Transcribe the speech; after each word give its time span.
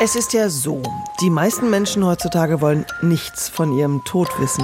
Es 0.00 0.14
ist 0.14 0.32
ja 0.32 0.48
so, 0.48 0.80
die 1.20 1.28
meisten 1.28 1.70
Menschen 1.70 2.06
heutzutage 2.06 2.60
wollen 2.60 2.86
nichts 3.02 3.48
von 3.48 3.72
ihrem 3.72 4.04
Tod 4.04 4.28
wissen. 4.38 4.62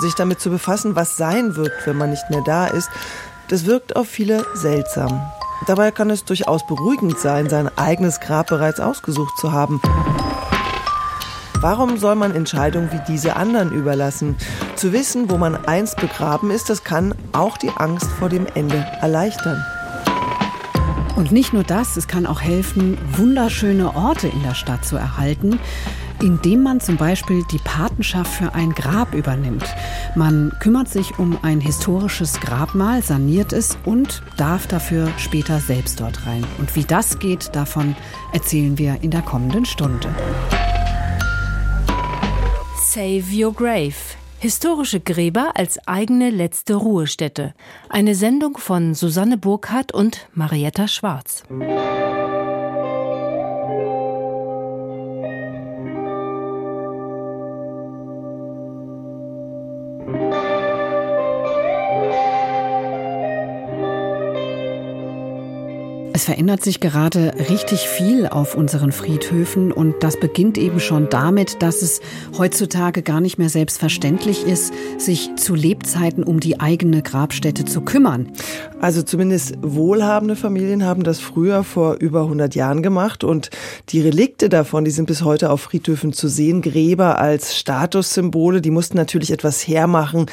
Sich 0.00 0.16
damit 0.16 0.40
zu 0.40 0.50
befassen, 0.50 0.96
was 0.96 1.16
sein 1.16 1.54
wird, 1.54 1.70
wenn 1.84 1.96
man 1.96 2.10
nicht 2.10 2.28
mehr 2.30 2.40
da 2.40 2.66
ist, 2.66 2.90
das 3.46 3.64
wirkt 3.66 3.94
auf 3.94 4.08
viele 4.08 4.44
seltsam. 4.54 5.22
Dabei 5.68 5.92
kann 5.92 6.10
es 6.10 6.24
durchaus 6.24 6.66
beruhigend 6.66 7.16
sein, 7.16 7.48
sein 7.48 7.70
eigenes 7.78 8.18
Grab 8.18 8.48
bereits 8.48 8.80
ausgesucht 8.80 9.38
zu 9.38 9.52
haben. 9.52 9.80
Warum 11.60 11.96
soll 11.96 12.16
man 12.16 12.34
Entscheidungen 12.34 12.90
wie 12.90 13.00
diese 13.06 13.36
anderen 13.36 13.70
überlassen? 13.70 14.36
Zu 14.74 14.92
wissen, 14.92 15.30
wo 15.30 15.38
man 15.38 15.64
einst 15.66 15.96
begraben 15.98 16.50
ist, 16.50 16.70
das 16.70 16.82
kann 16.82 17.14
auch 17.30 17.56
die 17.56 17.70
Angst 17.70 18.10
vor 18.18 18.28
dem 18.28 18.46
Ende 18.56 18.84
erleichtern. 19.00 19.64
Und 21.16 21.32
nicht 21.32 21.54
nur 21.54 21.64
das, 21.64 21.96
es 21.96 22.06
kann 22.06 22.26
auch 22.26 22.42
helfen, 22.42 22.98
wunderschöne 23.16 23.96
Orte 23.96 24.28
in 24.28 24.42
der 24.42 24.54
Stadt 24.54 24.84
zu 24.84 24.96
erhalten, 24.96 25.58
indem 26.22 26.62
man 26.62 26.80
zum 26.80 26.98
Beispiel 26.98 27.42
die 27.50 27.58
Patenschaft 27.58 28.30
für 28.30 28.54
ein 28.54 28.72
Grab 28.72 29.14
übernimmt. 29.14 29.64
Man 30.14 30.52
kümmert 30.60 30.88
sich 30.88 31.18
um 31.18 31.38
ein 31.42 31.60
historisches 31.60 32.38
Grabmal, 32.40 33.02
saniert 33.02 33.54
es 33.54 33.78
und 33.86 34.22
darf 34.36 34.66
dafür 34.66 35.10
später 35.16 35.58
selbst 35.58 36.00
dort 36.00 36.26
rein. 36.26 36.44
Und 36.58 36.76
wie 36.76 36.84
das 36.84 37.18
geht, 37.18 37.56
davon 37.56 37.96
erzählen 38.34 38.76
wir 38.76 38.98
in 39.00 39.10
der 39.10 39.22
kommenden 39.22 39.64
Stunde. 39.64 40.14
Save 42.78 43.24
Your 43.32 43.54
Grave 43.54 44.15
Historische 44.38 45.00
Gräber 45.00 45.52
als 45.54 45.78
eigene 45.88 46.28
letzte 46.28 46.74
Ruhestätte. 46.74 47.54
Eine 47.88 48.14
Sendung 48.14 48.58
von 48.58 48.94
Susanne 48.94 49.38
Burkhardt 49.38 49.92
und 49.92 50.28
Marietta 50.34 50.88
Schwarz. 50.88 51.42
Es 66.16 66.24
verändert 66.24 66.64
sich 66.64 66.80
gerade 66.80 67.34
richtig 67.50 67.80
viel 67.80 68.26
auf 68.26 68.54
unseren 68.54 68.90
Friedhöfen 68.90 69.70
und 69.70 69.96
das 70.02 70.18
beginnt 70.18 70.56
eben 70.56 70.80
schon 70.80 71.10
damit, 71.10 71.60
dass 71.60 71.82
es 71.82 72.00
heutzutage 72.38 73.02
gar 73.02 73.20
nicht 73.20 73.36
mehr 73.36 73.50
selbstverständlich 73.50 74.46
ist, 74.46 74.72
sich 74.96 75.28
zu 75.36 75.54
Lebzeiten 75.54 76.24
um 76.24 76.40
die 76.40 76.58
eigene 76.58 77.02
Grabstätte 77.02 77.66
zu 77.66 77.82
kümmern. 77.82 78.32
Also 78.80 79.02
zumindest 79.02 79.58
wohlhabende 79.60 80.36
Familien 80.36 80.86
haben 80.86 81.02
das 81.02 81.20
früher 81.20 81.64
vor 81.64 81.96
über 81.96 82.22
100 82.22 82.54
Jahren 82.54 82.82
gemacht 82.82 83.22
und 83.22 83.50
die 83.90 84.00
Relikte 84.00 84.48
davon, 84.48 84.86
die 84.86 84.92
sind 84.92 85.04
bis 85.04 85.22
heute 85.22 85.50
auf 85.50 85.60
Friedhöfen 85.60 86.14
zu 86.14 86.28
sehen. 86.28 86.62
Gräber 86.62 87.18
als 87.18 87.58
Statussymbole, 87.58 88.62
die 88.62 88.70
mussten 88.70 88.96
natürlich 88.96 89.32
etwas 89.32 89.68
hermachen. 89.68 90.24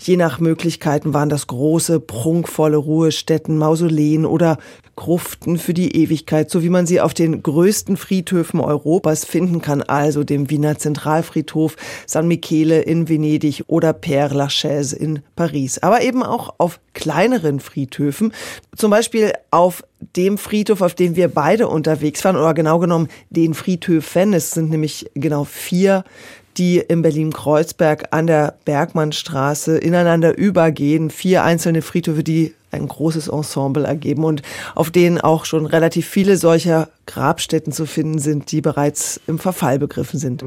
Je 0.00 0.16
nach 0.16 0.40
Möglichkeiten 0.40 1.14
waren 1.14 1.28
das 1.28 1.46
große, 1.46 2.00
prunkvolle 2.00 2.76
Ruhestätten, 2.76 3.56
Mausoleen 3.56 4.26
oder 4.26 4.58
Gruften 4.98 5.58
für 5.58 5.74
die 5.74 5.94
Ewigkeit, 5.94 6.50
so 6.50 6.64
wie 6.64 6.70
man 6.70 6.84
sie 6.84 7.00
auf 7.00 7.14
den 7.14 7.40
größten 7.40 7.96
Friedhöfen 7.96 8.58
Europas 8.58 9.24
finden 9.24 9.62
kann, 9.62 9.80
also 9.80 10.24
dem 10.24 10.50
Wiener 10.50 10.76
Zentralfriedhof, 10.76 11.76
San 12.04 12.26
Michele 12.26 12.80
in 12.80 13.08
Venedig 13.08 13.62
oder 13.68 13.92
Père 13.92 14.34
Lachaise 14.34 14.96
in 14.96 15.20
Paris. 15.36 15.78
Aber 15.78 16.02
eben 16.02 16.24
auch 16.24 16.56
auf 16.58 16.80
kleineren 16.94 17.60
Friedhöfen, 17.60 18.32
zum 18.76 18.90
Beispiel 18.90 19.34
auf 19.52 19.84
dem 20.16 20.36
Friedhof, 20.36 20.82
auf 20.82 20.94
dem 20.94 21.14
wir 21.14 21.28
beide 21.28 21.68
unterwegs 21.68 22.24
waren, 22.24 22.34
oder 22.34 22.52
genau 22.52 22.80
genommen 22.80 23.06
den 23.30 23.54
Friedhöfen. 23.54 24.32
Es 24.32 24.50
sind 24.50 24.68
nämlich 24.68 25.08
genau 25.14 25.44
vier 25.44 26.02
die 26.58 26.78
in 26.78 27.02
Berlin-Kreuzberg 27.02 28.08
an 28.10 28.26
der 28.26 28.54
Bergmannstraße 28.64 29.78
ineinander 29.78 30.36
übergehen. 30.36 31.10
Vier 31.10 31.44
einzelne 31.44 31.82
Friedhöfe, 31.82 32.24
die 32.24 32.54
ein 32.70 32.86
großes 32.86 33.28
Ensemble 33.28 33.86
ergeben 33.86 34.24
und 34.24 34.42
auf 34.74 34.90
denen 34.90 35.20
auch 35.20 35.44
schon 35.44 35.66
relativ 35.66 36.06
viele 36.06 36.36
solcher 36.36 36.88
Grabstätten 37.06 37.72
zu 37.72 37.86
finden 37.86 38.18
sind, 38.18 38.52
die 38.52 38.60
bereits 38.60 39.20
im 39.26 39.38
Verfall 39.38 39.78
begriffen 39.78 40.18
sind. 40.18 40.44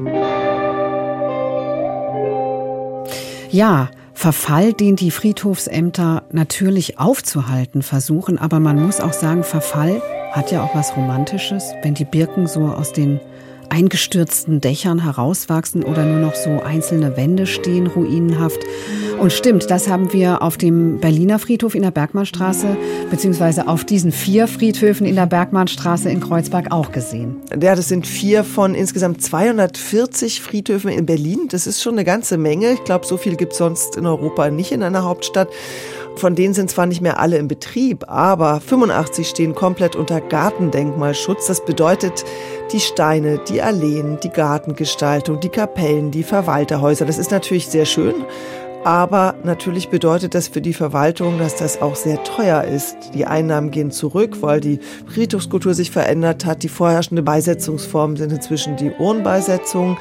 Ja, 3.50 3.90
Verfall, 4.14 4.72
den 4.72 4.94
die 4.94 5.10
Friedhofsämter 5.10 6.22
natürlich 6.30 6.98
aufzuhalten 6.98 7.82
versuchen, 7.82 8.38
aber 8.38 8.60
man 8.60 8.80
muss 8.80 9.00
auch 9.00 9.12
sagen, 9.12 9.42
Verfall 9.42 10.00
hat 10.30 10.52
ja 10.52 10.62
auch 10.62 10.74
was 10.74 10.96
Romantisches, 10.96 11.72
wenn 11.82 11.94
die 11.94 12.04
Birken 12.04 12.46
so 12.46 12.66
aus 12.66 12.92
den 12.92 13.20
eingestürzten 13.68 14.60
Dächern 14.60 15.02
herauswachsen 15.02 15.82
oder 15.82 16.04
nur 16.04 16.18
noch 16.18 16.34
so 16.34 16.62
einzelne 16.62 17.16
Wände 17.16 17.46
stehen, 17.46 17.86
ruinenhaft. 17.86 18.60
Und 19.18 19.32
stimmt, 19.32 19.70
das 19.70 19.88
haben 19.88 20.12
wir 20.12 20.42
auf 20.42 20.56
dem 20.56 20.98
Berliner 20.98 21.38
Friedhof 21.38 21.74
in 21.74 21.82
der 21.82 21.90
Bergmannstraße, 21.90 22.76
beziehungsweise 23.10 23.68
auf 23.68 23.84
diesen 23.84 24.10
vier 24.10 24.48
Friedhöfen 24.48 25.06
in 25.06 25.14
der 25.14 25.26
Bergmannstraße 25.26 26.10
in 26.10 26.20
Kreuzberg 26.20 26.72
auch 26.72 26.92
gesehen. 26.92 27.36
Ja, 27.50 27.74
das 27.74 27.88
sind 27.88 28.06
vier 28.06 28.44
von 28.44 28.74
insgesamt 28.74 29.22
240 29.22 30.40
Friedhöfen 30.42 30.90
in 30.90 31.06
Berlin. 31.06 31.48
Das 31.50 31.66
ist 31.66 31.82
schon 31.82 31.94
eine 31.94 32.04
ganze 32.04 32.36
Menge. 32.38 32.72
Ich 32.72 32.84
glaube, 32.84 33.06
so 33.06 33.16
viel 33.16 33.36
gibt 33.36 33.52
es 33.52 33.58
sonst 33.58 33.96
in 33.96 34.06
Europa 34.06 34.50
nicht 34.50 34.72
in 34.72 34.82
einer 34.82 35.04
Hauptstadt. 35.04 35.48
Von 36.16 36.34
denen 36.34 36.54
sind 36.54 36.70
zwar 36.70 36.86
nicht 36.86 37.00
mehr 37.00 37.18
alle 37.18 37.38
im 37.38 37.48
Betrieb, 37.48 38.04
aber 38.08 38.60
85 38.60 39.28
stehen 39.28 39.54
komplett 39.54 39.96
unter 39.96 40.20
Gartendenkmalschutz. 40.20 41.46
Das 41.46 41.64
bedeutet, 41.64 42.24
die 42.72 42.80
Steine, 42.80 43.38
die 43.48 43.60
Alleen, 43.60 44.18
die 44.22 44.28
Gartengestaltung, 44.28 45.40
die 45.40 45.48
Kapellen, 45.48 46.10
die 46.10 46.22
Verwalterhäuser, 46.22 47.06
das 47.06 47.18
ist 47.18 47.30
natürlich 47.30 47.68
sehr 47.68 47.86
schön. 47.86 48.14
Aber 48.84 49.36
natürlich 49.44 49.90
bedeutet 49.90 50.34
das 50.34 50.48
für 50.48 50.60
die 50.60 50.72
Verwaltung, 50.72 51.38
dass 51.38 51.54
das 51.54 51.80
auch 51.80 51.94
sehr 51.94 52.24
teuer 52.24 52.64
ist. 52.64 52.96
Die 53.14 53.26
Einnahmen 53.26 53.70
gehen 53.70 53.92
zurück, 53.92 54.38
weil 54.40 54.60
die 54.60 54.80
Friedhofskultur 55.06 55.72
sich 55.74 55.92
verändert 55.92 56.44
hat. 56.44 56.64
Die 56.64 56.68
vorherrschende 56.68 57.22
Beisetzungsformen 57.22 58.16
sind 58.16 58.32
inzwischen 58.32 58.76
die 58.76 58.90
Urnenbeisetzung. 58.90 59.98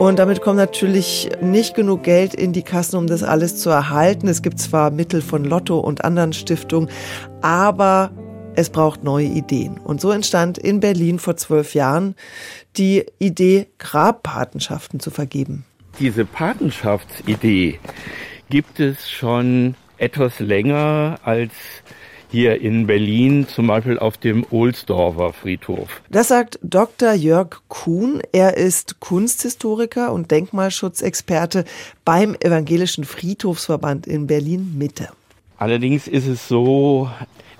Und 0.00 0.18
damit 0.18 0.42
kommt 0.42 0.56
natürlich 0.56 1.30
nicht 1.40 1.76
genug 1.76 2.02
Geld 2.02 2.34
in 2.34 2.52
die 2.52 2.62
Kassen, 2.62 2.96
um 2.96 3.06
das 3.06 3.22
alles 3.22 3.56
zu 3.58 3.70
erhalten. 3.70 4.26
Es 4.26 4.42
gibt 4.42 4.58
zwar 4.58 4.90
Mittel 4.90 5.22
von 5.22 5.44
Lotto 5.44 5.78
und 5.78 6.04
anderen 6.04 6.32
Stiftungen, 6.32 6.90
aber 7.40 8.10
es 8.56 8.68
braucht 8.68 9.04
neue 9.04 9.26
Ideen. 9.26 9.78
Und 9.78 10.00
so 10.00 10.10
entstand 10.10 10.58
in 10.58 10.80
Berlin 10.80 11.20
vor 11.20 11.36
zwölf 11.36 11.74
Jahren 11.74 12.16
die 12.76 13.04
Idee, 13.20 13.68
Grabpatenschaften 13.78 14.98
zu 14.98 15.12
vergeben. 15.12 15.64
Diese 16.00 16.24
Patenschaftsidee 16.24 17.78
gibt 18.50 18.80
es 18.80 19.10
schon 19.10 19.76
etwas 19.96 20.40
länger 20.40 21.20
als 21.22 21.52
hier 22.30 22.60
in 22.60 22.88
Berlin, 22.88 23.46
zum 23.46 23.68
Beispiel 23.68 23.96
auf 24.00 24.16
dem 24.16 24.44
Ohlsdorfer 24.50 25.32
Friedhof. 25.32 26.02
Das 26.10 26.28
sagt 26.28 26.58
Dr. 26.62 27.12
Jörg 27.12 27.60
Kuhn. 27.68 28.20
Er 28.32 28.56
ist 28.56 28.98
Kunsthistoriker 28.98 30.12
und 30.12 30.32
Denkmalschutzexperte 30.32 31.64
beim 32.04 32.34
Evangelischen 32.40 33.04
Friedhofsverband 33.04 34.08
in 34.08 34.26
Berlin 34.26 34.74
Mitte. 34.76 35.10
Allerdings 35.58 36.08
ist 36.08 36.26
es 36.26 36.48
so, 36.48 37.08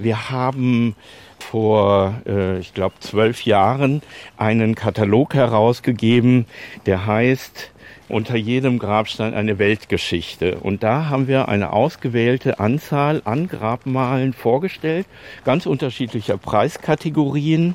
wir 0.01 0.31
haben 0.31 0.97
vor, 1.39 2.21
äh, 2.27 2.59
ich 2.59 2.75
glaube, 2.75 2.97
zwölf 2.99 3.45
Jahren 3.45 4.03
einen 4.37 4.75
Katalog 4.75 5.35
herausgegeben, 5.35 6.47
der 6.87 7.07
heißt 7.07 7.71
unter 8.09 8.37
jedem 8.37 8.79
Grabstein 8.79 9.35
eine 9.35 9.59
Weltgeschichte. 9.59 10.59
Und 10.59 10.83
da 10.83 11.09
haben 11.09 11.29
wir 11.29 11.49
eine 11.49 11.73
ausgewählte 11.73 12.61
Anzahl 12.61 13.23
an 13.25 13.49
Grabmalen 13.49 14.33
vorgestellt, 14.33 15.07
ganz 15.45 15.67
unterschiedlicher 15.67 16.37
Preiskategorien 16.37 17.75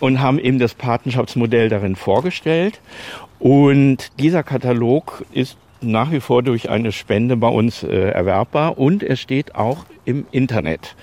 und 0.00 0.20
haben 0.20 0.38
eben 0.38 0.58
das 0.58 0.74
Patenschaftsmodell 0.74 1.68
darin 1.68 1.96
vorgestellt. 1.96 2.80
Und 3.38 4.10
dieser 4.18 4.42
Katalog 4.42 5.24
ist 5.32 5.56
nach 5.80 6.12
wie 6.12 6.20
vor 6.20 6.42
durch 6.42 6.70
eine 6.70 6.92
Spende 6.92 7.36
bei 7.36 7.48
uns 7.48 7.82
äh, 7.82 8.10
erwerbbar 8.10 8.78
und 8.78 9.02
er 9.02 9.16
steht 9.16 9.54
auch 9.54 9.84
im 10.04 10.26
Internet. 10.30 10.94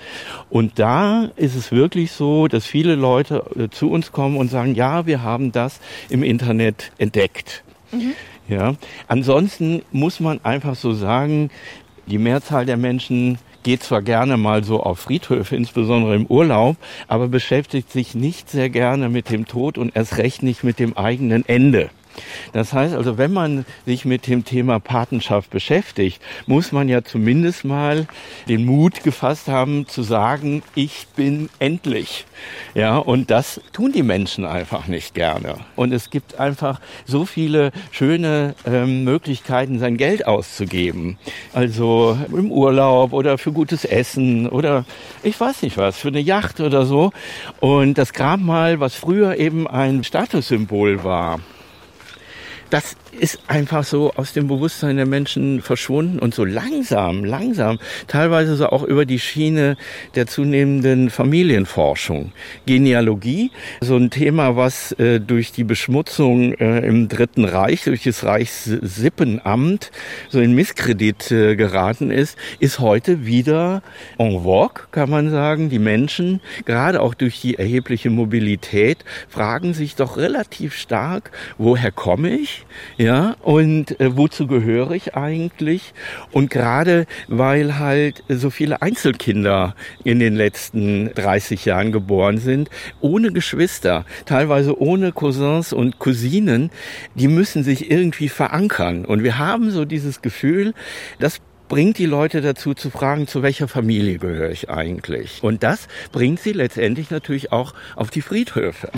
Und 0.48 0.78
da 0.78 1.30
ist 1.36 1.54
es 1.54 1.72
wirklich 1.72 2.12
so, 2.12 2.48
dass 2.48 2.66
viele 2.66 2.94
Leute 2.94 3.44
äh, 3.56 3.68
zu 3.68 3.90
uns 3.90 4.12
kommen 4.12 4.36
und 4.36 4.50
sagen, 4.50 4.74
ja, 4.74 5.06
wir 5.06 5.22
haben 5.22 5.52
das 5.52 5.80
im 6.08 6.22
Internet 6.22 6.92
entdeckt. 6.98 7.62
Mhm. 7.92 8.14
Ja. 8.50 8.74
Ansonsten 9.06 9.82
muss 9.92 10.18
man 10.18 10.44
einfach 10.44 10.74
so 10.74 10.92
sagen, 10.92 11.50
die 12.06 12.18
Mehrzahl 12.18 12.66
der 12.66 12.76
Menschen 12.76 13.38
geht 13.62 13.84
zwar 13.84 14.02
gerne 14.02 14.36
mal 14.36 14.64
so 14.64 14.82
auf 14.82 14.98
Friedhöfe, 14.98 15.54
insbesondere 15.54 16.16
im 16.16 16.26
Urlaub, 16.26 16.76
aber 17.06 17.28
beschäftigt 17.28 17.92
sich 17.92 18.14
nicht 18.14 18.50
sehr 18.50 18.68
gerne 18.68 19.08
mit 19.08 19.30
dem 19.30 19.46
Tod 19.46 19.78
und 19.78 19.94
erst 19.94 20.18
recht 20.18 20.42
nicht 20.42 20.64
mit 20.64 20.80
dem 20.80 20.96
eigenen 20.96 21.48
Ende. 21.48 21.90
Das 22.52 22.72
heißt 22.72 22.94
also, 22.94 23.18
wenn 23.18 23.32
man 23.32 23.64
sich 23.86 24.04
mit 24.04 24.26
dem 24.26 24.44
Thema 24.44 24.80
Patenschaft 24.80 25.50
beschäftigt, 25.50 26.20
muss 26.46 26.72
man 26.72 26.88
ja 26.88 27.02
zumindest 27.02 27.64
mal 27.64 28.06
den 28.48 28.64
Mut 28.64 29.02
gefasst 29.02 29.48
haben 29.48 29.86
zu 29.86 30.02
sagen, 30.02 30.62
ich 30.74 31.06
bin 31.16 31.48
endlich. 31.58 32.26
Ja, 32.74 32.96
und 32.96 33.30
das 33.30 33.60
tun 33.72 33.92
die 33.92 34.02
Menschen 34.02 34.44
einfach 34.44 34.86
nicht 34.86 35.14
gerne. 35.14 35.56
Und 35.76 35.92
es 35.92 36.10
gibt 36.10 36.38
einfach 36.38 36.80
so 37.04 37.24
viele 37.24 37.72
schöne 37.90 38.54
ähm, 38.64 39.04
Möglichkeiten, 39.04 39.78
sein 39.78 39.96
Geld 39.96 40.26
auszugeben. 40.26 41.18
Also 41.52 42.18
im 42.32 42.50
Urlaub 42.50 43.12
oder 43.12 43.38
für 43.38 43.52
gutes 43.52 43.84
Essen 43.84 44.48
oder 44.48 44.84
ich 45.22 45.38
weiß 45.38 45.62
nicht 45.62 45.76
was, 45.76 45.98
für 45.98 46.08
eine 46.08 46.20
Yacht 46.20 46.60
oder 46.60 46.86
so. 46.86 47.12
Und 47.60 47.98
das 47.98 48.12
Grabmal, 48.12 48.80
was 48.80 48.94
früher 48.94 49.36
eben 49.36 49.66
ein 49.66 50.04
Statussymbol 50.04 51.04
war, 51.04 51.40
das 52.70 52.96
ist 53.18 53.38
einfach 53.48 53.84
so 53.84 54.12
aus 54.14 54.32
dem 54.32 54.48
Bewusstsein 54.48 54.96
der 54.96 55.06
Menschen 55.06 55.62
verschwunden 55.62 56.18
und 56.18 56.34
so 56.34 56.44
langsam, 56.44 57.24
langsam, 57.24 57.78
teilweise 58.06 58.56
so 58.56 58.68
auch 58.68 58.82
über 58.82 59.04
die 59.04 59.18
Schiene 59.18 59.76
der 60.14 60.26
zunehmenden 60.26 61.10
Familienforschung. 61.10 62.32
Genealogie, 62.66 63.50
so 63.80 63.96
ein 63.96 64.10
Thema, 64.10 64.56
was 64.56 64.92
äh, 64.92 65.20
durch 65.20 65.52
die 65.52 65.64
Beschmutzung 65.64 66.54
äh, 66.54 66.80
im 66.86 67.08
Dritten 67.08 67.44
Reich, 67.44 67.84
durch 67.84 68.04
das 68.04 68.24
Reichssippenamt 68.24 69.90
so 70.28 70.40
in 70.40 70.54
Misskredit 70.54 71.30
äh, 71.30 71.56
geraten 71.56 72.10
ist, 72.10 72.38
ist 72.58 72.78
heute 72.78 73.26
wieder 73.26 73.82
en 74.18 74.42
vogue, 74.42 74.84
kann 74.90 75.10
man 75.10 75.30
sagen. 75.30 75.70
Die 75.70 75.78
Menschen, 75.78 76.40
gerade 76.64 77.00
auch 77.00 77.14
durch 77.14 77.40
die 77.40 77.58
erhebliche 77.58 78.10
Mobilität, 78.10 79.04
fragen 79.28 79.74
sich 79.74 79.96
doch 79.96 80.16
relativ 80.16 80.74
stark, 80.74 81.30
woher 81.58 81.90
komme 81.92 82.30
ich? 82.30 82.64
Ja, 83.00 83.34
und 83.40 83.98
äh, 83.98 84.14
wozu 84.14 84.46
gehöre 84.46 84.90
ich 84.90 85.14
eigentlich? 85.14 85.94
Und 86.32 86.50
gerade 86.50 87.06
weil 87.28 87.78
halt 87.78 88.22
so 88.28 88.50
viele 88.50 88.82
Einzelkinder 88.82 89.74
in 90.04 90.18
den 90.18 90.36
letzten 90.36 91.10
30 91.14 91.64
Jahren 91.64 91.92
geboren 91.92 92.36
sind, 92.36 92.68
ohne 93.00 93.32
Geschwister, 93.32 94.04
teilweise 94.26 94.78
ohne 94.78 95.12
Cousins 95.12 95.72
und 95.72 95.98
Cousinen, 95.98 96.70
die 97.14 97.28
müssen 97.28 97.64
sich 97.64 97.90
irgendwie 97.90 98.28
verankern. 98.28 99.06
Und 99.06 99.22
wir 99.22 99.38
haben 99.38 99.70
so 99.70 99.86
dieses 99.86 100.20
Gefühl, 100.20 100.74
das 101.18 101.38
bringt 101.70 101.96
die 101.96 102.04
Leute 102.04 102.42
dazu 102.42 102.74
zu 102.74 102.90
fragen, 102.90 103.26
zu 103.26 103.42
welcher 103.42 103.66
Familie 103.66 104.18
gehöre 104.18 104.50
ich 104.50 104.68
eigentlich? 104.68 105.38
Und 105.42 105.62
das 105.62 105.88
bringt 106.12 106.40
sie 106.40 106.52
letztendlich 106.52 107.10
natürlich 107.10 107.50
auch 107.50 107.72
auf 107.96 108.10
die 108.10 108.20
Friedhöfe. 108.20 108.90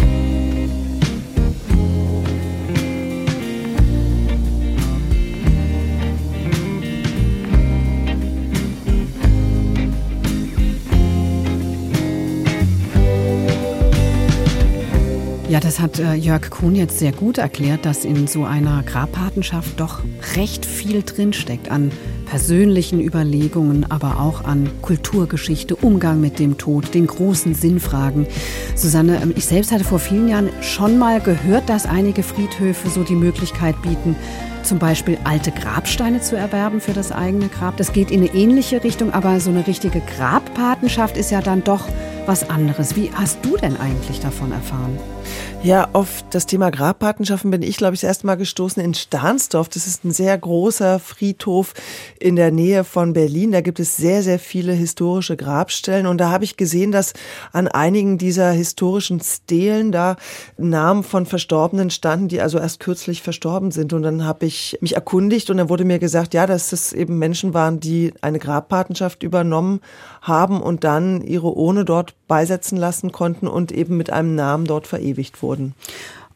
Ja, 15.52 15.60
das 15.60 15.80
hat 15.80 15.98
äh, 15.98 16.14
Jörg 16.14 16.48
Kuhn 16.48 16.74
jetzt 16.74 16.98
sehr 16.98 17.12
gut 17.12 17.36
erklärt, 17.36 17.84
dass 17.84 18.06
in 18.06 18.26
so 18.26 18.44
einer 18.44 18.82
Grabpatenschaft 18.84 19.78
doch 19.78 20.00
recht 20.34 20.64
viel 20.64 21.02
drinsteckt 21.02 21.70
an 21.70 21.92
persönlichen 22.24 23.02
Überlegungen, 23.02 23.84
aber 23.90 24.18
auch 24.18 24.44
an 24.44 24.70
Kulturgeschichte, 24.80 25.76
Umgang 25.76 26.22
mit 26.22 26.38
dem 26.38 26.56
Tod, 26.56 26.94
den 26.94 27.06
großen 27.06 27.52
Sinnfragen. 27.52 28.26
Susanne, 28.76 29.20
ähm, 29.22 29.34
ich 29.36 29.44
selbst 29.44 29.72
hatte 29.72 29.84
vor 29.84 29.98
vielen 29.98 30.28
Jahren 30.28 30.48
schon 30.62 30.98
mal 30.98 31.20
gehört, 31.20 31.68
dass 31.68 31.84
einige 31.84 32.22
Friedhöfe 32.22 32.88
so 32.88 33.02
die 33.02 33.14
Möglichkeit 33.14 33.74
bieten, 33.82 34.16
zum 34.62 34.78
Beispiel 34.78 35.18
alte 35.24 35.50
Grabsteine 35.50 36.22
zu 36.22 36.34
erwerben 36.34 36.80
für 36.80 36.94
das 36.94 37.12
eigene 37.12 37.48
Grab. 37.48 37.76
Das 37.76 37.92
geht 37.92 38.10
in 38.10 38.20
eine 38.20 38.34
ähnliche 38.34 38.82
Richtung, 38.82 39.12
aber 39.12 39.38
so 39.38 39.50
eine 39.50 39.66
richtige 39.66 40.00
Grabpatenschaft 40.16 41.18
ist 41.18 41.30
ja 41.30 41.42
dann 41.42 41.62
doch 41.62 41.88
was 42.26 42.48
anderes. 42.48 42.94
Wie 42.94 43.10
hast 43.12 43.38
du 43.42 43.56
denn 43.56 43.76
eigentlich 43.76 44.20
davon 44.20 44.52
erfahren? 44.52 44.98
Ja, 45.64 45.90
auf 45.92 46.24
das 46.30 46.46
Thema 46.46 46.70
Grabpatenschaften 46.70 47.52
bin 47.52 47.62
ich, 47.62 47.76
glaube 47.76 47.94
ich, 47.94 48.00
das 48.00 48.08
erste 48.08 48.26
Mal 48.26 48.34
gestoßen 48.34 48.82
in 48.82 48.94
Stahnsdorf. 48.94 49.68
Das 49.68 49.86
ist 49.86 50.04
ein 50.04 50.10
sehr 50.10 50.36
großer 50.36 50.98
Friedhof 50.98 51.72
in 52.18 52.34
der 52.34 52.50
Nähe 52.50 52.82
von 52.82 53.12
Berlin. 53.12 53.52
Da 53.52 53.60
gibt 53.60 53.78
es 53.78 53.96
sehr, 53.96 54.24
sehr 54.24 54.40
viele 54.40 54.72
historische 54.72 55.36
Grabstellen. 55.36 56.06
Und 56.06 56.18
da 56.18 56.30
habe 56.30 56.42
ich 56.42 56.56
gesehen, 56.56 56.90
dass 56.90 57.12
an 57.52 57.68
einigen 57.68 58.18
dieser 58.18 58.50
historischen 58.50 59.20
Stelen 59.20 59.92
da 59.92 60.16
Namen 60.58 61.04
von 61.04 61.26
Verstorbenen 61.26 61.90
standen, 61.90 62.26
die 62.26 62.40
also 62.40 62.58
erst 62.58 62.80
kürzlich 62.80 63.22
verstorben 63.22 63.70
sind. 63.70 63.92
Und 63.92 64.02
dann 64.02 64.24
habe 64.24 64.46
ich 64.46 64.78
mich 64.80 64.96
erkundigt 64.96 65.48
und 65.48 65.58
dann 65.58 65.68
wurde 65.68 65.84
mir 65.84 66.00
gesagt, 66.00 66.34
ja, 66.34 66.48
dass 66.48 66.70
das 66.70 66.92
eben 66.92 67.18
Menschen 67.18 67.54
waren, 67.54 67.78
die 67.78 68.12
eine 68.20 68.40
Grabpatenschaft 68.40 69.22
übernommen 69.22 69.80
haben 70.22 70.62
und 70.62 70.84
dann 70.84 71.20
ihre 71.20 71.48
Urne 71.48 71.84
dort 71.84 72.14
beisetzen 72.28 72.78
lassen 72.78 73.12
konnten 73.12 73.46
und 73.46 73.72
eben 73.72 73.96
mit 73.96 74.10
einem 74.10 74.34
Namen 74.34 74.66
dort 74.66 74.86
verewigt 74.86 75.42
wurden 75.42 75.52
wurden. 75.52 75.74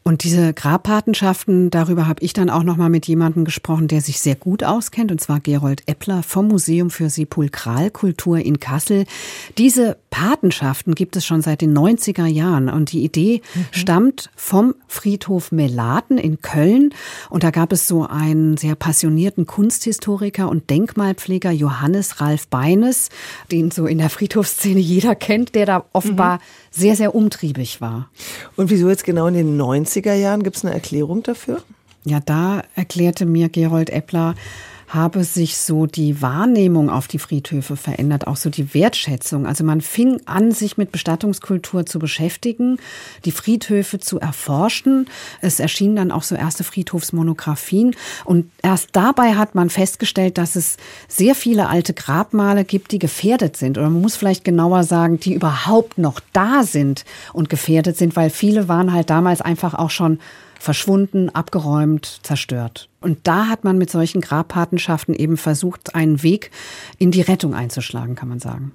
Und 0.07 0.23
diese 0.23 0.53
Grabpatenschaften, 0.53 1.69
darüber 1.69 2.07
habe 2.07 2.23
ich 2.23 2.31
dann 2.31 2.49
auch 2.49 2.63
noch 2.63 2.77
mal 2.77 2.87
mit 2.87 3.07
jemandem 3.07 3.43
gesprochen, 3.43 3.89
der 3.89 3.99
sich 3.99 4.21
sehr 4.21 4.35
gut 4.35 4.63
auskennt, 4.63 5.11
und 5.11 5.19
zwar 5.19 5.41
Gerold 5.41 5.83
Eppler 5.85 6.23
vom 6.23 6.47
Museum 6.47 6.89
für 6.89 7.09
Sepulkralkultur 7.09 8.37
in 8.37 8.61
Kassel. 8.61 9.03
Diese 9.57 9.97
Patenschaften 10.09 10.95
gibt 10.95 11.17
es 11.17 11.25
schon 11.25 11.41
seit 11.41 11.59
den 11.59 11.77
90er 11.77 12.25
Jahren 12.25 12.69
und 12.69 12.93
die 12.93 13.03
Idee 13.03 13.41
mhm. 13.53 13.65
stammt 13.71 14.29
vom 14.37 14.75
Friedhof 14.87 15.51
Melaten 15.51 16.17
in 16.17 16.41
Köln. 16.41 16.93
Und 17.29 17.43
da 17.43 17.51
gab 17.51 17.73
es 17.73 17.85
so 17.85 18.07
einen 18.07 18.55
sehr 18.55 18.75
passionierten 18.75 19.45
Kunsthistoriker 19.45 20.47
und 20.47 20.69
Denkmalpfleger 20.69 21.51
Johannes 21.51 22.21
Ralf 22.21 22.47
Beines, 22.47 23.09
den 23.51 23.71
so 23.71 23.85
in 23.85 23.97
der 23.97 24.09
Friedhofsszene 24.09 24.79
jeder 24.79 25.15
kennt, 25.15 25.53
der 25.53 25.65
da 25.65 25.85
offenbar 25.91 26.35
mhm. 26.35 26.41
sehr, 26.71 26.95
sehr 26.95 27.13
umtriebig 27.13 27.81
war. 27.81 28.09
Und 28.55 28.69
wieso 28.69 28.87
jetzt 28.87 29.03
genau 29.03 29.27
in 29.27 29.33
den 29.33 29.57
90 29.57 29.96
90er 29.97 30.13
Jahren. 30.13 30.43
Gibt 30.43 30.57
es 30.57 30.65
eine 30.65 30.73
Erklärung 30.73 31.23
dafür? 31.23 31.61
Ja, 32.05 32.19
da 32.19 32.63
erklärte 32.75 33.25
mir 33.25 33.49
Gerold 33.49 33.89
Eppler, 33.89 34.35
habe 34.87 35.25
sich 35.25 35.57
so 35.57 35.85
die 35.85 36.21
Wahrnehmung 36.21 36.89
auf 36.89 37.09
die 37.09 37.19
Friedhöfe 37.19 37.75
verändert, 37.75 38.25
auch 38.25 38.37
so 38.37 38.49
die 38.49 38.73
Wertschätzung. 38.73 39.45
Also 39.45 39.65
man 39.65 39.81
fing 39.81 40.21
an, 40.25 40.53
sich 40.53 40.77
mit 40.77 40.93
Bestattungskultur 40.93 41.85
zu 41.85 41.99
beschäftigen, 41.99 42.77
die 43.25 43.31
Friedhöfe 43.31 43.99
zu 43.99 44.19
erforschen. 44.19 45.07
Es 45.41 45.59
erschienen 45.59 45.97
dann 45.97 46.11
auch 46.11 46.23
so 46.23 46.35
erste 46.35 46.63
Friedhofsmonographien. 46.63 47.95
Und 48.23 48.49
erst 48.63 48.89
dabei 48.93 49.35
hat 49.35 49.55
man 49.55 49.69
festgestellt, 49.69 50.37
dass 50.37 50.55
es 50.55 50.77
sehr 51.09 51.35
viele 51.35 51.67
alte 51.67 51.93
Grabmale 51.93 52.63
gibt, 52.63 52.93
die 52.93 52.99
gefährdet 52.99 53.57
sind. 53.57 53.77
Oder 53.77 53.89
man 53.89 54.01
muss 54.01 54.15
vielleicht 54.15 54.45
genauer 54.45 54.85
sagen, 54.85 55.19
die 55.19 55.33
überhaupt 55.33 55.97
noch 55.97 56.21
da 56.31 56.63
sind 56.63 57.03
und 57.33 57.49
gefährdet 57.49 57.97
sind, 57.97 58.15
weil 58.15 58.29
viele 58.29 58.69
waren 58.69 58.93
halt 58.93 59.09
damals 59.09 59.41
einfach 59.41 59.73
auch 59.73 59.89
schon 59.89 60.19
verschwunden, 60.59 61.29
abgeräumt, 61.29 62.19
zerstört. 62.23 62.89
Und 63.01 63.19
da 63.23 63.47
hat 63.47 63.63
man 63.63 63.77
mit 63.77 63.89
solchen 63.89 64.21
Grabpatenschaften 64.21 65.13
eben 65.13 65.37
versucht, 65.37 65.95
einen 65.95 66.23
Weg 66.23 66.51
in 66.97 67.11
die 67.11 67.21
Rettung 67.21 67.53
einzuschlagen, 67.53 68.15
kann 68.15 68.29
man 68.29 68.39
sagen. 68.39 68.71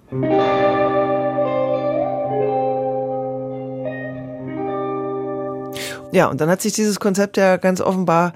Ja, 6.13 6.27
und 6.29 6.43
dann 6.43 6.51
hat 6.51 6.61
sich 6.61 6.75
dieses 6.75 7.01
Konzept 7.01 7.39
ja 7.39 7.57
ganz 7.57 7.81
offenbar 7.81 8.35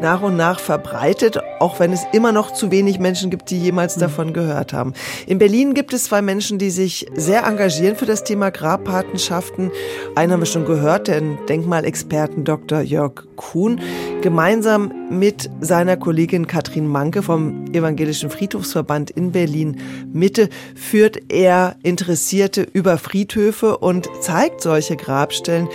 nach 0.00 0.22
und 0.22 0.36
nach 0.36 0.60
verbreitet, 0.60 1.38
auch 1.60 1.78
wenn 1.78 1.92
es 1.92 2.00
immer 2.12 2.32
noch 2.32 2.52
zu 2.52 2.70
wenig 2.70 2.98
Menschen 2.98 3.30
gibt, 3.30 3.50
die 3.50 3.58
jemals 3.58 3.96
mhm. 3.96 4.00
davon 4.00 4.32
gehört 4.32 4.72
haben. 4.72 4.94
In 5.26 5.38
Berlin 5.38 5.74
gibt 5.74 5.92
es 5.92 6.04
zwei 6.04 6.22
Menschen, 6.22 6.58
die 6.58 6.70
sich 6.70 7.06
sehr 7.14 7.44
engagieren 7.44 7.96
für 7.96 8.06
das 8.06 8.24
Thema 8.24 8.50
Grabpatenschaften. 8.50 9.70
Einen 10.14 10.32
haben 10.32 10.40
wir 10.40 10.46
schon 10.46 10.64
gehört, 10.64 11.08
den 11.08 11.38
Denkmalexperten 11.46 12.44
Dr. 12.44 12.80
Jörg 12.80 13.24
Kuhn. 13.36 13.78
Gemeinsam 14.22 14.92
mit 15.10 15.50
seiner 15.60 15.96
Kollegin 15.96 16.46
Katrin 16.46 16.86
Manke 16.86 17.22
vom 17.22 17.66
Evangelischen 17.72 18.30
Friedhofsverband 18.30 19.10
in 19.10 19.32
Berlin 19.32 19.80
Mitte 20.12 20.48
führt 20.74 21.30
er 21.30 21.76
Interessierte 21.82 22.62
über 22.72 22.96
Friedhöfe 22.98 23.78
und 23.78 24.08
zeigt 24.20 24.62
solche 24.62 24.96
Grabstellen, 24.96 25.68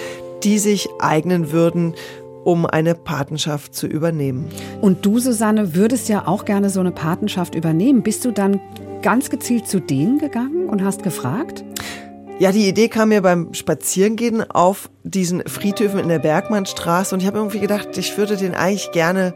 die 0.44 0.60
sich 0.60 0.90
eignen 1.00 1.52
würden, 1.52 1.96
um 2.44 2.66
eine 2.66 2.96
Patenschaft 2.96 3.74
zu 3.74 3.88
übernehmen. 3.88 4.50
Und 4.82 5.06
du, 5.06 5.20
Susanne, 5.20 5.76
würdest 5.76 6.10
ja 6.10 6.28
auch 6.28 6.46
gerne 6.46 6.70
so 6.70 6.80
eine 6.80 6.92
Patenschaft 6.92 7.56
übernehmen. 7.56 8.04
Bist 8.04 8.26
du 8.26 8.32
dann 8.32 8.60
ganz 9.02 9.30
gezielt 9.30 9.68
zu 9.68 9.80
denen 9.80 10.20
gegangen 10.20 10.68
und 10.68 10.84
hast 10.84 11.04
gefragt? 11.04 11.64
Ja, 12.40 12.52
die 12.52 12.68
Idee 12.68 12.88
kam 12.88 13.10
mir 13.10 13.22
beim 13.22 13.54
Spazierengehen 13.54 14.50
auf 14.50 14.90
diesen 15.04 15.48
Friedhöfen 15.48 16.00
in 16.00 16.10
der 16.10 16.20
Bergmannstraße 16.20 17.14
und 17.14 17.22
ich 17.22 17.28
habe 17.28 17.38
irgendwie 17.38 17.60
gedacht, 17.60 17.98
ich 17.98 18.18
würde 18.18 18.38
den 18.38 18.56
eigentlich 18.56 18.92
gerne 18.92 19.34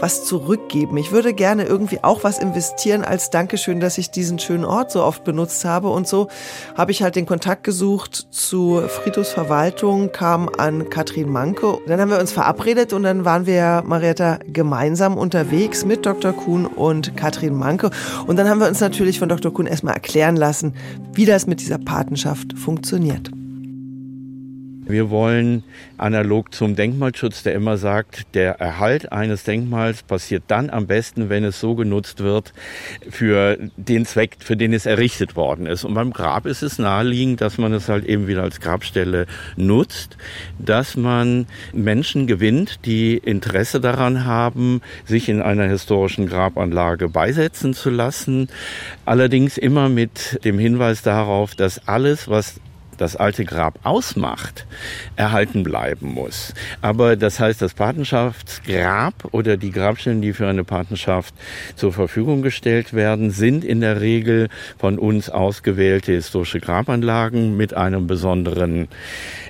was 0.00 0.24
zurückgeben. 0.24 0.96
Ich 0.96 1.12
würde 1.12 1.32
gerne 1.32 1.64
irgendwie 1.64 2.02
auch 2.02 2.24
was 2.24 2.38
investieren 2.38 3.04
als 3.04 3.30
Dankeschön, 3.30 3.80
dass 3.80 3.98
ich 3.98 4.10
diesen 4.10 4.38
schönen 4.38 4.64
Ort 4.64 4.90
so 4.90 5.02
oft 5.02 5.24
benutzt 5.24 5.64
habe. 5.64 5.88
Und 5.88 6.06
so 6.06 6.28
habe 6.76 6.92
ich 6.92 7.02
halt 7.02 7.16
den 7.16 7.26
Kontakt 7.26 7.64
gesucht 7.64 8.26
zur 8.30 8.88
Friedhofsverwaltung, 8.88 10.12
kam 10.12 10.48
an 10.48 10.90
Katrin 10.90 11.30
Manke. 11.30 11.78
Dann 11.86 12.00
haben 12.00 12.10
wir 12.10 12.20
uns 12.20 12.32
verabredet 12.32 12.92
und 12.92 13.02
dann 13.02 13.24
waren 13.24 13.46
wir, 13.46 13.82
Marietta, 13.86 14.38
gemeinsam 14.46 15.16
unterwegs 15.16 15.84
mit 15.84 16.06
Dr. 16.06 16.32
Kuhn 16.32 16.66
und 16.66 17.16
Katrin 17.16 17.54
Manke. 17.54 17.90
Und 18.26 18.38
dann 18.38 18.48
haben 18.48 18.60
wir 18.60 18.68
uns 18.68 18.80
natürlich 18.80 19.18
von 19.18 19.28
Dr. 19.28 19.52
Kuhn 19.52 19.66
erstmal 19.66 19.94
erklären 19.94 20.36
lassen, 20.36 20.74
wie 21.12 21.26
das 21.26 21.46
mit 21.46 21.60
dieser 21.60 21.78
Patenschaft 21.78 22.58
funktioniert. 22.58 23.30
Wir 24.86 25.08
wollen 25.08 25.64
analog 25.96 26.52
zum 26.52 26.76
Denkmalschutz, 26.76 27.42
der 27.42 27.54
immer 27.54 27.78
sagt, 27.78 28.34
der 28.34 28.60
Erhalt 28.60 29.12
eines 29.12 29.44
Denkmals 29.44 30.02
passiert 30.02 30.44
dann 30.48 30.68
am 30.68 30.86
besten, 30.86 31.30
wenn 31.30 31.42
es 31.42 31.58
so 31.58 31.74
genutzt 31.74 32.20
wird 32.20 32.52
für 33.08 33.56
den 33.78 34.04
Zweck, 34.04 34.36
für 34.40 34.58
den 34.58 34.74
es 34.74 34.84
errichtet 34.84 35.36
worden 35.36 35.66
ist. 35.66 35.84
Und 35.84 35.94
beim 35.94 36.12
Grab 36.12 36.44
ist 36.44 36.62
es 36.62 36.78
naheliegend, 36.78 37.40
dass 37.40 37.56
man 37.56 37.72
es 37.72 37.88
halt 37.88 38.04
eben 38.04 38.26
wieder 38.26 38.42
als 38.42 38.60
Grabstelle 38.60 39.26
nutzt, 39.56 40.18
dass 40.58 40.96
man 40.96 41.46
Menschen 41.72 42.26
gewinnt, 42.26 42.84
die 42.84 43.16
Interesse 43.16 43.80
daran 43.80 44.26
haben, 44.26 44.82
sich 45.06 45.30
in 45.30 45.40
einer 45.40 45.66
historischen 45.66 46.26
Grabanlage 46.26 47.08
beisetzen 47.08 47.72
zu 47.72 47.88
lassen. 47.88 48.48
Allerdings 49.06 49.56
immer 49.56 49.88
mit 49.88 50.44
dem 50.44 50.58
Hinweis 50.58 51.00
darauf, 51.00 51.54
dass 51.54 51.88
alles, 51.88 52.28
was 52.28 52.60
das 52.96 53.16
alte 53.16 53.44
Grab 53.44 53.78
ausmacht, 53.82 54.66
erhalten 55.16 55.62
bleiben 55.62 56.12
muss. 56.12 56.54
Aber 56.80 57.16
das 57.16 57.40
heißt, 57.40 57.60
das 57.62 57.74
Patenschaftsgrab 57.74 59.14
oder 59.32 59.56
die 59.56 59.70
Grabstellen, 59.70 60.22
die 60.22 60.32
für 60.32 60.48
eine 60.48 60.64
Patenschaft 60.64 61.34
zur 61.76 61.92
Verfügung 61.92 62.42
gestellt 62.42 62.92
werden, 62.92 63.30
sind 63.30 63.64
in 63.64 63.80
der 63.80 64.00
Regel 64.00 64.48
von 64.78 64.98
uns 64.98 65.30
ausgewählte 65.30 66.12
historische 66.12 66.60
Grabanlagen 66.60 67.56
mit 67.56 67.74
einem 67.74 68.06
besonderen 68.06 68.88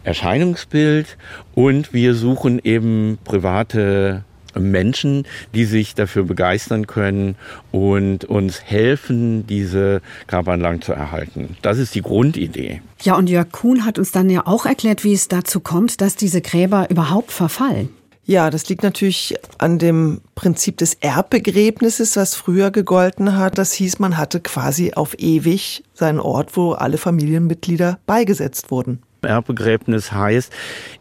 Erscheinungsbild 0.04 1.16
und 1.54 1.92
wir 1.92 2.14
suchen 2.14 2.60
eben 2.62 3.18
private 3.24 4.24
Menschen, 4.58 5.26
die 5.54 5.64
sich 5.64 5.94
dafür 5.94 6.24
begeistern 6.24 6.86
können 6.86 7.36
und 7.70 8.24
uns 8.24 8.62
helfen, 8.62 9.46
diese 9.46 10.00
Grabanlagen 10.26 10.82
zu 10.82 10.92
erhalten. 10.92 11.56
Das 11.62 11.78
ist 11.78 11.94
die 11.94 12.02
Grundidee. 12.02 12.82
Ja, 13.02 13.16
und 13.16 13.28
Jörg 13.28 13.50
Kuhn 13.52 13.84
hat 13.84 13.98
uns 13.98 14.12
dann 14.12 14.30
ja 14.30 14.46
auch 14.46 14.66
erklärt, 14.66 15.04
wie 15.04 15.12
es 15.12 15.28
dazu 15.28 15.60
kommt, 15.60 16.00
dass 16.00 16.16
diese 16.16 16.40
Gräber 16.40 16.88
überhaupt 16.90 17.32
verfallen. 17.32 17.90
Ja, 18.26 18.48
das 18.48 18.68
liegt 18.70 18.82
natürlich 18.82 19.34
an 19.58 19.78
dem 19.78 20.22
Prinzip 20.34 20.78
des 20.78 20.94
Erbbegräbnisses, 20.94 22.16
was 22.16 22.34
früher 22.34 22.70
gegolten 22.70 23.36
hat. 23.36 23.58
Das 23.58 23.74
hieß, 23.74 23.98
man 23.98 24.16
hatte 24.16 24.40
quasi 24.40 24.94
auf 24.94 25.14
ewig 25.18 25.84
seinen 25.92 26.20
Ort, 26.20 26.56
wo 26.56 26.72
alle 26.72 26.96
Familienmitglieder 26.96 27.98
beigesetzt 28.06 28.70
wurden. 28.70 29.02
Erbbegräbnis 29.24 30.12
heißt, 30.12 30.52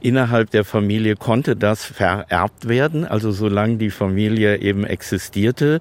innerhalb 0.02 0.52
der 0.52 0.64
Familie 0.64 1.16
konnte 1.16 1.56
das 1.56 1.86
vererbt 1.86 2.68
werden, 2.68 3.06
also 3.06 3.32
solange 3.32 3.78
die 3.78 3.92
Familie 3.92 4.58
eben 4.58 4.86
existierte. 4.86 5.80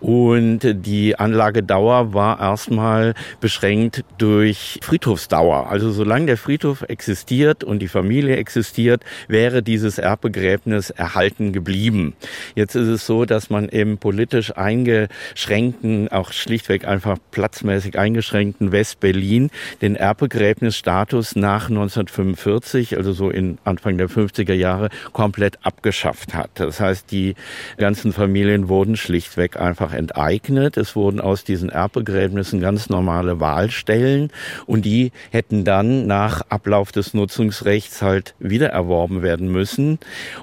Und 0.00 0.60
die 0.64 1.16
Anlagedauer 1.16 2.12
war 2.12 2.40
erstmal 2.40 3.14
beschränkt 3.40 4.04
durch 4.18 4.80
Friedhofsdauer. 4.82 5.70
Also 5.70 5.92
solange 5.92 6.26
der 6.26 6.36
Friedhof 6.36 6.82
existiert 6.88 7.62
und 7.62 7.78
die 7.78 7.88
Familie 7.88 8.36
existiert, 8.36 9.04
wäre 9.28 9.62
dieses 9.62 9.98
Erbbegräbnis 9.98 10.90
erhalten 10.90 11.52
geblieben. 11.52 12.14
Jetzt 12.56 12.74
ist 12.74 12.88
es 12.88 13.06
so, 13.06 13.24
dass 13.24 13.48
man 13.48 13.68
im 13.68 13.98
politisch 13.98 14.56
eingeschränkten, 14.56 16.08
auch 16.08 16.32
schlichtweg 16.32 16.84
einfach 16.86 17.18
platzmäßig 17.30 17.96
eingeschränkten 17.96 18.72
West-Berlin 18.72 19.50
den 19.80 19.94
Erbbegräbnisstatus 19.94 21.36
nach 21.36 21.70
1945, 21.82 22.96
also 22.96 23.12
so 23.12 23.30
in 23.30 23.58
Anfang 23.64 23.98
der 23.98 24.08
50er 24.08 24.54
Jahre, 24.54 24.88
komplett 25.12 25.58
abgeschafft 25.62 26.34
hat. 26.34 26.50
Das 26.54 26.80
heißt, 26.80 27.10
die 27.10 27.34
ganzen 27.78 28.12
Familien 28.12 28.68
wurden 28.68 28.96
schlichtweg 28.96 29.56
einfach 29.56 29.92
enteignet. 29.92 30.76
Es 30.76 30.96
wurden 30.96 31.20
aus 31.20 31.44
diesen 31.44 31.68
Erbbegräbnissen 31.68 32.60
ganz 32.60 32.88
normale 32.88 33.40
Wahlstellen 33.40 34.30
und 34.66 34.84
die 34.84 35.12
hätten 35.30 35.64
dann 35.64 36.06
nach 36.06 36.42
Ablauf 36.48 36.92
des 36.92 37.14
Nutzungsrechts 37.14 38.02
halt 38.02 38.34
wieder 38.38 38.68
erworben 38.68 39.22
werden 39.22 39.50
müssen. 39.50 39.98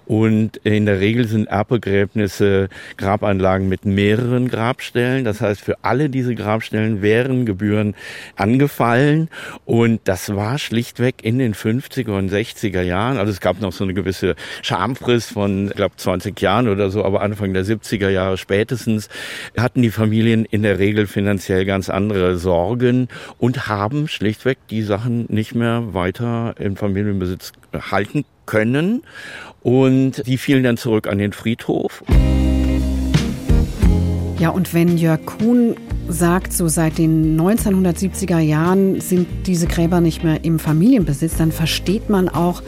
Und 0.05 0.57
in 0.57 0.85
der 0.85 0.99
Regel 0.99 1.27
sind 1.27 1.47
Erbbegräbnisse 1.47 2.69
Grabanlagen 2.97 3.69
mit 3.69 3.85
mehreren 3.85 4.49
Grabstellen. 4.49 5.23
Das 5.23 5.41
heißt, 5.41 5.61
für 5.61 5.77
alle 5.83 6.09
diese 6.09 6.35
Grabstellen 6.35 7.01
wären 7.01 7.45
Gebühren 7.45 7.95
angefallen 8.35 9.29
und 9.65 10.01
das 10.05 10.35
war 10.35 10.57
schlichtweg 10.57 11.23
in 11.29 11.37
den 11.37 11.53
50er 11.53 12.17
und 12.17 12.31
60er 12.31 12.81
Jahren, 12.81 13.19
also 13.19 13.31
es 13.31 13.39
gab 13.39 13.61
noch 13.61 13.71
so 13.71 13.83
eine 13.83 13.93
gewisse 13.93 14.33
Schamfrist 14.63 15.33
von, 15.33 15.67
ich 15.67 15.75
glaube, 15.75 15.95
20 15.95 16.41
Jahren 16.41 16.67
oder 16.67 16.89
so, 16.89 17.05
aber 17.05 17.21
Anfang 17.21 17.53
der 17.53 17.63
70er 17.63 18.09
Jahre 18.09 18.35
spätestens 18.35 19.09
hatten 19.55 19.83
die 19.83 19.91
Familien 19.91 20.43
in 20.43 20.63
der 20.63 20.79
Regel 20.79 21.05
finanziell 21.05 21.65
ganz 21.65 21.87
andere 21.87 22.39
Sorgen 22.39 23.09
und 23.37 23.67
haben 23.67 24.07
schlichtweg 24.07 24.57
die 24.71 24.81
Sachen 24.81 25.27
nicht 25.29 25.53
mehr 25.53 25.93
weiter 25.93 26.55
im 26.57 26.75
Familienbesitz 26.75 27.51
halten 27.91 28.25
können 28.47 29.03
und 29.61 30.25
die 30.25 30.39
fielen 30.39 30.63
dann 30.63 30.77
zurück 30.77 31.05
an 31.07 31.19
den 31.19 31.31
Friedhof. 31.31 32.03
Ja, 34.39 34.49
und 34.49 34.73
wenn 34.73 34.97
Jörg 34.97 35.23
Kuhn 35.27 35.75
sagt, 36.09 36.53
so 36.53 36.67
seit 36.67 36.97
den 36.97 37.39
1970er 37.39 38.39
Jahren 38.39 38.99
sind 38.99 39.27
diese 39.45 39.67
Gräber 39.67 40.01
nicht 40.01 40.23
mehr 40.23 40.43
im 40.43 40.59
Familienbesitz, 40.59 41.37
dann 41.37 41.51
versteht 41.51 42.09
man 42.09 42.27
auch, 42.27 42.63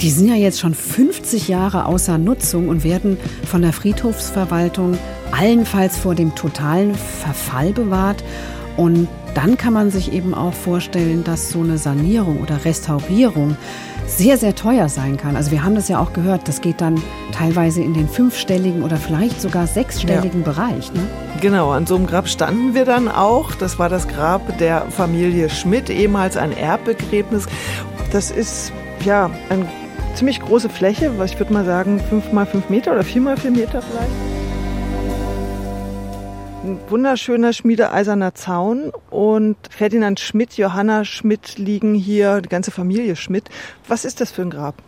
die 0.00 0.10
sind 0.10 0.28
ja 0.28 0.36
jetzt 0.36 0.60
schon 0.60 0.74
50 0.74 1.48
Jahre 1.48 1.86
außer 1.86 2.18
Nutzung 2.18 2.68
und 2.68 2.84
werden 2.84 3.16
von 3.46 3.62
der 3.62 3.72
Friedhofsverwaltung 3.72 4.96
allenfalls 5.32 5.98
vor 5.98 6.14
dem 6.14 6.34
totalen 6.34 6.94
Verfall 6.94 7.72
bewahrt. 7.72 8.22
Und 8.76 9.08
dann 9.34 9.56
kann 9.56 9.72
man 9.72 9.90
sich 9.90 10.12
eben 10.12 10.34
auch 10.34 10.54
vorstellen, 10.54 11.24
dass 11.24 11.50
so 11.50 11.60
eine 11.60 11.78
Sanierung 11.78 12.40
oder 12.40 12.64
Restaurierung 12.64 13.56
sehr, 14.06 14.38
sehr 14.38 14.54
teuer 14.54 14.88
sein 14.88 15.16
kann. 15.16 15.36
Also 15.36 15.50
wir 15.50 15.64
haben 15.64 15.74
das 15.74 15.88
ja 15.88 16.00
auch 16.00 16.12
gehört, 16.12 16.48
das 16.48 16.60
geht 16.60 16.80
dann 16.80 17.00
teilweise 17.32 17.82
in 17.82 17.94
den 17.94 18.08
fünfstelligen 18.08 18.82
oder 18.82 18.96
vielleicht 18.96 19.40
sogar 19.40 19.66
sechsstelligen 19.66 20.40
ja. 20.40 20.52
Bereich. 20.52 20.92
Ne? 20.92 21.00
Genau, 21.40 21.70
an 21.70 21.86
so 21.86 21.96
einem 21.96 22.06
Grab 22.06 22.28
standen 22.28 22.74
wir 22.74 22.84
dann 22.84 23.08
auch. 23.08 23.54
Das 23.54 23.78
war 23.78 23.88
das 23.88 24.08
Grab 24.08 24.58
der 24.58 24.82
Familie 24.90 25.50
Schmidt, 25.50 25.90
ehemals 25.90 26.36
ein 26.36 26.56
Erbbegräbnis. 26.56 27.46
Das 28.12 28.30
ist 28.30 28.72
ja 29.04 29.30
eine 29.48 29.66
ziemlich 30.14 30.40
große 30.40 30.68
Fläche, 30.68 31.10
ich 31.24 31.38
würde 31.38 31.52
mal 31.52 31.64
sagen 31.64 32.00
fünf 32.08 32.32
mal 32.32 32.46
fünf 32.46 32.68
Meter 32.68 32.92
oder 32.92 33.02
vier 33.02 33.20
mal 33.20 33.36
vier 33.36 33.50
Meter 33.50 33.82
vielleicht. 33.82 34.43
Ein 36.64 36.78
wunderschöner 36.88 37.52
schmiedeeiserner 37.52 38.34
Zaun 38.34 38.90
und 39.10 39.58
Ferdinand 39.68 40.18
Schmidt, 40.18 40.56
Johanna 40.56 41.04
Schmidt 41.04 41.58
liegen 41.58 41.94
hier, 41.94 42.40
die 42.40 42.48
ganze 42.48 42.70
Familie 42.70 43.16
Schmidt. 43.16 43.50
Was 43.86 44.06
ist 44.06 44.22
das 44.22 44.32
für 44.32 44.40
ein 44.40 44.48
Grab? 44.48 44.82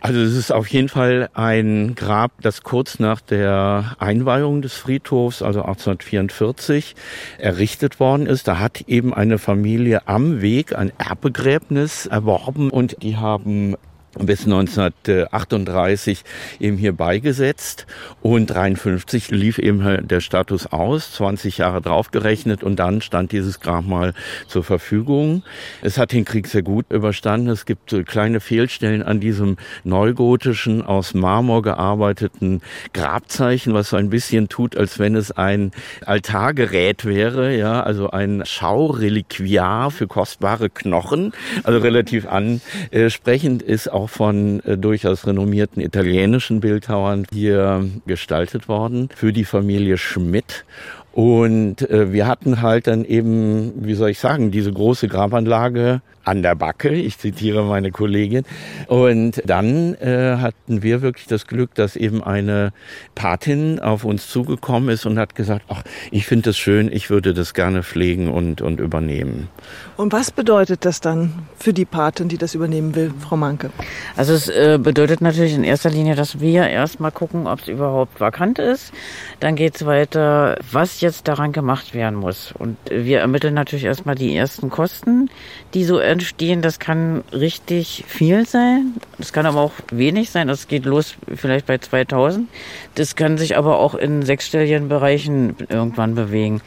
Also 0.00 0.18
es 0.18 0.34
ist 0.34 0.50
auf 0.50 0.66
jeden 0.66 0.88
Fall 0.88 1.30
ein 1.32 1.94
Grab, 1.94 2.32
das 2.42 2.64
kurz 2.64 2.98
nach 2.98 3.20
der 3.20 3.94
Einweihung 4.00 4.60
des 4.60 4.74
Friedhofs, 4.74 5.40
also 5.40 5.60
1844, 5.60 6.96
errichtet 7.38 8.00
worden 8.00 8.26
ist. 8.26 8.48
Da 8.48 8.58
hat 8.58 8.80
eben 8.88 9.14
eine 9.14 9.38
Familie 9.38 10.08
am 10.08 10.42
Weg 10.42 10.76
ein 10.76 10.92
Erbbegräbnis 10.98 12.06
erworben 12.06 12.70
und 12.70 13.04
die 13.04 13.16
haben 13.16 13.76
bis 14.18 14.44
1938 14.44 16.24
eben 16.60 16.76
hier 16.76 16.92
beigesetzt 16.92 17.86
und 18.22 18.46
53 18.46 19.30
lief 19.30 19.58
eben 19.58 20.06
der 20.06 20.20
Status 20.20 20.66
aus, 20.66 21.12
20 21.12 21.58
Jahre 21.58 21.80
draufgerechnet 21.80 22.62
und 22.62 22.76
dann 22.76 23.00
stand 23.00 23.32
dieses 23.32 23.60
Grabmal 23.60 24.14
zur 24.46 24.64
Verfügung. 24.64 25.42
Es 25.82 25.98
hat 25.98 26.12
den 26.12 26.24
Krieg 26.24 26.46
sehr 26.46 26.62
gut 26.62 26.86
überstanden. 26.90 27.48
Es 27.48 27.66
gibt 27.66 27.90
so 27.90 28.02
kleine 28.02 28.40
Fehlstellen 28.40 29.02
an 29.02 29.20
diesem 29.20 29.56
neugotischen, 29.82 30.82
aus 30.82 31.14
Marmor 31.14 31.62
gearbeiteten 31.62 32.62
Grabzeichen, 32.92 33.74
was 33.74 33.90
so 33.90 33.96
ein 33.96 34.10
bisschen 34.10 34.48
tut, 34.48 34.76
als 34.76 34.98
wenn 34.98 35.16
es 35.16 35.32
ein 35.32 35.72
Altargerät 36.04 37.04
wäre, 37.04 37.56
ja, 37.56 37.82
also 37.82 38.10
ein 38.10 38.42
Schaureliquiar 38.44 39.90
für 39.90 40.06
kostbare 40.06 40.70
Knochen, 40.70 41.32
also 41.62 41.78
relativ 41.78 42.26
ansprechend 42.26 43.62
ist 43.62 43.90
auch 43.90 44.03
auch 44.04 44.10
von 44.10 44.60
äh, 44.60 44.76
durchaus 44.76 45.26
renommierten 45.26 45.82
italienischen 45.82 46.60
Bildhauern 46.60 47.26
hier 47.32 47.88
gestaltet 48.06 48.68
worden 48.68 49.08
für 49.14 49.32
die 49.32 49.44
Familie 49.44 49.96
Schmidt. 49.98 50.64
Und 51.12 51.88
äh, 51.90 52.12
wir 52.12 52.26
hatten 52.26 52.60
halt 52.60 52.86
dann 52.86 53.04
eben, 53.04 53.72
wie 53.76 53.94
soll 53.94 54.10
ich 54.10 54.18
sagen, 54.18 54.50
diese 54.50 54.72
große 54.72 55.08
Grabanlage 55.08 56.02
an 56.24 56.42
der 56.42 56.54
Backe. 56.54 56.90
Ich 56.90 57.18
zitiere 57.18 57.64
meine 57.64 57.90
Kollegin. 57.90 58.44
Und 58.86 59.42
dann 59.46 59.94
äh, 59.94 60.36
hatten 60.38 60.82
wir 60.82 61.02
wirklich 61.02 61.26
das 61.26 61.46
Glück, 61.46 61.74
dass 61.74 61.96
eben 61.96 62.22
eine 62.22 62.72
Patin 63.14 63.78
auf 63.80 64.04
uns 64.04 64.28
zugekommen 64.28 64.88
ist 64.88 65.06
und 65.06 65.18
hat 65.18 65.34
gesagt, 65.34 65.66
ach, 65.68 65.82
ich 66.10 66.26
finde 66.26 66.50
das 66.50 66.58
schön, 66.58 66.90
ich 66.92 67.10
würde 67.10 67.34
das 67.34 67.54
gerne 67.54 67.82
pflegen 67.82 68.28
und, 68.28 68.60
und 68.60 68.80
übernehmen. 68.80 69.48
Und 69.96 70.12
was 70.12 70.30
bedeutet 70.30 70.84
das 70.84 71.00
dann 71.00 71.46
für 71.56 71.72
die 71.72 71.84
Patin, 71.84 72.28
die 72.28 72.38
das 72.38 72.54
übernehmen 72.54 72.94
will, 72.94 73.12
Frau 73.20 73.36
Manke? 73.36 73.70
Also 74.16 74.32
es 74.32 74.48
äh, 74.48 74.78
bedeutet 74.80 75.20
natürlich 75.20 75.54
in 75.54 75.64
erster 75.64 75.90
Linie, 75.90 76.14
dass 76.14 76.40
wir 76.40 76.66
erstmal 76.68 77.12
gucken, 77.12 77.46
ob 77.46 77.60
es 77.60 77.68
überhaupt 77.68 78.20
vakant 78.20 78.58
ist. 78.58 78.92
Dann 79.40 79.56
geht 79.56 79.76
es 79.76 79.86
weiter, 79.86 80.56
was 80.70 81.00
jetzt 81.00 81.28
daran 81.28 81.52
gemacht 81.52 81.94
werden 81.94 82.18
muss. 82.18 82.52
Und 82.58 82.76
wir 82.90 83.20
ermitteln 83.20 83.54
natürlich 83.54 83.84
erstmal 83.84 84.14
die 84.14 84.34
ersten 84.34 84.70
Kosten, 84.70 85.30
die 85.74 85.84
so 85.84 85.98
entstehen. 86.14 86.62
Das 86.62 86.78
kann 86.78 87.22
richtig 87.32 88.04
viel 88.06 88.46
sein. 88.46 88.94
Das 89.18 89.32
kann 89.32 89.44
aber 89.44 89.60
auch 89.60 89.72
wenig 89.90 90.30
sein. 90.30 90.48
Das 90.48 90.68
geht 90.68 90.86
los 90.86 91.16
vielleicht 91.34 91.66
bei 91.66 91.78
2000. 91.78 92.48
Das 92.94 93.16
kann 93.16 93.36
sich 93.36 93.56
aber 93.56 93.78
auch 93.78 93.94
in 93.94 94.22
sechsstelligen 94.22 94.88
Bereichen 94.88 95.56
irgendwann 95.68 96.14
bewegen. 96.14 96.62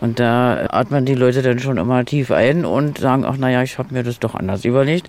Und 0.00 0.18
da 0.18 0.66
atmen 0.70 1.06
die 1.06 1.14
Leute 1.14 1.42
dann 1.42 1.58
schon 1.58 1.78
immer 1.78 2.04
tief 2.04 2.30
ein 2.30 2.64
und 2.64 2.98
sagen, 2.98 3.24
ach 3.24 3.36
naja, 3.36 3.62
ich 3.62 3.78
habe 3.78 3.94
mir 3.94 4.02
das 4.02 4.18
doch 4.18 4.34
anders 4.34 4.64
überlegt. 4.64 5.08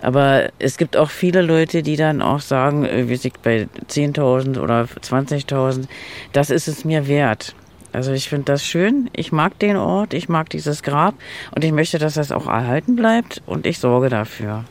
Aber 0.00 0.50
es 0.58 0.76
gibt 0.76 0.96
auch 0.96 1.10
viele 1.10 1.42
Leute, 1.42 1.82
die 1.82 1.96
dann 1.96 2.22
auch 2.22 2.40
sagen, 2.40 2.84
äh, 2.84 3.08
wie 3.08 3.16
sich 3.16 3.34
bei 3.42 3.68
10.000 3.88 4.60
oder 4.60 4.84
20.000, 4.84 5.84
das 6.32 6.50
ist 6.50 6.68
es 6.68 6.84
mir 6.84 7.08
wert. 7.08 7.54
Also 7.92 8.12
ich 8.12 8.28
finde 8.28 8.44
das 8.46 8.64
schön. 8.64 9.10
Ich 9.14 9.32
mag 9.32 9.58
den 9.58 9.76
Ort, 9.76 10.14
ich 10.14 10.28
mag 10.28 10.48
dieses 10.50 10.82
Grab 10.82 11.14
und 11.54 11.64
ich 11.64 11.72
möchte, 11.72 11.98
dass 11.98 12.14
das 12.14 12.32
auch 12.32 12.46
erhalten 12.46 12.96
bleibt 12.96 13.42
und 13.46 13.66
ich 13.66 13.78
sorge 13.78 14.08
dafür. 14.08 14.64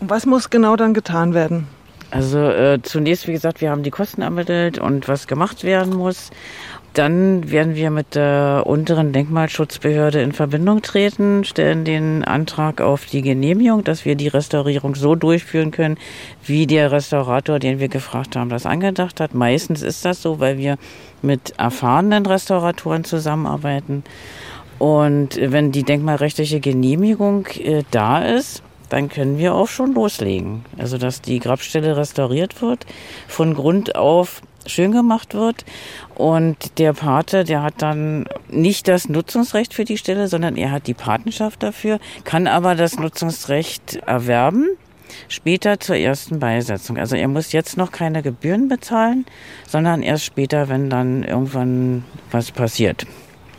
Und 0.00 0.10
was 0.10 0.26
muss 0.26 0.50
genau 0.50 0.76
dann 0.76 0.94
getan 0.94 1.34
werden? 1.34 1.66
Also 2.10 2.38
äh, 2.38 2.80
zunächst, 2.82 3.28
wie 3.28 3.32
gesagt, 3.32 3.60
wir 3.60 3.70
haben 3.70 3.82
die 3.82 3.90
Kosten 3.90 4.22
ermittelt 4.22 4.78
und 4.78 5.08
was 5.08 5.26
gemacht 5.26 5.62
werden 5.62 5.94
muss. 5.94 6.30
Dann 6.94 7.50
werden 7.50 7.76
wir 7.76 7.90
mit 7.90 8.14
der 8.14 8.64
unteren 8.66 9.12
Denkmalschutzbehörde 9.12 10.20
in 10.20 10.32
Verbindung 10.32 10.82
treten, 10.82 11.44
stellen 11.44 11.84
den 11.84 12.24
Antrag 12.24 12.80
auf 12.80 13.06
die 13.06 13.22
Genehmigung, 13.22 13.84
dass 13.84 14.04
wir 14.04 14.16
die 14.16 14.28
Restaurierung 14.28 14.94
so 14.94 15.14
durchführen 15.14 15.70
können, 15.70 15.98
wie 16.44 16.66
der 16.66 16.90
Restaurator, 16.90 17.58
den 17.58 17.78
wir 17.78 17.88
gefragt 17.88 18.36
haben, 18.36 18.48
das 18.50 18.66
angedacht 18.66 19.20
hat. 19.20 19.34
Meistens 19.34 19.82
ist 19.82 20.04
das 20.04 20.22
so, 20.22 20.40
weil 20.40 20.58
wir 20.58 20.76
mit 21.22 21.54
erfahrenen 21.58 22.26
Restauratoren 22.26 23.04
zusammenarbeiten. 23.04 24.02
Und 24.78 25.38
wenn 25.40 25.72
die 25.72 25.82
denkmalrechtliche 25.82 26.60
Genehmigung 26.60 27.46
äh, 27.58 27.82
da 27.90 28.22
ist, 28.22 28.62
dann 28.88 29.08
können 29.08 29.38
wir 29.38 29.54
auch 29.54 29.68
schon 29.68 29.94
loslegen. 29.94 30.64
Also 30.78 30.98
dass 30.98 31.20
die 31.20 31.40
Grabstelle 31.40 31.96
restauriert 31.96 32.62
wird, 32.62 32.86
von 33.26 33.54
Grund 33.54 33.96
auf 33.96 34.40
schön 34.68 34.92
gemacht 34.92 35.34
wird. 35.34 35.64
Und 36.14 36.78
der 36.78 36.92
Pate, 36.92 37.44
der 37.44 37.62
hat 37.62 37.74
dann 37.78 38.26
nicht 38.48 38.88
das 38.88 39.08
Nutzungsrecht 39.08 39.74
für 39.74 39.84
die 39.84 39.98
Stelle, 39.98 40.28
sondern 40.28 40.56
er 40.56 40.70
hat 40.70 40.86
die 40.86 40.94
Patenschaft 40.94 41.62
dafür, 41.62 41.98
kann 42.24 42.46
aber 42.46 42.74
das 42.74 42.98
Nutzungsrecht 42.98 43.96
erwerben. 44.06 44.66
Später 45.28 45.80
zur 45.80 45.96
ersten 45.96 46.38
Beisetzung. 46.38 46.98
Also 46.98 47.16
er 47.16 47.28
muss 47.28 47.52
jetzt 47.52 47.76
noch 47.78 47.92
keine 47.92 48.22
Gebühren 48.22 48.68
bezahlen, 48.68 49.24
sondern 49.66 50.02
erst 50.02 50.24
später, 50.24 50.68
wenn 50.68 50.90
dann 50.90 51.22
irgendwann 51.22 52.04
was 52.30 52.50
passiert. 52.50 53.06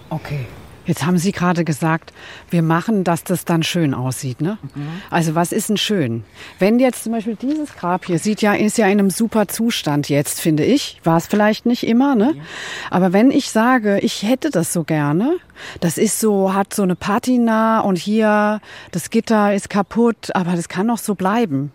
Okay. 0.09 0.45
Jetzt 0.89 1.05
haben 1.05 1.19
Sie 1.19 1.31
gerade 1.31 1.63
gesagt, 1.63 2.13
wir 2.49 2.63
machen, 2.63 3.03
dass 3.03 3.23
das 3.23 3.45
dann 3.45 3.61
schön 3.61 3.93
aussieht. 3.93 4.41
Ne? 4.41 4.57
Mhm. 4.73 4.89
Also 5.11 5.35
was 5.35 5.51
ist 5.51 5.69
denn 5.69 5.77
schön? 5.77 6.23
Wenn 6.57 6.79
jetzt 6.79 7.03
zum 7.03 7.11
Beispiel 7.11 7.35
dieses 7.35 7.75
Grab 7.75 8.05
hier 8.05 8.17
sieht 8.17 8.41
ja, 8.41 8.53
ist 8.53 8.79
ja 8.79 8.87
in 8.87 8.93
einem 8.93 9.11
super 9.11 9.47
Zustand 9.47 10.09
jetzt, 10.09 10.41
finde 10.41 10.65
ich. 10.65 10.99
War 11.03 11.17
es 11.17 11.27
vielleicht 11.27 11.67
nicht 11.67 11.85
immer, 11.85 12.15
ne? 12.15 12.33
Ja. 12.35 12.41
Aber 12.89 13.13
wenn 13.13 13.29
ich 13.29 13.51
sage, 13.51 13.99
ich 13.99 14.23
hätte 14.23 14.49
das 14.49 14.73
so 14.73 14.83
gerne, 14.83 15.37
das 15.79 15.99
ist 15.99 16.19
so, 16.19 16.55
hat 16.55 16.73
so 16.73 16.81
eine 16.81 16.95
Patina 16.95 17.81
und 17.81 17.99
hier 17.99 18.59
das 18.91 19.11
Gitter 19.11 19.53
ist 19.53 19.69
kaputt, 19.69 20.35
aber 20.35 20.53
das 20.53 20.69
kann 20.69 20.87
doch 20.87 20.97
so 20.97 21.13
bleiben. 21.13 21.71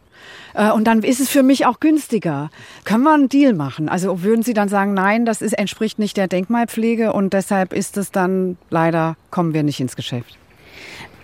Äh, 0.55 0.71
und 0.71 0.85
dann 0.85 1.03
ist 1.03 1.21
es 1.21 1.29
für 1.29 1.43
mich 1.43 1.67
auch 1.67 1.81
günstiger. 1.81 2.51
Können 2.85 3.05
wir 3.05 3.13
einen 3.13 3.29
Deal 3.29 3.53
machen? 3.53 3.89
Also 3.89 4.23
würden 4.23 4.43
Sie 4.43 4.55
dann 4.55 4.69
sagen, 4.69 4.95
nein, 4.95 5.27
das 5.27 5.43
ist, 5.43 5.53
entspricht 5.53 5.99
nicht 5.99 6.17
der 6.17 6.29
Denkmalpflege 6.29 7.13
und 7.13 7.33
deshalb 7.33 7.73
ist 7.73 7.97
es 7.97 8.11
dann 8.11 8.57
leider, 8.71 9.17
kommen 9.31 9.53
wir 9.53 9.63
nicht 9.63 9.81
ins 9.81 9.97
Geschäft? 9.97 10.39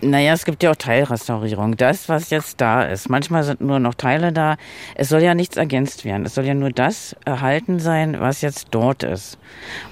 Naja, 0.03 0.33
es 0.33 0.45
gibt 0.45 0.63
ja 0.63 0.71
auch 0.71 0.75
Teilrestaurierung. 0.75 1.77
Das, 1.77 2.09
was 2.09 2.31
jetzt 2.31 2.59
da 2.59 2.83
ist. 2.83 3.07
Manchmal 3.07 3.43
sind 3.43 3.61
nur 3.61 3.77
noch 3.77 3.93
Teile 3.93 4.33
da. 4.33 4.57
Es 4.95 5.09
soll 5.09 5.21
ja 5.21 5.35
nichts 5.35 5.57
ergänzt 5.57 6.05
werden. 6.05 6.25
Es 6.25 6.33
soll 6.33 6.45
ja 6.45 6.55
nur 6.55 6.71
das 6.71 7.15
erhalten 7.23 7.79
sein, 7.79 8.19
was 8.19 8.41
jetzt 8.41 8.69
dort 8.71 9.03
ist. 9.03 9.37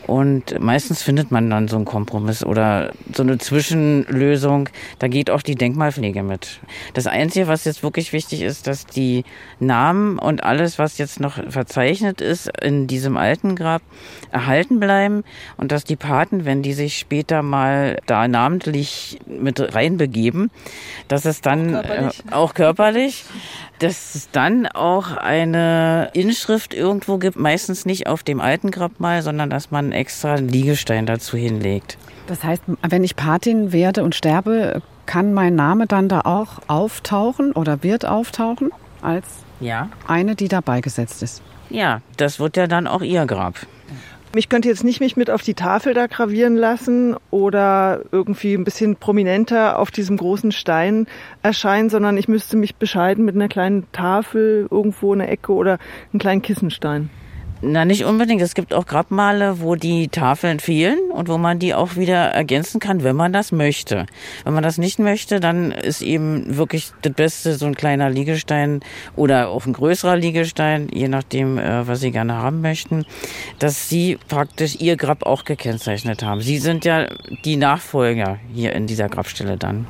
Und 0.07 0.59
meistens 0.59 1.03
findet 1.03 1.29
man 1.29 1.47
dann 1.51 1.67
so 1.67 1.75
einen 1.75 1.85
Kompromiss 1.85 2.43
oder 2.43 2.91
so 3.13 3.21
eine 3.21 3.37
Zwischenlösung. 3.37 4.69
Da 4.97 5.07
geht 5.07 5.29
auch 5.29 5.43
die 5.43 5.53
Denkmalpflege 5.53 6.23
mit. 6.23 6.59
Das 6.95 7.05
Einzige, 7.05 7.47
was 7.47 7.65
jetzt 7.65 7.83
wirklich 7.83 8.11
wichtig 8.11 8.41
ist, 8.41 8.65
dass 8.65 8.87
die 8.87 9.25
Namen 9.59 10.17
und 10.17 10.43
alles, 10.43 10.79
was 10.79 10.97
jetzt 10.97 11.19
noch 11.19 11.33
verzeichnet 11.51 12.19
ist 12.19 12.49
in 12.59 12.87
diesem 12.87 13.15
alten 13.15 13.55
Grab, 13.55 13.83
erhalten 14.31 14.79
bleiben 14.79 15.23
und 15.57 15.71
dass 15.71 15.83
die 15.83 15.95
Paten, 15.95 16.45
wenn 16.45 16.63
die 16.63 16.73
sich 16.73 16.97
später 16.97 17.43
mal 17.43 17.99
da 18.07 18.27
namentlich 18.27 19.19
mit 19.27 19.59
reinbegeben, 19.99 20.51
dass 21.07 21.25
es 21.25 21.41
dann 21.41 21.71
körperlich. 21.73 22.23
Äh, 22.29 22.33
auch 22.33 22.53
körperlich 22.53 23.25
dass 23.79 24.13
es 24.13 24.29
dann 24.31 24.67
auch 24.67 25.15
eine 25.15 26.09
Inschrift 26.13 26.73
irgendwo 26.73 27.17
gibt, 27.17 27.37
meistens 27.37 27.85
nicht 27.85 28.07
auf 28.07 28.23
dem 28.23 28.41
alten 28.41 28.71
Grabmal, 28.71 29.21
sondern 29.21 29.49
dass 29.49 29.71
man 29.71 29.93
extra 29.93 30.33
einen 30.33 30.49
Liegestein 30.49 31.05
dazu 31.05 31.37
hinlegt. 31.37 31.97
Das 32.27 32.43
heißt, 32.43 32.63
wenn 32.87 33.03
ich 33.05 33.15
Patin 33.15 33.71
werde 33.71 34.03
und 34.03 34.15
sterbe, 34.15 34.81
kann 35.05 35.33
mein 35.33 35.55
Name 35.55 35.87
dann 35.87 36.09
da 36.09 36.21
auch 36.21 36.59
auftauchen 36.67 37.53
oder 37.53 37.81
wird 37.81 38.05
auftauchen 38.05 38.71
als 39.01 39.25
ja. 39.61 39.89
eine, 40.07 40.35
die 40.35 40.49
dabei 40.49 40.81
gesetzt 40.81 41.23
ist? 41.23 41.41
Ja, 41.69 42.01
das 42.17 42.39
wird 42.39 42.57
ja 42.57 42.67
dann 42.67 42.85
auch 42.85 43.01
ihr 43.01 43.25
Grab. 43.25 43.55
Ich 44.35 44.47
könnte 44.47 44.67
jetzt 44.67 44.83
nicht 44.83 44.99
mich 44.99 45.17
mit 45.17 45.31
auf 45.31 45.41
die 45.41 45.55
Tafel 45.55 45.95
da 45.95 46.05
gravieren 46.05 46.55
lassen 46.55 47.15
oder 47.31 48.01
irgendwie 48.11 48.53
ein 48.53 48.63
bisschen 48.63 48.95
prominenter 48.95 49.79
auf 49.79 49.89
diesem 49.89 50.17
großen 50.17 50.51
Stein 50.51 51.07
erscheinen, 51.41 51.89
sondern 51.89 52.15
ich 52.15 52.27
müsste 52.27 52.55
mich 52.55 52.75
bescheiden 52.75 53.25
mit 53.25 53.33
einer 53.33 53.47
kleinen 53.47 53.91
Tafel 53.91 54.67
irgendwo 54.69 55.13
in 55.13 55.19
der 55.19 55.31
Ecke 55.31 55.51
oder 55.51 55.79
einem 56.13 56.19
kleinen 56.19 56.41
Kissenstein. 56.43 57.09
Na, 57.61 57.83
nicht 57.83 58.05
unbedingt. 58.05 58.41
Es 58.41 58.53
gibt 58.53 58.73
auch 58.73 58.85
Grabmale, 58.85 59.59
wo 59.59 59.75
die 59.75 60.07
Tafeln 60.07 60.61
fehlen 60.61 60.97
und 61.11 61.27
wo 61.27 61.37
man 61.37 61.59
die 61.59 61.73
auch 61.73 61.97
wieder 61.97 62.29
ergänzen 62.29 62.79
kann, 62.79 63.03
wenn 63.03 63.17
man 63.17 63.33
das 63.33 63.51
möchte. 63.51 64.05
Wenn 64.45 64.53
man 64.53 64.63
das 64.63 64.77
nicht 64.77 64.97
möchte, 64.97 65.41
dann 65.41 65.73
ist 65.73 66.01
eben 66.01 66.55
wirklich 66.55 66.91
das 67.01 67.13
Beste 67.13 67.55
so 67.55 67.65
ein 67.65 67.75
kleiner 67.75 68.09
Liegestein 68.09 68.79
oder 69.17 69.49
auch 69.49 69.65
ein 69.65 69.73
größerer 69.73 70.15
Liegestein, 70.15 70.87
je 70.93 71.09
nachdem, 71.09 71.57
äh, 71.57 71.85
was 71.85 71.99
Sie 71.99 72.11
gerne 72.11 72.35
haben 72.35 72.61
möchten, 72.61 73.05
dass 73.59 73.89
Sie 73.89 74.17
praktisch 74.29 74.77
Ihr 74.79 74.95
Grab 74.95 75.25
auch 75.25 75.43
gekennzeichnet 75.43 76.23
haben. 76.23 76.39
Sie 76.39 76.59
sind 76.59 76.85
ja 76.85 77.07
die 77.43 77.57
Nachfolger 77.57 78.39
hier 78.53 78.71
in 78.73 78.87
dieser 78.87 79.09
Grabstelle 79.09 79.57
dann. 79.57 79.85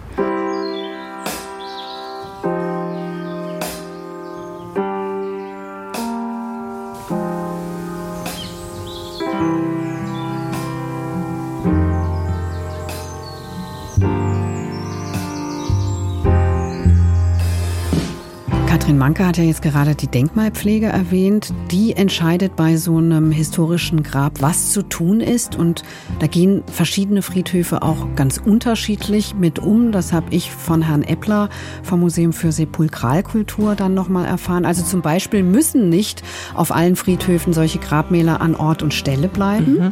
Manke 18.98 19.28
hat 19.28 19.38
ja 19.38 19.44
jetzt 19.44 19.62
gerade 19.62 19.94
die 19.94 20.08
Denkmalpflege 20.08 20.88
erwähnt. 20.88 21.54
Die 21.70 21.94
entscheidet 21.94 22.56
bei 22.56 22.78
so 22.78 22.98
einem 22.98 23.32
historischen 23.32 24.04
Grab, 24.04 24.42
was 24.42 24.72
zu 24.72 24.82
tun 24.82 25.22
ist. 25.22 25.56
Und 25.56 25.84
da 26.20 26.28
gehen 26.28 26.64
verschiedene 26.72 27.22
Friedhöfe 27.22 27.82
auch 27.82 28.08
ganz 28.16 28.38
unterschiedlich 28.38 29.36
mit 29.36 29.60
um. 29.60 29.92
Das 29.92 30.14
habe 30.14 30.28
ich 30.32 30.52
von 30.52 30.82
Herrn 30.82 31.04
Eppler 31.04 31.50
vom 31.84 32.00
Museum 32.00 32.34
für 32.34 32.52
Sepulkralkultur 32.52 33.76
dann 33.76 33.94
nochmal 33.94 34.26
erfahren. 34.26 34.66
Also 34.66 34.84
zum 34.84 35.02
Beispiel 35.02 35.44
müssen 35.44 35.90
nicht 35.90 36.24
auf 36.56 36.72
allen 36.72 36.96
Friedhöfen 36.96 37.54
solche 37.54 37.80
Grabmäler 37.80 38.42
an 38.42 38.56
Ort 38.56 38.82
und 38.82 38.94
Stelle 38.94 39.28
bleiben. 39.28 39.74
Mhm. 39.74 39.92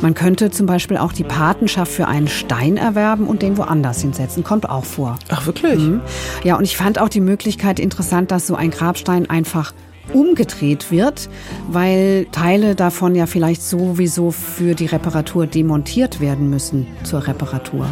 Man 0.00 0.14
könnte 0.14 0.50
zum 0.50 0.66
Beispiel 0.66 0.96
auch 0.96 1.12
die 1.12 1.24
Patenschaft 1.24 1.92
für 1.92 2.08
einen 2.08 2.28
Stein 2.28 2.76
erwerben 2.76 3.26
und 3.26 3.42
den 3.42 3.56
woanders 3.56 4.00
hinsetzen. 4.00 4.42
Kommt 4.44 4.68
auch 4.68 4.84
vor. 4.84 5.18
Ach, 5.28 5.46
wirklich? 5.46 5.78
Mhm. 5.78 6.00
Ja, 6.44 6.56
und 6.56 6.64
ich 6.64 6.76
fand 6.76 6.98
auch 6.98 7.08
die 7.08 7.20
Möglichkeit 7.20 7.78
interessant, 7.78 8.21
dass 8.30 8.42
dass 8.42 8.48
so 8.48 8.56
ein 8.56 8.72
Grabstein 8.72 9.30
einfach 9.30 9.72
umgedreht 10.12 10.90
wird, 10.90 11.28
weil 11.70 12.26
Teile 12.32 12.74
davon 12.74 13.14
ja 13.14 13.26
vielleicht 13.26 13.62
sowieso 13.62 14.32
für 14.32 14.74
die 14.74 14.86
Reparatur 14.86 15.46
demontiert 15.46 16.20
werden 16.20 16.50
müssen 16.50 16.88
zur 17.04 17.24
Reparatur. 17.28 17.86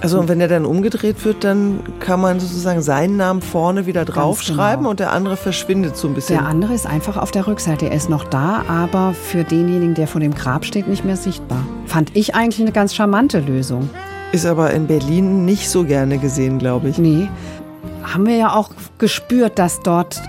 Also 0.00 0.20
und 0.20 0.28
wenn 0.28 0.38
der 0.38 0.46
dann 0.46 0.64
umgedreht 0.64 1.24
wird, 1.24 1.42
dann 1.42 1.80
kann 1.98 2.20
man 2.20 2.38
sozusagen 2.38 2.80
seinen 2.80 3.16
Namen 3.16 3.42
vorne 3.42 3.86
wieder 3.86 4.04
draufschreiben 4.04 4.82
genau. 4.82 4.90
und 4.90 5.00
der 5.00 5.10
andere 5.10 5.36
verschwindet 5.36 5.96
so 5.96 6.06
ein 6.06 6.14
bisschen. 6.14 6.36
Der 6.36 6.46
andere 6.46 6.74
ist 6.74 6.86
einfach 6.86 7.16
auf 7.16 7.32
der 7.32 7.48
Rückseite. 7.48 7.86
Er 7.86 7.96
ist 7.96 8.08
noch 8.08 8.22
da, 8.22 8.62
aber 8.68 9.12
für 9.14 9.42
denjenigen, 9.42 9.94
der 9.94 10.06
vor 10.06 10.20
dem 10.20 10.36
Grab 10.36 10.64
steht, 10.64 10.86
nicht 10.86 11.04
mehr 11.04 11.16
sichtbar. 11.16 11.66
Fand 11.86 12.14
ich 12.14 12.36
eigentlich 12.36 12.60
eine 12.60 12.70
ganz 12.70 12.94
charmante 12.94 13.40
Lösung. 13.40 13.90
Ist 14.30 14.46
aber 14.46 14.70
in 14.72 14.86
Berlin 14.86 15.44
nicht 15.44 15.68
so 15.68 15.82
gerne 15.84 16.18
gesehen, 16.18 16.58
glaube 16.58 16.90
ich. 16.90 16.98
Nee. 16.98 17.28
Haben 18.02 18.26
wir 18.26 18.36
ja 18.36 18.54
auch 18.54 18.70
gespürt, 18.98 19.58
dass 19.58 19.80
dort 19.80 20.20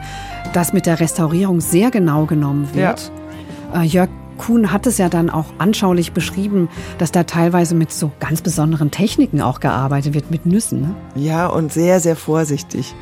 das 0.53 0.73
mit 0.73 0.85
der 0.85 0.99
Restaurierung 0.99 1.61
sehr 1.61 1.91
genau 1.91 2.25
genommen 2.25 2.69
wird. 2.73 3.11
Ja. 3.73 3.81
Äh, 3.81 3.85
Jörg 3.85 4.09
Kuhn 4.39 4.71
hat 4.71 4.87
es 4.87 4.97
ja 4.97 5.09
dann 5.09 5.29
auch 5.29 5.47
anschaulich 5.57 6.13
beschrieben, 6.13 6.69
dass 6.97 7.11
da 7.11 7.23
teilweise 7.23 7.75
mit 7.75 7.91
so 7.91 8.11
ganz 8.19 8.41
besonderen 8.41 8.89
Techniken 8.89 9.41
auch 9.41 9.59
gearbeitet 9.59 10.13
wird, 10.13 10.31
mit 10.31 10.45
Nüssen. 10.45 10.81
Ne? 10.81 10.95
Ja, 11.15 11.47
und 11.47 11.73
sehr, 11.73 11.99
sehr 11.99 12.15
vorsichtig. 12.15 12.95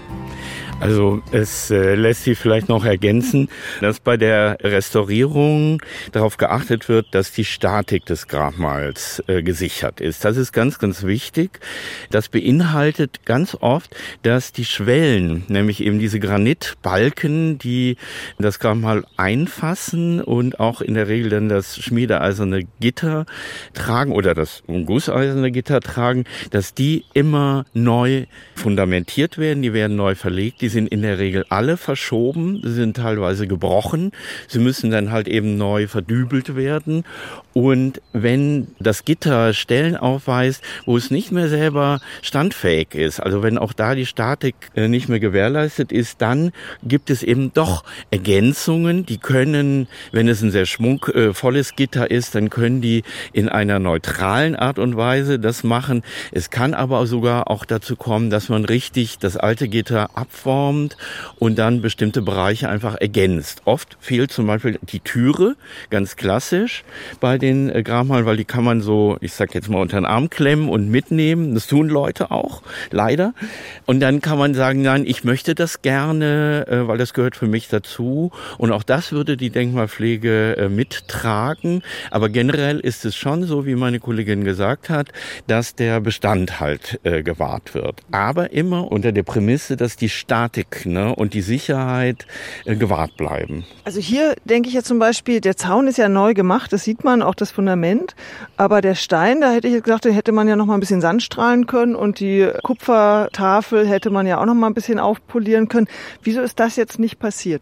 Also 0.80 1.24
es 1.32 1.72
äh, 1.72 1.96
lässt 1.96 2.24
sich 2.24 2.38
vielleicht 2.38 2.70
noch 2.70 2.86
ergänzen, 2.86 3.50
dass 3.82 4.00
bei 4.00 4.16
der 4.16 4.60
Restaurierung 4.62 5.82
darauf 6.12 6.38
geachtet 6.38 6.88
wird, 6.88 7.08
dass 7.12 7.32
die 7.32 7.46
Statik 7.46 8.06
des 8.06 8.28
Grabmals 8.28 9.24
äh, 9.26 9.42
gesichert 9.42 10.02
ist. 10.02 10.24
Das 10.24 10.38
ist 10.38 10.52
ganz, 10.52 10.78
ganz 10.78 11.04
wichtig. 11.04 11.60
Das 12.12 12.30
beinhaltet 12.30 13.26
ganz 13.26 13.58
oft, 13.60 13.96
dass 14.22 14.52
die 14.52 14.66
Schwellen, 14.66 15.44
nämlich 15.48 15.84
eben 15.84 15.98
diese 15.98 16.20
Granitbalken, 16.20 17.58
die 17.58 17.98
das 18.38 18.60
Grabmal 18.60 19.04
einfassen 19.18 20.22
und 20.22 20.60
auch 20.60 20.82
in 20.82 20.94
der 20.94 21.08
Regel 21.08 21.32
dann 21.32 21.50
das 21.50 21.78
schmiedeeiserne 21.78 22.68
Gitter 22.80 23.26
tragen 23.74 24.12
oder 24.12 24.36
das 24.36 24.62
gusseiserne 24.68 25.52
Gitter 25.52 25.80
tragen, 25.80 26.26
dass 26.52 26.76
die 26.76 27.04
immer 27.14 27.66
neu 27.74 28.26
fundamentiert 28.54 29.40
werden, 29.40 29.64
die 29.64 29.74
werden 29.74 29.98
neu 29.98 30.14
verlegt, 30.14 30.62
die 30.68 30.72
sind 30.74 30.90
in 30.90 31.02
der 31.02 31.18
Regel 31.18 31.46
alle 31.48 31.78
verschoben, 31.78 32.60
sie 32.62 32.74
sind 32.74 32.98
teilweise 32.98 33.48
gebrochen. 33.48 34.12
Sie 34.50 34.60
müssen 34.60 34.92
dann 34.92 35.14
halt 35.14 35.30
eben 35.30 35.56
neu 35.56 35.88
verdübelt 35.88 36.58
werden. 36.58 37.06
Und 37.58 38.04
wenn 38.14 38.68
das 38.80 39.04
Gitter 39.04 39.52
Stellen 39.54 39.98
aufweist, 39.98 40.64
wo 40.86 40.96
es 40.96 41.10
nicht 41.10 41.32
mehr 41.32 41.50
selber 41.50 42.00
standfähig 42.22 42.94
ist, 42.94 43.20
also 43.20 43.42
wenn 43.42 43.58
auch 43.58 43.74
da 43.74 43.96
die 43.96 44.06
Statik 44.06 44.54
äh, 44.76 44.88
nicht 44.88 45.10
mehr 45.10 45.20
gewährleistet 45.20 45.92
ist, 45.92 46.22
dann 46.22 46.52
gibt 46.84 47.10
es 47.10 47.24
eben 47.24 47.52
doch 47.54 47.84
Ergänzungen, 48.12 49.08
die 49.08 49.18
können, 49.18 49.88
wenn 50.12 50.28
es 50.28 50.44
ein 50.44 50.52
sehr 50.52 50.68
schmuckvolles 50.68 51.76
Gitter 51.76 52.12
ist, 52.12 52.36
dann 52.36 52.52
können 52.52 52.82
die 52.82 53.02
in 53.34 53.50
einer 53.50 53.80
neutralen 53.80 54.56
Art 54.56 54.78
und 54.78 54.96
Weise 54.96 55.40
das 55.40 55.64
machen. 55.64 56.04
Es 56.32 56.52
kann 56.52 56.76
aber 56.76 57.08
sogar 57.08 57.50
auch 57.50 57.66
dazu 57.66 57.96
kommen, 57.96 58.30
dass 58.30 58.50
man 58.50 58.66
richtig 58.66 59.18
das 59.18 59.36
alte 59.36 59.68
Gitter 59.68 60.16
abformt 60.16 60.68
formt 60.68 60.98
und 61.40 61.58
dann 61.58 61.82
bestimmte 61.82 62.22
Bereiche 62.22 62.70
einfach 62.70 62.96
ergänzt. 62.96 63.62
Oft 63.66 63.98
fehlt 64.00 64.32
zum 64.32 64.48
Beispiel 64.48 64.80
die 64.82 65.00
Türe, 65.00 65.56
ganz 65.90 66.16
klassisch 66.16 66.84
bei 67.20 67.38
den 67.38 67.47
äh, 67.48 67.84
Grabmalen, 67.84 68.26
weil 68.26 68.38
die 68.38 68.46
kann 68.46 68.64
man 68.64 68.82
so, 68.82 69.18
ich 69.22 69.34
sag 69.34 69.54
jetzt 69.56 69.70
mal, 69.70 69.80
unter 69.80 69.98
den 69.98 70.06
Arm 70.06 70.30
klemmen 70.30 70.70
und 70.70 70.90
mitnehmen. 70.90 71.54
Das 71.54 71.68
tun 71.68 71.90
Leute 71.90 72.32
auch, 72.32 72.62
leider. 72.92 73.34
Und 73.86 74.00
dann 74.00 74.22
kann 74.22 74.38
man 74.38 74.54
sagen, 74.54 74.82
nein, 74.82 75.04
ich 75.06 75.24
möchte 75.24 75.56
das 75.56 75.82
gerne, 75.82 76.66
äh, 76.68 76.88
weil 76.88 76.98
das 76.98 77.14
gehört 77.14 77.36
für 77.36 77.48
mich 77.48 77.68
dazu. 77.68 78.32
Und 78.58 78.72
auch 78.72 78.84
das 78.84 79.12
würde 79.12 79.38
die 79.38 79.50
Denkmalpflege 79.50 80.58
äh, 80.58 80.70
mittragen. 80.70 81.84
Aber 82.12 82.30
generell 82.30 82.80
ist 82.80 83.06
es 83.06 83.16
schon 83.16 83.44
so, 83.44 83.66
wie 83.66 83.76
meine 83.76 84.00
Kollegin 84.00 84.44
gesagt 84.44 84.90
hat, 84.90 85.12
dass 85.48 85.76
der 85.76 86.00
Bestand 86.00 86.60
halt 86.60 87.00
gewahrt 87.04 87.74
wird. 87.74 88.02
Aber 88.12 88.52
immer 88.52 88.92
unter 88.92 89.12
der 89.12 89.24
Prämisse, 89.24 89.78
dass 89.78 89.96
die 89.96 90.10
Statik 90.10 90.86
ne, 90.86 91.16
und 91.16 91.34
die 91.34 91.42
Sicherheit 91.42 92.26
äh, 92.66 92.76
gewahrt 92.76 93.18
bleiben. 93.18 93.66
Also 93.84 94.00
hier 94.00 94.36
denke 94.46 94.70
ich 94.70 94.76
ja 94.76 94.84
zum 94.84 95.00
Beispiel, 95.00 95.42
der 95.42 95.56
Zaun 95.56 95.88
ist 95.88 95.98
ja 95.98 96.10
neu 96.10 96.34
gemacht, 96.34 96.74
das 96.74 96.84
sieht 96.84 97.04
man, 97.04 97.22
auch 97.22 97.36
das 97.42 97.52
Fundament. 97.52 98.16
Aber 98.58 98.82
der 98.82 98.96
Stein, 98.96 99.42
da 99.42 99.52
hätte 99.52 99.68
ich 99.68 99.82
gesagt, 99.82 100.06
den 100.06 100.14
hätte 100.14 100.32
man 100.32 100.48
ja 100.48 100.56
noch 100.56 100.66
mal 100.66 100.74
ein 100.74 100.80
bisschen 100.80 101.02
Sand 101.02 101.24
strahlen 101.24 101.68
können 101.68 101.96
und 101.96 102.20
die 102.20 102.50
Kupfertafel 102.64 103.88
hätte 103.88 104.10
man 104.10 104.28
ja 104.28 104.40
auch 104.40 104.46
noch 104.46 104.54
mal 104.54 104.68
ein 104.68 104.74
bisschen 104.74 105.00
aufpolieren 105.00 105.68
können. 105.68 105.88
Wieso 106.24 106.42
ist 106.42 106.60
das 106.60 106.76
jetzt 106.76 107.00
nicht 107.00 107.20
passiert? 107.20 107.62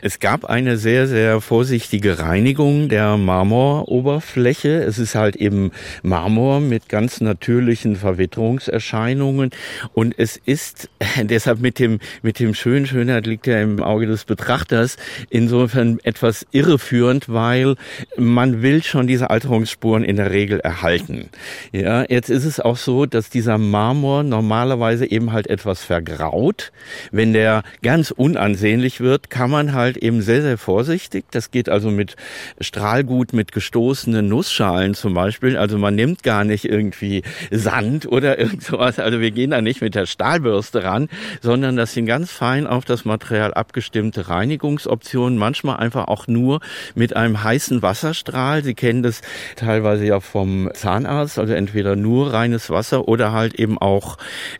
Es 0.00 0.20
gab 0.20 0.44
eine 0.44 0.76
sehr, 0.76 1.08
sehr 1.08 1.40
vorsichtige 1.40 2.20
Reinigung 2.20 2.88
der 2.88 3.16
Marmoroberfläche. 3.16 4.82
Es 4.82 4.98
ist 4.98 5.16
halt 5.16 5.34
eben 5.34 5.72
Marmor 6.02 6.60
mit 6.60 6.88
ganz 6.88 7.20
natürlichen 7.20 7.96
Verwitterungserscheinungen. 7.96 9.50
Und 9.94 10.14
es 10.16 10.36
ist 10.36 10.88
deshalb 11.22 11.60
mit 11.60 11.78
dem, 11.78 11.98
mit 12.22 12.38
dem 12.38 12.54
schönen 12.54 12.86
Schönheit 12.86 13.26
liegt 13.26 13.46
ja 13.48 13.60
im 13.60 13.82
Auge 13.82 14.06
des 14.06 14.24
Betrachters 14.24 14.96
insofern 15.30 15.98
etwas 16.04 16.46
irreführend, 16.52 17.28
weil 17.28 17.74
man 18.16 18.62
will 18.62 18.82
schon 18.84 19.08
diese 19.08 19.30
Alterungsspuren 19.30 20.04
in 20.04 20.16
der 20.16 20.30
Regel 20.30 20.60
erhalten. 20.60 21.30
Ja, 21.72 22.04
jetzt 22.08 22.30
ist 22.30 22.44
es 22.44 22.60
auch 22.60 22.76
so, 22.76 23.06
dass 23.06 23.30
dieser 23.30 23.58
Marmor 23.58 24.22
normalerweise 24.22 25.10
eben 25.10 25.32
halt 25.32 25.48
etwas 25.48 25.82
vergraut. 25.82 26.70
Wenn 27.10 27.32
der 27.32 27.64
ganz 27.82 28.12
unansehnlich 28.12 29.00
wird, 29.00 29.28
kann 29.30 29.47
man 29.50 29.72
halt 29.72 29.88
halt 29.88 29.96
eben 29.96 30.20
sehr, 30.20 30.42
sehr 30.42 30.58
vorsichtig. 30.58 31.24
Das 31.30 31.50
geht 31.50 31.68
also 31.68 31.90
mit 31.90 32.16
Strahlgut, 32.60 33.32
mit 33.32 33.52
gestoßenen 33.52 34.28
Nussschalen 34.28 34.94
zum 34.94 35.14
Beispiel. 35.14 35.56
Also 35.56 35.78
man 35.78 35.94
nimmt 35.94 36.22
gar 36.22 36.44
nicht 36.44 36.66
irgendwie 36.66 37.22
Sand 37.50 38.06
oder 38.06 38.38
irgend 38.38 38.62
sowas. 38.62 38.98
Also 38.98 39.20
wir 39.20 39.30
gehen 39.30 39.50
da 39.50 39.62
nicht 39.62 39.80
mit 39.80 39.94
der 39.94 40.06
Stahlbürste 40.06 40.84
ran, 40.84 41.08
sondern 41.40 41.76
das 41.76 41.94
sind 41.94 42.06
ganz 42.06 42.30
fein 42.30 42.66
auf 42.66 42.84
das 42.84 43.06
Material 43.06 43.54
abgestimmte 43.54 44.28
Reinigungsoptionen. 44.28 45.38
Manchmal 45.38 45.78
einfach 45.78 46.08
auch 46.08 46.26
nur 46.26 46.60
mit 46.94 47.16
einem 47.16 47.42
heißen 47.42 47.80
Wasserstrahl. 47.80 48.62
Sie 48.62 48.74
kennen 48.74 49.02
das 49.02 49.22
teilweise 49.56 50.04
ja 50.04 50.20
vom 50.20 50.70
Zahnarzt, 50.74 51.38
also 51.38 51.54
entweder 51.54 51.96
nur 51.96 52.32
reines 52.34 52.68
Wasser 52.68 53.08
oder 53.08 53.32
halt 53.32 53.54
eben 53.54 53.78
auch 53.78 54.18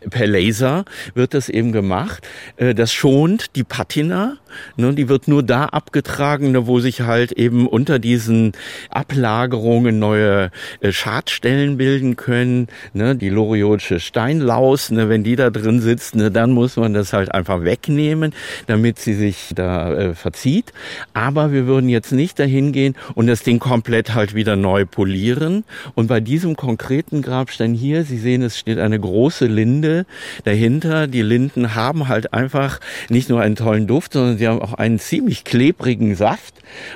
per 0.09 0.25
Laser 0.25 0.85
wird 1.13 1.35
das 1.35 1.49
eben 1.49 1.71
gemacht. 1.71 2.27
Äh, 2.57 2.73
das 2.73 2.91
schont 2.91 3.55
die 3.55 3.63
Patina, 3.63 4.37
ne, 4.79 4.93
die 4.93 5.09
wird 5.09 5.27
nur 5.27 5.43
da 5.43 5.65
abgetragen, 5.65 6.51
ne, 6.51 6.65
wo 6.65 6.79
sich 6.79 7.01
halt 7.01 7.31
eben 7.33 7.67
unter 7.67 7.99
diesen 7.99 8.53
Ablagerungen 8.89 9.99
neue 9.99 10.51
äh, 10.81 10.91
Schadstellen 10.91 11.77
bilden 11.77 12.15
können. 12.15 12.67
Ne, 12.93 13.15
die 13.15 13.29
Loriotische 13.29 13.99
Steinlaus, 13.99 14.91
ne, 14.91 15.09
wenn 15.09 15.23
die 15.23 15.35
da 15.35 15.49
drin 15.49 15.81
sitzt, 15.81 16.15
ne, 16.15 16.31
dann 16.31 16.51
muss 16.51 16.77
man 16.77 16.93
das 16.93 17.13
halt 17.13 17.33
einfach 17.33 17.63
wegnehmen, 17.63 18.33
damit 18.67 18.99
sie 18.99 19.13
sich 19.13 19.51
da 19.53 19.93
äh, 19.93 20.15
verzieht. 20.15 20.73
Aber 21.13 21.51
wir 21.51 21.67
würden 21.67 21.89
jetzt 21.89 22.11
nicht 22.11 22.39
dahin 22.39 22.71
gehen 22.71 22.95
und 23.15 23.27
das 23.27 23.43
Ding 23.43 23.59
komplett 23.59 24.15
halt 24.15 24.33
wieder 24.33 24.55
neu 24.55 24.85
polieren. 24.85 25.63
Und 25.95 26.07
bei 26.07 26.19
diesem 26.19 26.55
konkreten 26.55 27.21
Grabstein 27.21 27.73
hier, 27.73 28.03
Sie 28.03 28.17
sehen, 28.17 28.41
es 28.41 28.57
steht 28.57 28.79
eine 28.79 28.99
große 28.99 29.45
Linde 29.45 30.05
dahinter. 30.43 31.07
Die 31.07 31.21
Linden 31.21 31.75
haben 31.75 32.07
halt 32.07 32.33
einfach 32.33 32.79
nicht 33.09 33.29
nur 33.29 33.41
einen 33.41 33.55
tollen 33.55 33.87
Duft, 33.87 34.13
sondern 34.13 34.37
sie 34.37 34.47
haben 34.47 34.61
auch 34.61 34.68
einen 34.73 34.99
ziemlich 34.99 35.43
klebrigen 35.43 36.15
Saft 36.15 36.55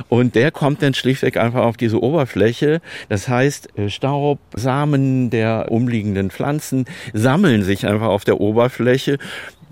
und 0.10 0.36
der 0.36 0.52
kommt 0.52 0.82
dann 0.82 0.94
schlichtweg 0.94 1.38
einfach 1.38 1.64
auf 1.64 1.78
diese 1.78 2.02
Oberfläche. 2.02 2.82
Das 3.10 3.28
heißt, 3.28 3.78
äh, 3.78 3.90
Staub, 3.90 4.40
Samen 4.56 5.30
der 5.30 5.72
umliegenden 5.72 6.32
Pflanzen 6.32 6.86
sammeln 7.14 7.64
sich 7.64 7.86
einfach 7.88 8.08
auf 8.08 8.26
der 8.26 8.40
Oberfläche. 8.40 9.18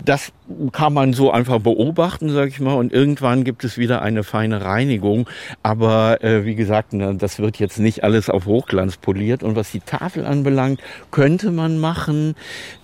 Das 0.04 0.32
kann 0.72 0.92
man 0.92 1.12
so 1.12 1.30
einfach 1.30 1.60
beobachten, 1.60 2.30
sag 2.30 2.48
ich 2.48 2.60
mal, 2.60 2.74
und 2.74 2.92
irgendwann 2.92 3.44
gibt 3.44 3.64
es 3.64 3.78
wieder 3.78 4.02
eine 4.02 4.24
feine 4.24 4.62
Reinigung. 4.62 5.28
Aber 5.62 6.22
äh, 6.22 6.44
wie 6.44 6.54
gesagt, 6.54 6.92
ne, 6.92 7.14
das 7.16 7.38
wird 7.38 7.58
jetzt 7.58 7.78
nicht 7.78 8.04
alles 8.04 8.28
auf 8.28 8.46
Hochglanz 8.46 8.96
poliert. 8.96 9.42
Und 9.42 9.56
was 9.56 9.70
die 9.70 9.80
Tafel 9.80 10.26
anbelangt, 10.26 10.80
könnte 11.10 11.50
man 11.50 11.78
machen. 11.78 12.34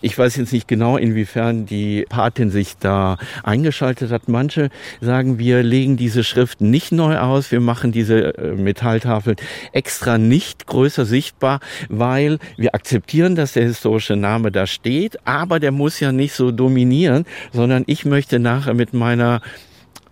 Ich 0.01 0.17
weiß 0.17 0.37
jetzt 0.37 0.53
nicht 0.53 0.69
genau, 0.69 0.97
inwiefern 0.97 1.67
die 1.67 2.07
Patin 2.09 2.51
sich 2.51 2.77
da 2.79 3.19
eingeschaltet 3.43 4.11
hat. 4.11 4.29
Manche 4.29 4.71
sagen, 5.01 5.39
wir 5.39 5.63
legen 5.63 5.97
diese 5.97 6.25
Schrift 6.25 6.61
nicht 6.61 6.93
neu 6.93 7.19
aus, 7.19 7.51
wir 7.51 7.61
machen 7.61 7.93
diese 7.93 8.37
äh, 8.37 8.55
Metalltafel 8.55 9.37
extra 9.73 10.19
nicht 10.19 10.67
größer 10.67 11.05
sichtbar, 11.05 11.61
weil 11.89 12.39
wir 12.57 12.75
akzeptieren, 12.75 13.35
dass 13.35 13.53
der 13.53 13.65
historische 13.65 14.17
Name 14.17 14.51
da 14.53 14.67
steht, 14.67 15.19
aber 15.27 15.61
der 15.61 15.73
muss 15.73 16.01
ja 16.01 16.13
nicht 16.13 16.35
so 16.35 16.51
dominieren, 16.51 17.08
sondern 17.53 17.85
ich 17.87 18.05
möchte 18.05 18.39
nachher 18.39 18.75
mit 18.75 18.95
meiner 18.95 19.41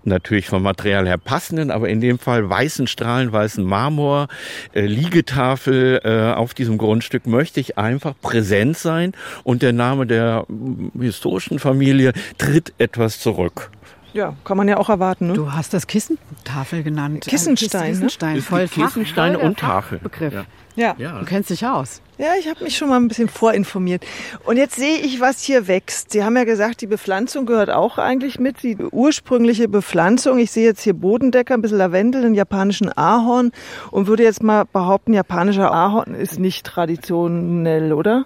natürlich 0.07 0.47
vom 0.47 0.63
Material 0.63 1.07
her 1.07 1.19
passenden, 1.19 1.71
aber 1.71 1.89
in 1.89 2.01
dem 2.01 2.19
Fall 2.19 2.49
weißen 2.49 2.87
Strahlen, 2.87 3.33
weißen 3.33 3.65
Marmor, 3.65 4.29
äh, 4.73 4.87
Liegetafel 4.87 6.01
äh, 6.05 6.33
auf 6.33 6.55
diesem 6.55 6.79
Grundstück 6.79 7.27
möchte 7.27 7.61
ich 7.61 7.77
einfach 7.77 8.15
präsent 8.21 8.79
sein 8.79 9.13
und 9.45 9.63
der 9.63 9.73
Name 9.73 10.07
der 10.07 10.47
mm, 10.49 11.01
historischen 11.01 11.59
Familie 11.59 12.13
tritt 12.39 12.73
etwas 12.79 13.21
zurück. 13.21 13.71
Ja, 14.17 14.35
kann 14.45 14.57
man 14.57 14.67
ja 14.67 14.79
auch 14.79 14.89
erwarten. 14.89 15.27
Ne? 15.27 15.33
Du 15.35 15.53
hast 15.53 15.75
das 15.75 15.87
Kissentafel 15.87 16.83
genannt. 16.83 17.27
Kissenstein, 17.27 17.93
Kissenstein, 17.93 18.37
ne? 18.37 18.43
voll 18.43 18.67
Fach, 18.67 18.87
Kissensteine 18.87 19.39
voll 19.39 19.47
und 19.47 19.59
Tafel. 19.59 19.99
Begriff. 19.99 20.33
Ja. 20.33 20.47
Ja. 20.75 20.95
Ja. 20.97 21.19
Du 21.19 21.27
kennst 21.27 21.51
dich 21.51 21.67
aus. 21.67 22.01
Ja, 22.17 22.29
ich 22.41 22.49
habe 22.49 22.65
mich 22.65 22.79
schon 22.79 22.89
mal 22.89 22.97
ein 22.97 23.09
bisschen 23.09 23.29
vorinformiert. 23.29 24.07
Und 24.45 24.57
jetzt 24.57 24.77
sehe 24.77 24.99
ich, 24.99 25.21
was 25.21 25.43
hier 25.43 25.69
wächst. 25.69 26.13
Sie 26.13 26.25
haben 26.25 26.35
ja 26.35 26.45
gesagt, 26.45 26.81
die 26.81 26.87
Bepflanzung 26.87 27.45
gehört 27.45 27.69
auch 27.69 27.99
eigentlich 27.99 28.39
mit, 28.39 28.63
die 28.63 28.77
ursprüngliche 28.77 29.69
Bepflanzung. 29.69 30.39
Ich 30.39 30.51
sehe 30.51 30.65
jetzt 30.65 30.81
hier 30.81 30.95
Bodendecker, 30.95 31.53
ein 31.53 31.61
bisschen 31.61 31.77
Lavendel, 31.77 32.25
einen 32.25 32.35
japanischen 32.35 32.91
Ahorn 32.97 33.53
und 33.91 34.07
würde 34.07 34.23
jetzt 34.23 34.43
mal 34.43 34.65
behaupten, 34.65 35.13
japanischer 35.13 35.73
Ahorn 35.73 36.15
ist 36.15 36.39
nicht 36.39 36.65
traditionell, 36.65 37.93
oder? 37.93 38.25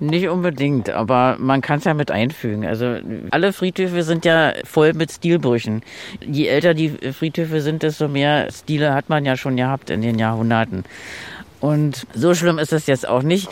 Nicht 0.00 0.28
unbedingt, 0.28 0.88
aber 0.88 1.36
man 1.38 1.60
kann 1.60 1.78
es 1.78 1.84
ja 1.84 1.92
mit 1.92 2.10
einfügen. 2.10 2.64
Also 2.64 2.96
alle 3.30 3.52
Friedhöfe 3.52 4.02
sind 4.02 4.24
ja 4.24 4.54
voll 4.64 4.94
mit 4.94 5.12
Stilbrüchen. 5.12 5.82
Je 6.26 6.46
älter 6.46 6.72
die 6.72 6.88
Friedhöfe 7.12 7.60
sind, 7.60 7.82
desto 7.82 8.08
mehr 8.08 8.50
Stile 8.50 8.94
hat 8.94 9.10
man 9.10 9.26
ja 9.26 9.36
schon 9.36 9.56
gehabt 9.56 9.90
in 9.90 10.00
den 10.00 10.18
Jahrhunderten. 10.18 10.84
Und 11.60 12.06
so 12.14 12.34
schlimm 12.34 12.58
ist 12.58 12.72
es 12.72 12.86
jetzt 12.86 13.06
auch 13.06 13.22
nicht. 13.22 13.50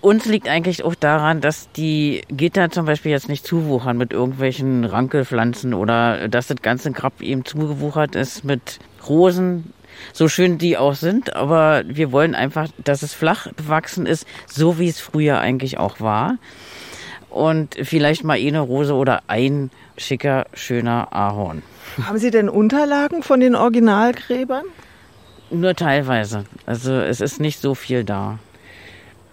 Uns 0.00 0.24
liegt 0.24 0.48
eigentlich 0.48 0.82
auch 0.82 0.94
daran, 0.94 1.42
dass 1.42 1.70
die 1.72 2.22
Gitter 2.28 2.70
zum 2.70 2.86
Beispiel 2.86 3.12
jetzt 3.12 3.28
nicht 3.28 3.46
zuwuchern 3.46 3.98
mit 3.98 4.14
irgendwelchen 4.14 4.86
Rankelpflanzen 4.86 5.74
oder 5.74 6.28
dass 6.28 6.46
das 6.46 6.62
ganze 6.62 6.92
Grab 6.92 7.20
eben 7.20 7.44
zugewuchert 7.44 8.16
ist 8.16 8.42
mit 8.42 8.78
Rosen, 9.06 9.74
so 10.12 10.28
schön 10.28 10.58
die 10.58 10.76
auch 10.76 10.94
sind, 10.94 11.34
aber 11.36 11.82
wir 11.86 12.12
wollen 12.12 12.34
einfach, 12.34 12.68
dass 12.84 13.02
es 13.02 13.14
flach 13.14 13.52
bewachsen 13.52 14.06
ist, 14.06 14.26
so 14.46 14.78
wie 14.78 14.88
es 14.88 15.00
früher 15.00 15.38
eigentlich 15.40 15.78
auch 15.78 16.00
war. 16.00 16.38
Und 17.28 17.76
vielleicht 17.82 18.24
mal 18.24 18.38
eine 18.38 18.60
Rose 18.60 18.94
oder 18.94 19.22
ein 19.28 19.70
schicker, 19.96 20.46
schöner 20.52 21.12
Ahorn. 21.12 21.62
Haben 22.04 22.18
Sie 22.18 22.30
denn 22.30 22.48
Unterlagen 22.48 23.22
von 23.22 23.40
den 23.40 23.54
Originalgräbern? 23.54 24.64
Nur 25.50 25.74
teilweise. 25.74 26.44
Also 26.66 26.92
es 26.94 27.20
ist 27.20 27.40
nicht 27.40 27.60
so 27.60 27.74
viel 27.74 28.04
da. 28.04 28.38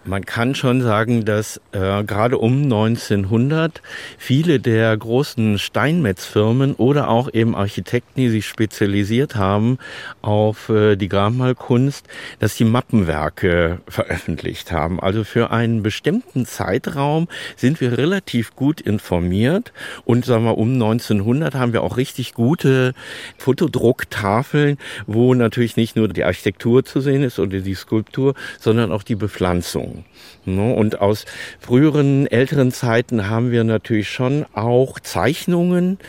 Man 0.08 0.26
kann 0.26 0.56
schon 0.56 0.82
sagen, 0.82 1.26
dass 1.26 1.60
äh, 1.74 2.02
gerade 2.06 2.38
um 2.38 2.64
1900 2.64 3.82
viele 4.18 4.62
der 4.62 4.96
großen 4.96 5.60
Steinmetzfirmen 5.60 6.76
oder 6.76 7.10
auch 7.10 7.34
eben 7.34 7.56
Architekten, 7.56 8.22
die 8.22 8.30
sich 8.30 8.48
spezialisiert 8.48 9.36
haben 9.36 9.80
auf 10.22 10.70
äh, 10.70 10.96
die 10.96 11.10
Grabmalkunst, 11.10 12.08
dass 12.40 12.56
die 12.56 12.64
Mappenwerke 12.64 13.80
veröffentlicht 13.90 14.72
haben. 14.72 15.02
Also 15.02 15.26
für 15.26 15.52
einen 15.52 15.84
bestimmten 15.84 16.46
Zeitraum 16.46 17.28
sind 17.58 17.82
wir 17.82 17.98
relativ 17.98 18.56
gut 18.56 18.80
informiert 18.80 19.74
und 20.06 20.24
sagen 20.24 20.46
wir 20.46 20.58
um 20.58 20.72
1900 20.72 21.54
haben 21.54 21.74
wir 21.74 21.84
auch 21.84 21.98
richtig 21.98 22.34
gute 22.34 22.94
Fotodrucktafeln, 23.38 24.78
wo 25.06 25.34
natürlich 25.34 25.76
nicht 25.76 25.98
nur 25.98 26.08
die 26.08 26.24
Architektur 26.24 26.86
zu 26.86 27.02
sehen 27.02 27.24
ist 27.24 27.40
oder 27.40 27.60
die 27.60 27.76
Skulptur, 27.76 28.36
sondern 28.58 28.94
auch 28.94 29.04
die 29.04 29.16
Bepflanzung. 29.16 29.97
Ne? 30.46 30.74
Und 30.74 31.02
aus 31.02 31.26
früheren, 31.60 32.28
älteren 32.28 32.72
Zeiten 32.72 33.30
haben 33.30 33.52
wir 33.52 33.64
natürlich 33.64 34.10
schon 34.10 34.46
auch 34.54 35.00
Zeichnungen. 35.00 36.00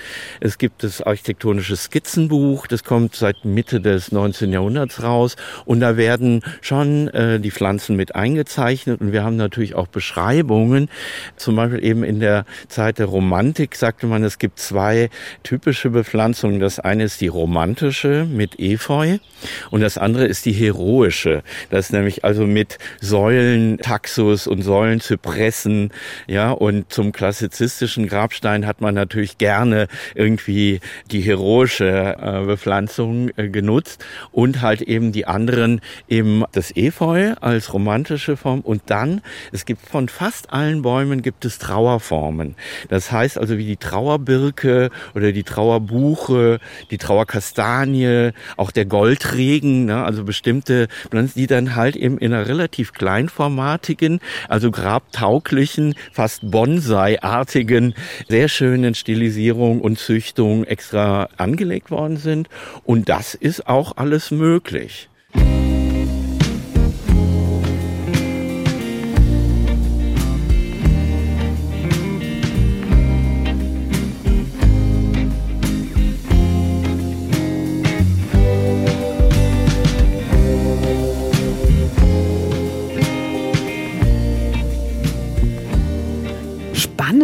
Es 0.41 0.59
gibt 0.59 0.85
das 0.85 1.03
architektonische 1.03 1.77
Skizzenbuch, 1.77 2.67
das 2.67 2.85
kommt 2.85 3.17
seit 3.17 3.45
Mitte 3.45 3.81
des 3.81 4.13
19. 4.13 4.53
Jahrhunderts 4.53 5.03
raus. 5.03 5.37
Und 5.65 5.81
da 5.81 5.97
werden 5.97 6.43
schon 6.61 7.09
äh, 7.09 7.41
die 7.41 7.51
Pflanzen 7.51 7.97
mit 7.97 8.15
eingezeichnet. 8.15 9.01
Und 9.01 9.13
wir 9.13 9.25
haben 9.25 9.37
natürlich 9.37 9.75
auch 9.75 9.89
Beschreibungen. 9.89 10.89
Zum 11.37 11.57
Beispiel 11.57 11.85
eben 11.85 12.05
in 12.05 12.21
der 12.21 12.45
Zeit 12.69 12.99
der 12.99 13.07
Romantik 13.07 13.75
sagte 13.75 14.07
man, 14.07 14.23
es 14.23 14.39
gibt 14.39 14.59
zwei 14.59 15.11
typische 15.43 15.91
Bepflanzungen. 15.91 16.61
Das 16.61 16.79
eine 16.79 17.05
ist 17.05 17.21
die 17.21 17.29
romantische 17.29 18.27
mit 18.31 18.59
Efeu 18.61 19.19
und 19.71 19.81
das 19.81 19.99
andere 19.99 20.27
ist 20.27 20.45
die 20.47 20.53
heroische. 20.53 21.43
Das 21.71 21.87
ist 21.87 21.93
nämlich 21.93 22.25
also 22.25 22.47
mit 22.47 22.79
Säulen, 23.01 23.78
Taxus 23.83 24.47
und 24.47 24.63
Säulen, 24.63 25.01
Zypressen, 25.01 25.91
ja, 26.27 26.51
und 26.51 26.93
zum 26.93 27.13
klassizistischen 27.13 28.07
Grabstein 28.07 28.67
hat 28.67 28.81
man 28.81 28.95
natürlich 28.95 29.39
gerne 29.39 29.89
irgendwie 30.15 30.81
die 31.11 31.21
heroische 31.21 32.17
äh, 32.21 32.45
Bepflanzung 32.45 33.31
äh, 33.37 33.49
genutzt 33.49 34.05
und 34.33 34.63
halt 34.63 34.83
eben 34.83 35.13
die 35.13 35.27
anderen 35.27 35.81
eben 36.09 36.45
das 36.53 36.75
Efeu 36.77 37.35
als 37.41 37.73
romantische 37.73 38.37
Form 38.37 38.61
und 38.61 38.83
dann, 38.87 39.21
es 39.53 39.65
gibt 39.65 39.87
von 39.87 40.09
fast 40.09 40.53
allen 40.53 40.83
Bäumen 40.83 41.23
gibt 41.23 41.45
es 41.45 41.59
Trauerformen. 41.59 42.57
Das 42.89 43.13
heißt 43.13 43.39
also 43.39 43.59
wie 43.59 43.67
die 43.67 43.77
Trauerbirke 43.77 44.91
oder 45.15 45.33
die 45.33 45.45
Trauerbuche, 45.45 46.61
die 46.91 46.99
Trauerkastanie, 46.99 48.33
auch 48.57 48.71
der 48.71 48.85
Goldregen, 48.85 49.87
ne, 49.87 50.05
also 50.05 50.25
bestimmte 50.25 50.89
Pflanzen, 51.11 51.39
die 51.39 51.47
dann 51.47 51.77
halt 51.77 51.97
eben 51.97 52.19
in 52.19 52.33
einer 52.33 52.47
relativ 52.47 52.93
kleinformatigen, 53.59 54.21
also 54.49 54.71
grabtauglichen, 54.71 55.95
fast 56.13 56.51
Bonsai-artigen, 56.51 57.95
sehr 58.29 58.49
schönen 58.49 58.95
Stilisierung 58.95 59.81
und 59.81 59.99
Züchtung 59.99 60.65
extra 60.65 61.29
angelegt 61.37 61.91
worden 61.91 62.17
sind. 62.17 62.49
Und 62.85 63.09
das 63.09 63.35
ist 63.35 63.67
auch 63.67 63.97
alles 63.97 64.31
möglich. 64.31 65.09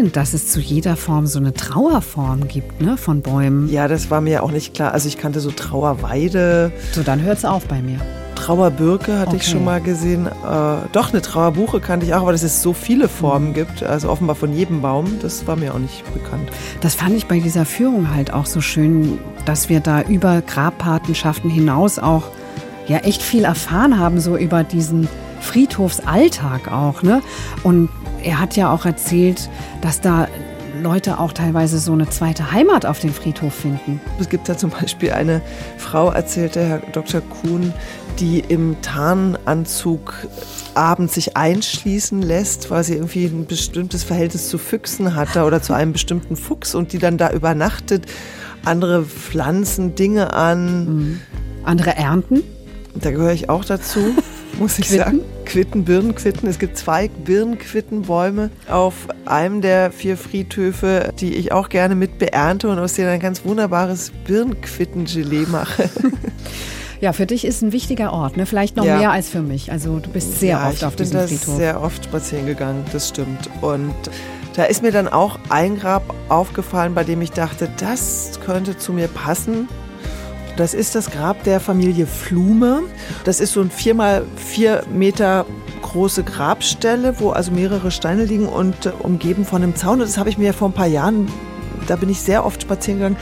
Spannend, 0.05 0.17
dass 0.17 0.35
es 0.35 0.49
zu 0.53 0.61
jeder 0.61 0.97
Form 0.97 1.27
so 1.27 1.39
eine 1.39 1.55
Trauerform 1.55 2.47
gibt, 2.47 2.83
ne, 2.83 2.99
von 2.99 3.23
Bäumen. 3.23 3.71
Ja, 3.73 3.89
das 3.89 4.11
war 4.11 4.21
mir 4.21 4.43
auch 4.43 4.51
nicht 4.51 4.75
klar. 4.75 4.93
Also 4.93 5.09
ich 5.09 5.17
kannte 5.17 5.41
so 5.41 5.51
Trauerweide, 5.51 6.73
So, 6.93 7.03
dann 7.03 7.23
hört's 7.23 7.45
auf 7.47 7.65
bei 7.67 7.81
mir. 7.81 7.99
Trauerbirke 8.35 9.19
hatte 9.19 9.37
ich 9.37 9.43
Okay. 9.43 9.53
schon 9.53 9.65
mal 9.65 9.81
gesehen. 9.81 10.27
Äh, 10.27 10.31
doch, 10.93 11.11
eine 11.13 11.23
Trauerbuche 11.23 11.81
kannte 11.81 12.05
ich 12.05 12.13
auch, 12.15 12.21
aber 12.23 12.33
dass 12.33 12.43
es 12.43 12.61
so 12.63 12.75
viele 12.75 13.09
Formen 13.09 13.55
gibt, 13.55 13.83
also 13.83 14.11
offenbar 14.11 14.37
von 14.37 14.53
jedem 14.53 14.83
Baum, 14.83 15.07
das 15.23 15.47
war 15.47 15.57
mir 15.57 15.73
auch 15.73 15.79
nicht 15.79 16.05
bekannt. 16.13 16.51
Das 16.83 16.95
fand 16.95 17.15
ich 17.17 17.27
bei 17.27 17.39
dieser 17.39 17.65
Führung 17.65 18.15
halt 18.15 18.31
auch 18.33 18.45
so 18.47 18.61
schön, 18.61 19.19
dass 19.47 19.71
wir 19.71 19.81
da 19.81 20.03
über 20.03 20.43
Grabpatenschaften 20.43 21.49
hinaus 21.49 21.99
auch 21.99 22.25
ja 22.89 22.99
echt 22.99 23.23
viel 23.23 23.45
erfahren 23.45 23.99
haben, 23.99 24.21
so 24.21 24.37
über 24.37 24.65
diesen 24.65 25.09
Friedhofsalltag 25.45 26.71
auch. 26.73 27.03
Ne? 27.03 27.23
Und 27.63 27.89
er 28.23 28.41
hat 28.41 28.57
ja 28.57 28.73
auch 28.73 28.85
erzählt, 28.87 29.49
dass 29.81 30.01
da 30.01 30.29
Leute 30.83 31.21
auch 31.21 31.33
teilweise 31.33 31.79
so 31.79 31.93
eine 31.93 32.09
zweite 32.09 32.51
Heimat 32.51 32.85
auf 32.85 32.99
dem 32.99 33.13
Friedhof 33.13 33.55
finden. 33.55 34.01
Es 34.19 34.29
gibt 34.29 34.49
da 34.49 34.57
zum 34.57 34.71
Beispiel 34.71 35.13
eine 35.13 35.41
Frau, 35.79 36.11
erzählte 36.11 36.65
Herr 36.65 36.79
Dr. 36.93 37.21
Kuhn, 37.21 37.73
die 38.19 38.41
im 38.41 38.77
Tarnanzug 38.83 40.15
abends 40.75 41.15
sich 41.15 41.37
einschließen 41.37 42.23
lässt, 42.23 42.71
weil 42.71 42.85
sie 42.85 42.95
irgendwie 42.95 43.27
ein 43.27 43.47
bestimmtes 43.47 44.05
Verhältnis 44.05 44.49
zu 44.49 44.59
Füchsen 44.59 45.15
hatte 45.15 45.45
oder 45.45 45.63
zu 45.63 45.73
einem 45.73 45.93
bestimmten 45.93 46.37
Fuchs 46.37 46.75
und 46.75 46.93
die 46.93 46.99
dann 46.99 47.19
da 47.19 47.31
übernachtet. 47.31 48.07
Andere 48.65 49.05
pflanzen 49.05 49.95
Dinge 49.95 50.33
an. 50.33 51.21
Andere 51.65 51.97
ernten. 51.97 52.43
Da 52.95 53.11
gehöre 53.11 53.33
ich 53.33 53.49
auch 53.49 53.65
dazu, 53.65 54.15
muss 54.59 54.79
ich 54.79 54.87
Quitten? 54.87 55.05
sagen. 55.05 55.21
Quitten, 55.45 55.85
Birnenquitten. 55.85 56.49
Es 56.49 56.59
gibt 56.59 56.77
zwei 56.79 57.09
Birnenquittenbäume 57.09 58.51
auf 58.71 58.95
einem 59.27 59.61
der 59.61 59.91
vier 59.93 60.17
Friedhöfe, 60.17 61.13
die 61.21 61.35
ich 61.35 61.53
auch 61.53 61.69
gerne 61.69 61.95
mit 61.95 62.19
beernte 62.19 62.69
und 62.69 62.79
aus 62.79 62.95
denen 62.95 63.09
ein 63.09 63.21
ganz 63.21 63.45
wunderbares 63.45 64.13
Birnenquittengelee 64.27 65.47
mache. 65.51 65.89
Ja, 67.01 67.13
für 67.13 67.27
dich 67.27 67.45
ist 67.45 67.61
ein 67.61 67.73
wichtiger 67.73 68.15
Ort, 68.15 68.39
ne? 68.39 68.47
vielleicht 68.47 68.77
noch 68.77 68.85
Ja. 68.85 68.97
mehr 68.97 69.11
als 69.11 69.29
für 69.29 69.43
mich. 69.43 69.71
Also 69.71 69.99
du 69.99 70.09
bist 70.09 70.41
sehr 70.41 70.51
ja, 70.53 70.69
oft 70.69 70.77
ich 70.77 70.85
auf 70.87 70.97
bin 70.97 71.05
diesem 71.05 71.29
Friedhof. 71.29 71.57
sehr 71.57 71.83
oft 71.83 72.05
spazieren 72.05 72.47
gegangen, 72.47 72.83
das 72.95 73.09
stimmt. 73.11 73.51
Und 73.61 73.93
da 74.55 74.63
ist 74.65 74.81
mir 74.81 74.91
dann 74.93 75.09
auch 75.09 75.39
ein 75.51 75.79
Grab 75.79 76.15
aufgefallen, 76.31 76.95
bei 76.95 77.05
dem 77.05 77.21
ich 77.21 77.33
dachte, 77.33 77.69
das 77.79 78.39
könnte 78.47 78.79
zu 78.79 78.95
mir 78.95 79.09
passen. 79.09 79.69
Das 80.57 80.75
ist 80.75 80.95
das 80.95 81.11
Grab 81.11 81.43
der 81.45 81.61
Familie 81.61 82.07
Flume. 82.07 82.83
Das 83.25 83.41
ist 83.41 83.53
so 83.53 83.61
ein 83.61 83.71
vier 83.71 83.95
mal 83.95 84.25
vier 84.37 84.85
Meter 84.93 85.47
große 85.83 86.23
Grabstelle, 86.23 87.21
wo 87.21 87.31
also 87.31 87.51
mehrere 87.53 87.91
Steine 87.91 88.25
liegen 88.25 88.47
und 88.47 88.87
äh, 88.87 88.91
umgeben 88.91 89.45
von 89.45 89.63
einem 89.63 89.75
Zaun. 89.77 90.01
Und 90.01 90.09
das 90.09 90.19
habe 90.19 90.31
ich 90.31 90.39
mir 90.39 90.53
vor 90.55 90.69
ein 90.69 90.75
paar 90.75 90.87
Jahren 90.87 91.29
da 91.87 91.97
bin 91.97 92.09
ich 92.09 92.21
sehr 92.21 92.45
oft 92.45 92.63
spazieren 92.63 92.99
gegangen, 92.99 93.17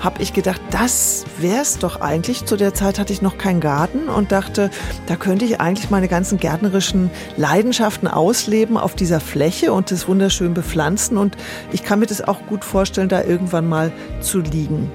habe 0.00 0.22
ich 0.22 0.32
gedacht, 0.32 0.60
das 0.70 1.24
wäre 1.38 1.62
es 1.62 1.78
doch 1.78 2.00
eigentlich. 2.00 2.44
Zu 2.44 2.56
der 2.56 2.74
Zeit 2.74 2.98
hatte 2.98 3.12
ich 3.12 3.22
noch 3.22 3.38
keinen 3.38 3.60
Garten 3.60 4.08
und 4.08 4.32
dachte, 4.32 4.70
da 5.06 5.16
könnte 5.16 5.44
ich 5.44 5.60
eigentlich 5.60 5.90
meine 5.90 6.08
ganzen 6.08 6.38
gärtnerischen 6.38 7.10
Leidenschaften 7.36 8.08
ausleben 8.08 8.76
auf 8.76 8.94
dieser 8.94 9.20
Fläche 9.20 9.72
und 9.72 9.90
das 9.90 10.08
wunderschön 10.08 10.54
bepflanzen. 10.54 11.18
Und 11.18 11.36
ich 11.72 11.84
kann 11.84 11.98
mir 11.98 12.06
das 12.06 12.26
auch 12.26 12.46
gut 12.46 12.64
vorstellen, 12.64 13.08
da 13.08 13.22
irgendwann 13.22 13.68
mal 13.68 13.92
zu 14.20 14.40
liegen. 14.40 14.90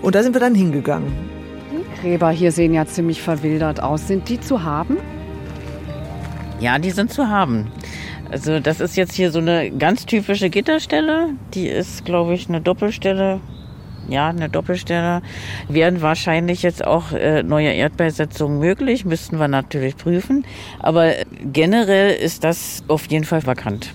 Und 0.00 0.14
da 0.14 0.22
sind 0.22 0.34
wir 0.34 0.40
dann 0.40 0.54
hingegangen. 0.54 1.12
Gräber 2.00 2.30
hier 2.30 2.52
sehen 2.52 2.74
ja 2.74 2.84
ziemlich 2.84 3.22
verwildert 3.22 3.82
aus. 3.82 4.08
Sind 4.08 4.28
die 4.28 4.40
zu 4.40 4.62
haben? 4.62 4.96
Ja, 6.60 6.78
die 6.78 6.90
sind 6.90 7.12
zu 7.12 7.28
haben. 7.28 7.70
Also 8.30 8.60
das 8.60 8.80
ist 8.80 8.96
jetzt 8.96 9.14
hier 9.14 9.30
so 9.30 9.38
eine 9.38 9.70
ganz 9.70 10.06
typische 10.06 10.48
Gitterstelle. 10.48 11.30
Die 11.54 11.68
ist, 11.68 12.04
glaube 12.04 12.34
ich, 12.34 12.48
eine 12.48 12.60
Doppelstelle. 12.60 13.40
Ja, 14.08 14.28
eine 14.28 14.48
Doppelstelle. 14.48 15.22
Wären 15.68 16.02
wahrscheinlich 16.02 16.62
jetzt 16.62 16.84
auch 16.84 17.12
äh, 17.12 17.42
neue 17.42 17.72
Erdbeisetzungen 17.72 18.58
möglich, 18.58 19.04
müssten 19.04 19.38
wir 19.38 19.48
natürlich 19.48 19.96
prüfen. 19.96 20.44
Aber 20.80 21.12
generell 21.52 22.14
ist 22.14 22.42
das 22.42 22.82
auf 22.88 23.06
jeden 23.06 23.24
Fall 23.24 23.46
vakant. 23.46 23.92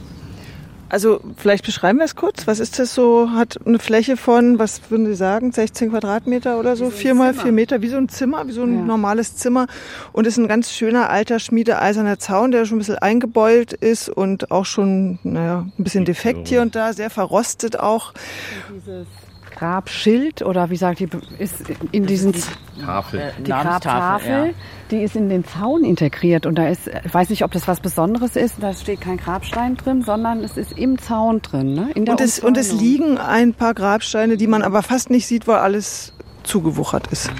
Also 0.89 1.19
vielleicht 1.36 1.65
beschreiben 1.65 2.00
wir 2.00 2.06
es 2.06 2.15
kurz. 2.15 2.47
Was 2.47 2.60
ist 2.60 2.80
das 2.80 2.95
so? 2.95 3.32
Hat 3.32 3.58
eine 3.65 3.80
Fläche 3.80 4.15
von, 4.15 4.58
was 4.58 4.89
würden 4.89 5.06
Sie 5.06 5.15
sagen, 5.15 5.52
16 5.52 5.89
Quadratmeter 5.91 6.60
oder 6.60 6.76
so? 6.76 6.89
Vier 6.89 7.13
mal 7.13 7.34
vier 7.34 7.52
Meter, 7.52 7.82
wie 7.82 7.89
so 7.89 7.97
ein 7.97 8.10
Zimmer, 8.10 8.47
wie 8.47 8.54
so 8.54 8.63
ein 8.63 8.80
ja. 8.80 8.82
normales 8.84 9.36
Zimmer. 9.36 9.67
Und 10.13 10.28
ist 10.28 10.38
ein 10.38 10.47
ganz 10.47 10.71
schöner 10.71 11.10
alter 11.10 11.39
schmiedeeiserner 11.39 12.19
Zaun, 12.19 12.52
der 12.52 12.65
schon 12.65 12.78
ein 12.78 12.80
bisschen 12.80 12.97
eingebeult 12.97 13.73
ist 13.73 14.10
und 14.10 14.52
auch 14.52 14.65
schon, 14.65 15.19
naja, 15.23 15.67
ein 15.78 15.84
bisschen 15.84 16.06
defekt 16.06 16.47
hier 16.47 16.62
und 16.62 16.76
da, 16.76 16.93
sehr 16.93 17.10
verrostet 17.10 17.80
auch. 17.80 18.13
Dieses 18.73 19.08
Grabschild 19.58 20.43
oder 20.43 20.70
wie 20.70 20.76
sagt 20.76 21.00
die, 21.00 21.10
ist 21.39 21.63
in 21.91 22.06
diesen 22.06 22.34
Tafel. 22.80 23.20
Äh, 23.20 23.32
die 23.39 23.50
Grabtafel, 23.50 24.48
ja. 24.48 24.54
die 24.91 25.02
ist 25.02 25.15
in 25.15 25.30
den 25.30 25.46
Zaun 25.46 25.84
integriert 25.84 26.46
und 26.46 26.56
da 26.56 26.67
ist, 26.67 26.88
ich 26.88 27.13
weiß 27.13 27.30
nicht, 27.30 27.43
ob 27.43 27.52
das 27.52 27.67
was 27.67 27.80
Besonderes 27.80 28.36
ist, 28.36 28.56
da 28.60 28.74
steht 28.74 29.02
kein 29.02 29.17
Grabstein 29.17 29.76
drin, 29.76 30.04
sondern 30.04 30.43
es 30.43 30.58
ist 30.58 30.78
im 30.78 31.00
Zaun 31.00 31.41
drin, 31.41 31.74
ne? 31.74 31.89
In 31.96 32.06
der 32.06 32.13
und, 32.13 32.22
es, 32.22 32.39
und 32.39 32.56
es 32.56 32.72
liegen 32.72 33.17
ein 33.17 33.54
paar 33.54 33.74
Grabsteine, 33.74 34.38
die 34.38 34.48
man 34.48 34.62
aber 34.62 34.84
fast 34.84 35.10
nicht 35.10 35.26
sieht, 35.26 35.48
weil 35.48 35.58
alles 35.58 36.13
zugewuchert 36.43 37.08
ist. 37.08 37.32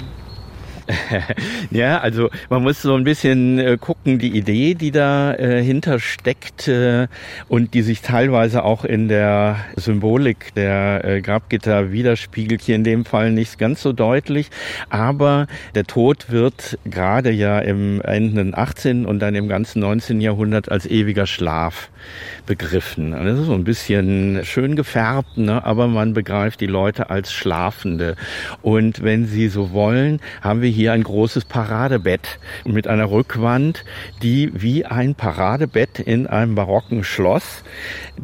ja, 1.70 1.98
also 1.98 2.30
man 2.48 2.62
muss 2.62 2.80
so 2.80 2.94
ein 2.94 3.04
bisschen 3.04 3.58
äh, 3.58 3.76
gucken, 3.78 4.18
die 4.18 4.36
Idee, 4.36 4.74
die 4.74 4.90
dahinter 4.90 5.94
äh, 5.94 6.00
steckt 6.00 6.68
äh, 6.68 7.08
und 7.48 7.74
die 7.74 7.82
sich 7.82 8.00
teilweise 8.00 8.64
auch 8.64 8.84
in 8.84 9.08
der 9.08 9.56
Symbolik 9.76 10.54
der 10.54 11.04
äh, 11.04 11.20
Grabgitter 11.20 11.92
widerspiegelt, 11.92 12.62
hier 12.62 12.76
in 12.76 12.84
dem 12.84 13.04
Fall 13.04 13.32
nicht 13.32 13.58
ganz 13.58 13.82
so 13.82 13.92
deutlich, 13.92 14.50
aber 14.88 15.46
der 15.74 15.84
Tod 15.84 16.30
wird 16.30 16.78
gerade 16.84 17.30
ja 17.30 17.58
im 17.58 18.00
Ende 18.00 18.56
18. 18.56 19.04
und 19.04 19.18
dann 19.18 19.34
im 19.34 19.48
ganzen 19.48 19.80
19. 19.80 20.20
Jahrhundert 20.20 20.70
als 20.70 20.86
ewiger 20.86 21.26
Schlaf 21.26 21.90
begriffen. 22.48 23.12
Das 23.12 23.38
ist 23.38 23.44
so 23.44 23.52
ein 23.52 23.62
bisschen 23.62 24.40
schön 24.42 24.74
gefärbt, 24.74 25.36
ne? 25.36 25.64
aber 25.64 25.86
man 25.86 26.14
begreift 26.14 26.62
die 26.62 26.66
Leute 26.66 27.10
als 27.10 27.30
Schlafende. 27.30 28.16
Und 28.62 29.02
wenn 29.02 29.26
Sie 29.26 29.48
so 29.48 29.70
wollen, 29.72 30.20
haben 30.40 30.62
wir 30.62 30.70
hier 30.70 30.94
ein 30.94 31.02
großes 31.02 31.44
Paradebett 31.44 32.38
mit 32.64 32.88
einer 32.88 33.10
Rückwand, 33.10 33.84
die 34.22 34.50
wie 34.54 34.86
ein 34.86 35.14
Paradebett 35.14 36.00
in 36.00 36.26
einem 36.26 36.54
barocken 36.54 37.04
Schloss 37.04 37.62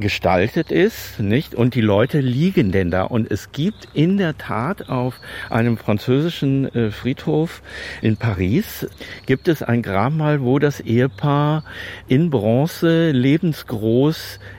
gestaltet 0.00 0.72
ist, 0.72 1.20
nicht? 1.20 1.54
Und 1.54 1.74
die 1.74 1.82
Leute 1.82 2.20
liegen 2.20 2.72
denn 2.72 2.90
da. 2.90 3.02
Und 3.02 3.30
es 3.30 3.52
gibt 3.52 3.88
in 3.92 4.16
der 4.16 4.38
Tat 4.38 4.88
auf 4.88 5.20
einem 5.50 5.76
französischen 5.76 6.74
äh, 6.74 6.90
Friedhof 6.90 7.60
in 8.00 8.16
Paris 8.16 8.87
gibt 9.26 9.48
es 9.48 9.62
ein 9.62 9.82
Grabmal, 9.82 10.40
wo 10.40 10.58
das 10.58 10.80
Ehepaar 10.80 11.62
in 12.08 12.30
Bronze 12.30 13.10
lebensgroß 13.10 14.13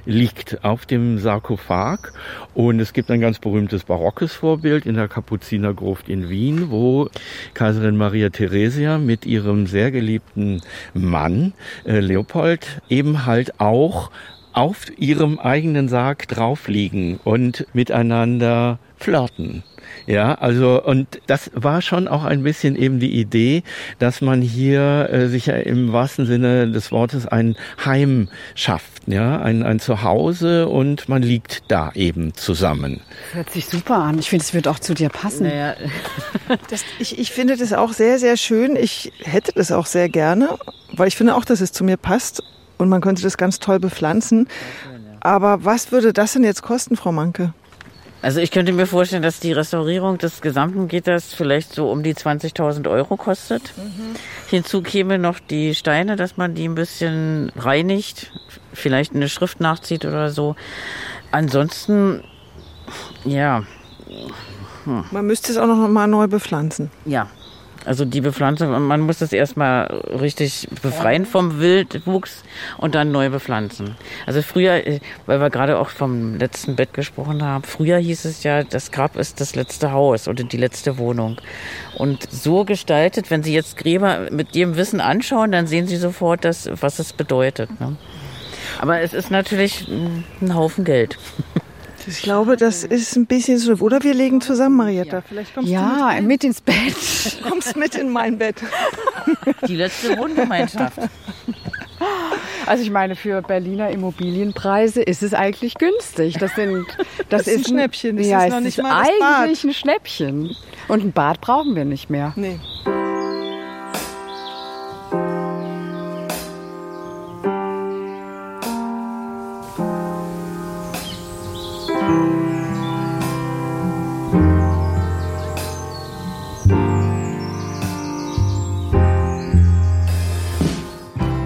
liegt 0.06 0.63
auf 0.63 0.86
dem 0.86 1.18
Sarkophag. 1.20 2.13
Und 2.54 2.80
es 2.80 2.94
gibt 2.94 3.12
ein 3.12 3.22
ganz 3.22 3.39
berühmtes 3.39 3.84
barockes 3.84 4.34
Vorbild 4.34 4.86
in 4.86 4.96
der 4.96 5.08
Kapuzinergruft 5.08 6.10
in 6.10 6.30
Wien, 6.30 6.70
wo 6.70 7.10
Kaiserin 7.54 7.98
Maria 7.98 8.30
Theresia 8.30 8.98
mit 8.98 9.26
ihrem 9.26 9.68
sehr 9.68 9.91
geliebten 9.91 10.62
Mann 10.94 11.54
äh, 11.86 12.00
Leopold 12.00 12.82
eben 12.89 13.26
halt 13.26 13.60
auch 13.60 14.12
auf 14.54 14.86
ihrem 14.98 15.38
eigenen 15.38 15.89
Sarg 15.89 16.28
drauf 16.30 16.68
liegen 16.68 17.20
und 17.24 17.68
miteinander 17.74 18.80
flirten. 18.96 19.63
Ja, 20.08 20.36
also 20.36 20.84
und 20.84 21.08
das 21.28 21.50
war 21.54 21.82
schon 21.82 22.08
auch 22.08 22.24
ein 22.24 22.44
bisschen 22.44 22.76
eben 22.76 23.00
die 23.00 23.20
Idee, 23.20 23.63
dass 23.98 24.22
man 24.22 24.41
hier 24.41 25.10
äh, 25.12 25.28
sich 25.28 25.48
ja 25.48 25.56
im 25.56 25.94
wahrsten 25.94 26.26
Sinne 26.26 26.70
des 26.72 26.91
Wortes 26.91 27.26
ein 27.26 27.56
Heim 27.84 28.30
schafft, 28.54 29.04
ja, 29.08 29.39
ein, 29.41 29.63
ein 29.63 29.80
Zuhause 29.80 30.68
und 30.68 31.10
man 31.10 31.24
liegt 31.24 31.63
da 31.70 31.91
eben 31.96 32.34
zusammen. 32.36 33.02
Hört 33.34 33.50
sich 33.50 33.65
super 33.65 33.98
an. 33.98 34.20
Ich 34.20 34.30
finde, 34.30 34.44
es 34.44 34.54
wird 34.54 34.68
auch 34.68 34.80
zu 34.80 34.94
dir 34.94 35.10
passen. 35.10 35.48
Naja. 35.48 35.76
das, 36.70 36.84
ich, 37.00 37.18
ich 37.18 37.32
finde 37.32 37.58
das 37.58 37.74
auch 37.74 37.94
sehr, 37.94 38.20
sehr 38.20 38.38
schön. 38.38 38.76
Ich 38.76 39.12
hätte 39.24 39.54
das 39.56 39.72
auch 39.72 39.88
sehr 39.88 40.10
gerne, 40.10 40.50
weil 40.94 41.08
ich 41.08 41.15
finde 41.15 41.36
auch, 41.36 41.46
dass 41.46 41.62
es 41.62 41.72
zu 41.72 41.84
mir 41.84 41.98
passt 41.98 42.44
und 42.78 42.89
man 42.89 43.02
könnte 43.02 43.24
das 43.24 43.38
ganz 43.38 43.60
toll 43.60 43.80
bepflanzen. 43.80 44.48
Aber 45.22 45.65
was 45.65 45.91
würde 45.91 46.13
das 46.13 46.34
denn 46.34 46.44
jetzt 46.44 46.62
kosten, 46.62 46.96
Frau 46.96 47.12
Manke? 47.12 47.54
Also 48.26 48.40
ich 48.40 48.50
könnte 48.50 48.74
mir 48.74 48.88
vorstellen, 48.88 49.22
dass 49.22 49.40
die 49.40 49.52
Restaurierung 49.52 50.18
des 50.18 50.42
gesamten 50.42 50.88
Gitters 50.88 51.32
vielleicht 51.32 51.76
so 51.76 51.92
um 51.92 52.02
die 52.02 52.16
20.000 52.16 52.90
Euro 52.90 53.18
kostet. 53.18 53.72
Mhm. 53.78 54.16
Hinzu 54.50 54.82
käme 54.82 55.20
noch 55.20 55.38
die 55.38 55.76
Steine, 55.76 56.16
dass 56.16 56.36
man 56.36 56.56
die 56.56 56.68
ein 56.68 56.74
bisschen 56.74 57.52
reinigt, 57.56 58.32
vielleicht 58.74 59.14
eine 59.14 59.30
Schrift 59.30 59.60
nachzieht 59.60 60.06
oder 60.06 60.32
so. 60.32 60.56
Ansonsten, 61.30 62.24
ja. 63.26 63.62
Hm. 64.86 65.04
Man 65.12 65.28
müsste 65.28 65.52
es 65.52 65.60
auch 65.60 65.68
noch 65.68 65.88
mal 65.88 66.08
neu 66.08 66.26
bepflanzen. 66.26 66.90
Ja, 67.06 67.30
also 67.86 68.06
die 68.06 68.21
Bepflanzung, 68.21 68.69
man 68.88 69.02
muss 69.02 69.19
das 69.19 69.32
erstmal 69.32 69.86
richtig 70.19 70.67
befreien 70.82 71.26
vom 71.26 71.60
Wildwuchs 71.60 72.43
und 72.78 72.95
dann 72.95 73.12
neu 73.12 73.30
bepflanzen. 73.30 73.95
Also 74.26 74.41
früher, 74.41 74.86
äh, 74.88 75.00
weil 75.26 75.39
wir 75.39 75.50
gerade 75.50 75.78
auch 75.78 75.89
vom 75.89 76.36
letzten 76.36 76.76
Bett 76.76 76.93
gesprochen 76.93 77.43
haben, 77.43 77.63
früher 77.63 77.98
hieß 77.98 78.26
es 78.26 78.43
ja, 78.43 78.63
das 78.63 78.91
Grab 78.91 79.15
ist 79.15 79.39
das 79.39 79.56
letzte 79.56 79.91
Haus 79.91 80.28
oder 80.28 80.43
die 80.43 80.58
letzte 80.58 80.98
Wohnung. 80.98 81.38
Und 81.98 82.32
so 82.32 82.65
gestaltet, 82.65 83.32
wenn 83.32 83.43
Sie 83.43 83.54
jetzt 83.54 83.78
Gräber 83.78 84.28
mit 84.32 84.56
Ihrem 84.56 84.76
Wissen 84.76 85.00
anschauen, 85.00 85.52
dann 85.52 85.67
sehen 85.67 85.88
Sie 85.88 85.98
sofort, 85.98 86.43
dass, 86.43 86.69
was 86.82 87.00
es 87.00 87.13
bedeutet. 87.13 87.80
Ne? 87.80 87.95
Aber 88.80 89.00
es 89.00 89.13
ist 89.13 89.32
natürlich 89.32 89.88
ein 89.88 90.56
Haufen 90.56 90.84
Geld. 90.84 91.17
Ich 92.08 92.22
glaube, 92.22 92.58
das 92.58 92.84
ist 92.84 93.15
ein 93.15 93.26
bisschen 93.26 93.58
so. 93.58 93.74
Oder 93.74 94.04
wir 94.04 94.13
legen 94.13 94.41
zusammen, 94.41 94.78
Marietta. 94.78 95.22
Vielleicht 95.22 95.54
kommst 95.54 95.70
ja, 95.70 96.13
du 96.15 96.22
mit, 96.24 96.44
ins 96.44 96.62
Bett. 96.62 96.96
Du 97.41 97.50
kommst 97.50 97.76
mit 97.76 97.96
in 97.96 98.12
mein 98.12 98.38
Bett. 98.38 98.58
Die 99.68 99.76
letzte 99.76 100.18
Wohngemeinschaft. 100.18 101.00
Also 102.65 102.84
ich 102.84 102.91
meine, 102.91 103.15
für 103.15 103.41
Berliner 103.41 103.89
Immobilienpreise 103.89 105.02
ist 105.02 105.24
es 105.24 105.34
eigentlich 105.34 105.76
günstig. 105.76 106.38
Das 106.39 106.56
sind, 106.56 106.86
das, 107.30 107.46
das 107.46 107.48
ist 107.48 107.58
ein 107.58 107.65
Schnäppchen. 107.65 108.18
Das 108.18 108.28
ja, 108.28 108.46
ist 108.46 108.52
noch 108.52 108.60
nicht 108.60 108.82
mal 108.82 109.02
eigentlich 109.02 109.20
Bad. 109.20 109.63
ein 109.63 109.74
Schnäppchen. 109.74 110.56
Und 110.88 111.04
ein 111.04 111.12
Bad 111.12 111.41
brauchen 111.41 111.76
wir 111.76 111.86
nicht 111.86 112.10
mehr. 112.10 112.34
Nee. 112.36 112.60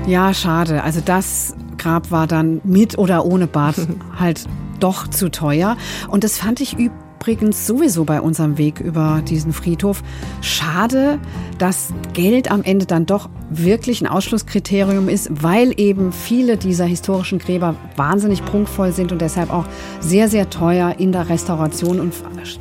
Ja, 0.10 0.34
schade. 0.34 0.82
Also 0.82 1.02
das 1.06 1.54
Grab 1.78 2.10
war 2.10 2.26
dann 2.26 2.62
mit 2.64 2.98
oder 2.98 3.26
ohne 3.26 3.46
Bad 3.46 3.76
halt 4.20 4.46
doch 4.80 5.08
zu 5.08 5.30
teuer. 5.30 5.78
Und 6.08 6.24
das 6.24 6.40
fand 6.40 6.62
ich 6.62 6.74
übel 6.80 6.98
übrigens 7.20 7.68
sowieso 7.68 8.06
bei 8.06 8.22
unserem 8.22 8.58
Weg 8.58 8.80
über 8.80 9.22
diesen 9.28 9.52
Friedhof. 9.52 10.04
Schade, 10.40 11.20
dass 11.58 11.94
Geld 12.14 12.50
am 12.50 12.64
Ende 12.64 12.86
dann 12.86 13.06
doch 13.06 13.30
wirklich 13.50 14.02
ein 14.02 14.08
Ausschlusskriterium 14.08 15.10
ist, 15.10 15.30
weil 15.44 15.74
eben 15.78 16.14
viele 16.14 16.56
dieser 16.56 16.86
historischen 16.86 17.38
Gräber 17.38 17.76
wahnsinnig 17.98 18.46
prunkvoll 18.46 18.94
sind 18.94 19.12
und 19.12 19.22
deshalb 19.22 19.52
auch 19.52 19.66
sehr, 20.00 20.30
sehr 20.30 20.50
teuer 20.50 20.96
in 20.98 21.12
der 21.12 21.28
Restauration 21.28 22.00
und 22.00 22.14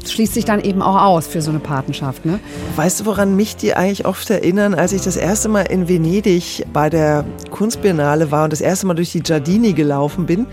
schließt 0.04 0.34
sich 0.34 0.44
dann 0.44 0.60
eben 0.60 0.82
auch 0.82 1.02
aus 1.02 1.28
für 1.28 1.40
so 1.40 1.50
eine 1.50 1.60
Patenschaft. 1.60 2.26
Ne? 2.26 2.40
Weißt 2.74 3.00
du, 3.00 3.06
woran 3.06 3.36
mich 3.36 3.54
die 3.54 3.74
eigentlich 3.74 4.06
oft 4.06 4.28
erinnern, 4.28 4.74
als 4.74 4.92
ich 4.92 5.02
das 5.02 5.16
erste 5.16 5.48
Mal 5.48 5.62
in 5.62 5.88
Venedig 5.88 6.66
bei 6.72 6.90
der 6.90 7.24
Kunstbiennale 7.52 8.32
war 8.32 8.44
und 8.44 8.52
das 8.52 8.60
erste 8.60 8.88
Mal 8.88 8.94
durch 8.94 9.12
die 9.12 9.20
Giardini 9.22 9.72
gelaufen 9.72 10.26
bin? 10.26 10.46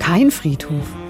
Kein 0.00 0.32
Friedhof 0.32 1.03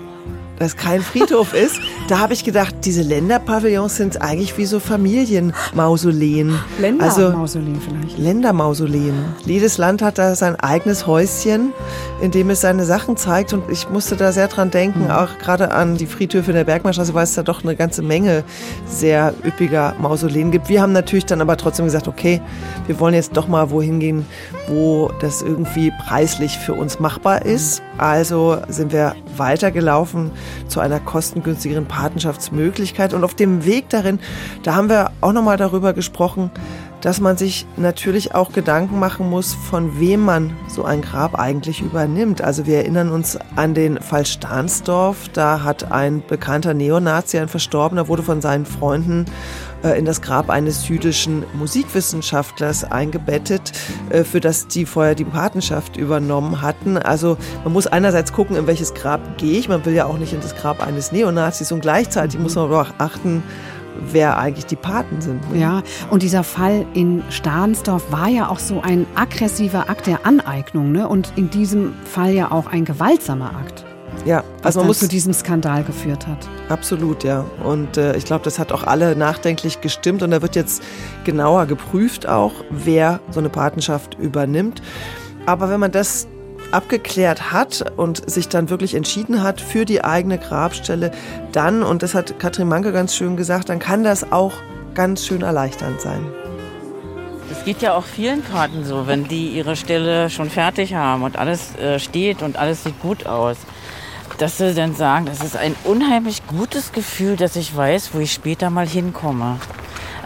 dass 0.58 0.76
kein 0.76 1.02
Friedhof 1.02 1.54
ist. 1.54 1.80
Da 2.08 2.18
habe 2.18 2.32
ich 2.32 2.44
gedacht, 2.44 2.74
diese 2.84 3.02
Länderpavillons 3.02 3.96
sind 3.96 4.20
eigentlich 4.22 4.56
wie 4.58 4.66
so 4.66 4.80
Familienmausoleen. 4.80 6.58
Ländermausoleen 6.78 7.74
also, 7.74 7.88
vielleicht. 7.88 8.18
Ländermausoleen. 8.18 9.14
Jedes 9.46 9.78
Land 9.78 10.02
hat 10.02 10.18
da 10.18 10.34
sein 10.34 10.56
eigenes 10.56 11.06
Häuschen, 11.06 11.72
in 12.20 12.30
dem 12.30 12.50
es 12.50 12.60
seine 12.60 12.84
Sachen 12.84 13.16
zeigt. 13.16 13.52
Und 13.52 13.70
ich 13.70 13.88
musste 13.90 14.16
da 14.16 14.32
sehr 14.32 14.48
dran 14.48 14.70
denken, 14.70 15.04
mhm. 15.04 15.10
auch 15.10 15.38
gerade 15.38 15.70
an 15.72 15.96
die 15.96 16.06
Friedhöfe 16.06 16.50
in 16.50 16.56
der 16.56 16.64
Bergmannstraße, 16.64 17.14
weil 17.14 17.24
es 17.24 17.34
da 17.34 17.42
doch 17.42 17.62
eine 17.62 17.76
ganze 17.76 18.02
Menge 18.02 18.44
sehr 18.86 19.34
üppiger 19.44 19.94
Mausoleen 19.98 20.50
gibt. 20.50 20.68
Wir 20.68 20.82
haben 20.82 20.92
natürlich 20.92 21.26
dann 21.26 21.40
aber 21.40 21.56
trotzdem 21.56 21.86
gesagt, 21.86 22.08
okay, 22.08 22.40
wir 22.86 23.00
wollen 23.00 23.14
jetzt 23.14 23.36
doch 23.36 23.48
mal 23.48 23.70
wohin 23.70 24.00
gehen, 24.00 24.26
wo 24.68 25.10
das 25.20 25.42
irgendwie 25.42 25.92
preislich 26.06 26.58
für 26.58 26.74
uns 26.74 27.00
machbar 27.00 27.44
ist. 27.44 27.82
Also 27.98 28.58
sind 28.68 28.92
wir 28.92 29.14
weitergelaufen 29.38 30.30
zu 30.68 30.80
einer 30.80 31.00
kostengünstigeren 31.00 31.86
Patenschaftsmöglichkeit. 31.86 33.14
Und 33.14 33.24
auf 33.24 33.34
dem 33.34 33.64
Weg 33.64 33.88
darin, 33.88 34.18
da 34.62 34.74
haben 34.74 34.88
wir 34.88 35.10
auch 35.20 35.32
nochmal 35.32 35.56
darüber 35.56 35.92
gesprochen, 35.92 36.50
dass 37.04 37.20
man 37.20 37.36
sich 37.36 37.66
natürlich 37.76 38.34
auch 38.34 38.52
Gedanken 38.52 38.98
machen 38.98 39.28
muss, 39.28 39.52
von 39.52 40.00
wem 40.00 40.24
man 40.24 40.56
so 40.68 40.84
ein 40.84 41.02
Grab 41.02 41.38
eigentlich 41.38 41.82
übernimmt. 41.82 42.40
Also 42.40 42.64
wir 42.66 42.78
erinnern 42.78 43.10
uns 43.10 43.38
an 43.56 43.74
den 43.74 44.00
Fall 44.00 44.24
Stahnsdorf. 44.24 45.28
Da 45.34 45.62
hat 45.62 45.92
ein 45.92 46.22
bekannter 46.26 46.72
Neonazi, 46.72 47.38
ein 47.38 47.48
Verstorbener, 47.48 48.08
wurde 48.08 48.22
von 48.22 48.40
seinen 48.40 48.64
Freunden 48.64 49.26
in 49.92 50.04
das 50.04 50.22
Grab 50.22 50.50
eines 50.50 50.88
jüdischen 50.88 51.44
Musikwissenschaftlers 51.54 52.84
eingebettet, 52.84 53.72
äh, 54.10 54.24
für 54.24 54.40
das 54.40 54.66
die 54.66 54.86
vorher 54.86 55.14
die 55.14 55.24
Patenschaft 55.24 55.96
übernommen 55.96 56.62
hatten. 56.62 56.96
Also 56.96 57.36
man 57.64 57.72
muss 57.72 57.86
einerseits 57.86 58.32
gucken, 58.32 58.56
in 58.56 58.66
welches 58.66 58.94
Grab 58.94 59.38
gehe 59.38 59.58
ich. 59.58 59.68
Man 59.68 59.84
will 59.84 59.94
ja 59.94 60.06
auch 60.06 60.18
nicht 60.18 60.32
in 60.32 60.40
das 60.40 60.56
Grab 60.56 60.84
eines 60.84 61.12
Neonazis 61.12 61.70
und 61.72 61.80
gleichzeitig 61.80 62.40
muss 62.40 62.54
man 62.54 62.64
aber 62.64 62.82
auch 62.82 62.94
achten, 62.98 63.42
wer 64.10 64.38
eigentlich 64.38 64.66
die 64.66 64.76
Paten 64.76 65.20
sind. 65.20 65.40
Ja, 65.54 65.82
und 66.10 66.22
dieser 66.22 66.44
Fall 66.44 66.86
in 66.94 67.22
Stahnsdorf 67.30 68.10
war 68.10 68.28
ja 68.28 68.48
auch 68.48 68.58
so 68.58 68.80
ein 68.80 69.06
aggressiver 69.14 69.88
Akt 69.88 70.06
der 70.06 70.26
Aneignung 70.26 70.92
ne? 70.92 71.08
und 71.08 71.32
in 71.36 71.50
diesem 71.50 71.94
Fall 72.04 72.32
ja 72.32 72.50
auch 72.50 72.66
ein 72.66 72.84
gewaltsamer 72.84 73.50
Akt. 73.56 73.84
Ja, 74.24 74.42
also 74.62 74.80
man 74.80 74.86
muss 74.86 75.00
zu 75.00 75.08
diesem 75.08 75.32
Skandal 75.32 75.84
geführt 75.84 76.26
hat. 76.26 76.48
Absolut, 76.68 77.24
ja. 77.24 77.44
Und 77.62 77.96
äh, 77.96 78.16
ich 78.16 78.24
glaube, 78.24 78.44
das 78.44 78.58
hat 78.58 78.72
auch 78.72 78.84
alle 78.84 79.16
nachdenklich 79.16 79.80
gestimmt 79.80 80.22
und 80.22 80.30
da 80.30 80.40
wird 80.40 80.56
jetzt 80.56 80.82
genauer 81.24 81.66
geprüft 81.66 82.26
auch, 82.26 82.52
wer 82.70 83.20
so 83.30 83.40
eine 83.40 83.50
Patenschaft 83.50 84.18
übernimmt. 84.18 84.80
Aber 85.46 85.68
wenn 85.68 85.80
man 85.80 85.92
das 85.92 86.26
abgeklärt 86.72 87.52
hat 87.52 87.84
und 87.96 88.28
sich 88.28 88.48
dann 88.48 88.70
wirklich 88.70 88.94
entschieden 88.94 89.42
hat 89.42 89.60
für 89.60 89.84
die 89.84 90.02
eigene 90.02 90.38
Grabstelle, 90.38 91.10
dann, 91.52 91.82
und 91.82 92.02
das 92.02 92.14
hat 92.14 92.38
Katrin 92.38 92.68
Manke 92.68 92.92
ganz 92.92 93.14
schön 93.14 93.36
gesagt, 93.36 93.68
dann 93.68 93.78
kann 93.78 94.04
das 94.04 94.32
auch 94.32 94.52
ganz 94.94 95.26
schön 95.26 95.42
erleichternd 95.42 96.00
sein. 96.00 96.24
Es 97.52 97.64
geht 97.64 97.82
ja 97.82 97.94
auch 97.94 98.04
vielen 98.04 98.42
Paten 98.42 98.84
so, 98.84 99.06
wenn 99.06 99.28
die 99.28 99.48
ihre 99.48 99.76
Stelle 99.76 100.30
schon 100.30 100.48
fertig 100.48 100.94
haben 100.94 101.22
und 101.22 101.38
alles 101.38 101.76
äh, 101.76 101.98
steht 101.98 102.42
und 102.42 102.56
alles 102.56 102.84
sieht 102.84 102.98
gut 103.00 103.26
aus 103.26 103.58
dass 104.38 104.58
sie 104.58 104.74
dann 104.74 104.94
sagen, 104.94 105.26
das 105.26 105.42
ist 105.42 105.56
ein 105.56 105.74
unheimlich 105.84 106.46
gutes 106.46 106.92
Gefühl, 106.92 107.36
dass 107.36 107.56
ich 107.56 107.74
weiß, 107.74 108.10
wo 108.12 108.18
ich 108.18 108.32
später 108.32 108.70
mal 108.70 108.86
hinkomme. 108.86 109.58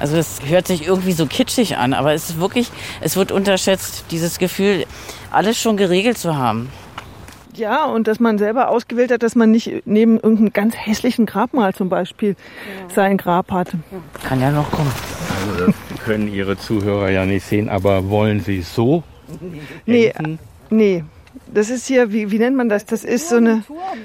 Also 0.00 0.16
es 0.16 0.40
hört 0.46 0.66
sich 0.66 0.86
irgendwie 0.86 1.12
so 1.12 1.26
kitschig 1.26 1.76
an, 1.76 1.92
aber 1.92 2.14
es 2.14 2.30
ist 2.30 2.40
wirklich, 2.40 2.70
es 3.00 3.16
wird 3.16 3.32
unterschätzt, 3.32 4.04
dieses 4.10 4.38
Gefühl, 4.38 4.86
alles 5.30 5.58
schon 5.60 5.76
geregelt 5.76 6.18
zu 6.18 6.36
haben. 6.36 6.70
Ja, 7.54 7.86
und 7.86 8.06
dass 8.06 8.20
man 8.20 8.38
selber 8.38 8.68
ausgewählt 8.68 9.10
hat, 9.10 9.24
dass 9.24 9.34
man 9.34 9.50
nicht 9.50 9.82
neben 9.84 10.14
irgendeinem 10.14 10.52
ganz 10.52 10.76
hässlichen 10.76 11.26
Grabmal 11.26 11.74
zum 11.74 11.88
Beispiel 11.88 12.30
ja. 12.30 12.94
sein 12.94 13.16
Grab 13.16 13.50
hat. 13.50 13.72
Kann 14.22 14.40
ja 14.40 14.52
noch 14.52 14.70
kommen. 14.70 14.92
Also 15.50 15.66
das 15.66 16.04
können 16.04 16.32
Ihre 16.32 16.56
Zuhörer 16.56 17.10
ja 17.10 17.26
nicht 17.26 17.44
sehen, 17.44 17.68
aber 17.68 18.08
wollen 18.08 18.40
Sie 18.40 18.62
so? 18.62 19.02
Nee, 19.86 20.12
nee. 20.70 21.04
Das 21.52 21.70
ist 21.70 21.86
hier, 21.86 22.12
wie, 22.12 22.30
wie 22.30 22.38
nennt 22.38 22.56
man 22.56 22.68
das? 22.68 22.84
Das 22.84 23.04
ist 23.04 23.28
so, 23.28 23.36
eine, 23.36 23.64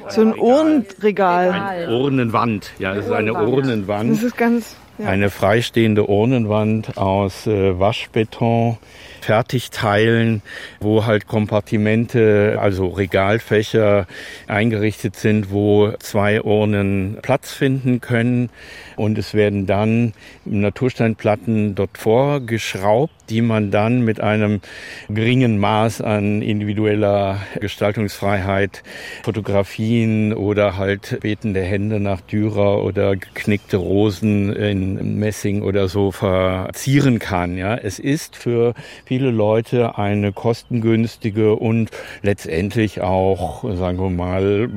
so 0.10 0.22
ein 0.22 0.38
Urnenregal. 0.38 1.52
Eine 1.52 1.98
Urnenwand, 1.98 2.72
ja, 2.80 2.94
das 2.94 3.06
ist 3.06 3.12
eine 3.12 3.34
Urnenwand. 3.34 4.12
Das 4.12 4.24
ist 4.24 4.38
ganz. 4.38 4.76
Ja. 5.00 5.08
Eine 5.08 5.32
freistehende 5.32 6.08
Urnenwand 6.08 6.98
aus 6.98 7.48
äh, 7.48 7.80
Waschbeton 7.80 8.78
Fertigteilen, 9.24 10.42
wo 10.82 11.06
halt 11.06 11.28
Kompartimente, 11.28 12.58
also 12.62 12.88
Regalfächer 12.90 14.06
eingerichtet 14.48 15.16
sind, 15.16 15.50
wo 15.50 15.94
zwei 16.00 16.42
Urnen 16.42 17.18
Platz 17.22 17.52
finden 17.52 18.02
können. 18.02 18.50
Und 18.96 19.18
es 19.18 19.34
werden 19.34 19.66
dann 19.66 20.14
Natursteinplatten 20.46 21.76
dort 21.76 21.98
vorgeschraubt, 21.98 23.14
die 23.30 23.42
man 23.42 23.72
dann 23.72 24.02
mit 24.02 24.20
einem 24.20 24.62
geringen 25.10 25.58
Maß 25.58 26.02
an 26.02 26.42
individueller 26.42 27.40
Gestaltungsfreiheit, 27.60 28.84
Fotografien 29.24 30.34
oder 30.34 30.78
halt 30.78 31.20
betende 31.22 31.62
Hände 31.62 32.00
nach 32.00 32.22
Dürer 32.22 32.84
oder 32.84 33.16
geknickte 33.16 33.78
Rosen 33.78 34.54
in 34.54 35.20
Messing 35.20 35.62
oder 35.62 35.88
so 35.88 36.12
verzieren 36.12 37.20
kann. 37.20 37.58
Ja, 37.58 37.76
es 37.76 38.00
ist 38.00 38.36
für 38.36 38.74
viele 39.06 39.32
Leute 39.32 39.98
eine 39.98 40.32
kostengünstige 40.32 41.56
und 41.56 41.90
letztendlich 42.22 43.02
auch, 43.02 43.64
sagen 43.76 44.00
wir 44.00 44.10
mal, 44.10 44.70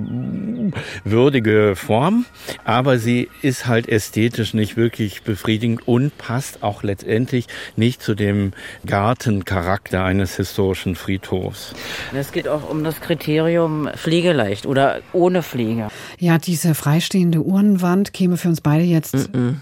würdige 1.05 1.75
Form. 1.77 2.27
Aber 2.65 2.99
sie 2.99 3.29
ist 3.43 3.67
halt 3.67 3.87
ästhetisch 4.07 4.55
nicht 4.55 4.77
wirklich 4.77 5.23
befriedigend 5.23 5.89
und 5.89 6.17
passt 6.17 6.63
auch 6.63 6.85
letztendlich 6.85 7.47
nicht 7.75 8.01
zu 8.01 8.15
dem 8.15 8.53
Gartencharakter 8.87 10.05
eines 10.05 10.37
historischen 10.37 10.95
Friedhofs. 10.95 11.75
Es 12.15 12.31
geht 12.31 12.47
auch 12.47 12.71
um 12.71 12.85
das 12.85 13.01
Kriterium 13.01 13.89
pflegeleicht 13.97 14.65
oder 14.65 15.01
ohne 15.13 15.43
Pflege. 15.43 15.89
Ja, 16.21 16.39
diese 16.39 16.77
freistehende 16.77 17.43
Urnenwand 17.43 18.13
käme 18.13 18.37
für 18.37 18.49
uns 18.49 18.61
beide 18.61 18.85
jetzt 18.85 19.15
mm 19.15 19.37
-mm. 19.37 19.55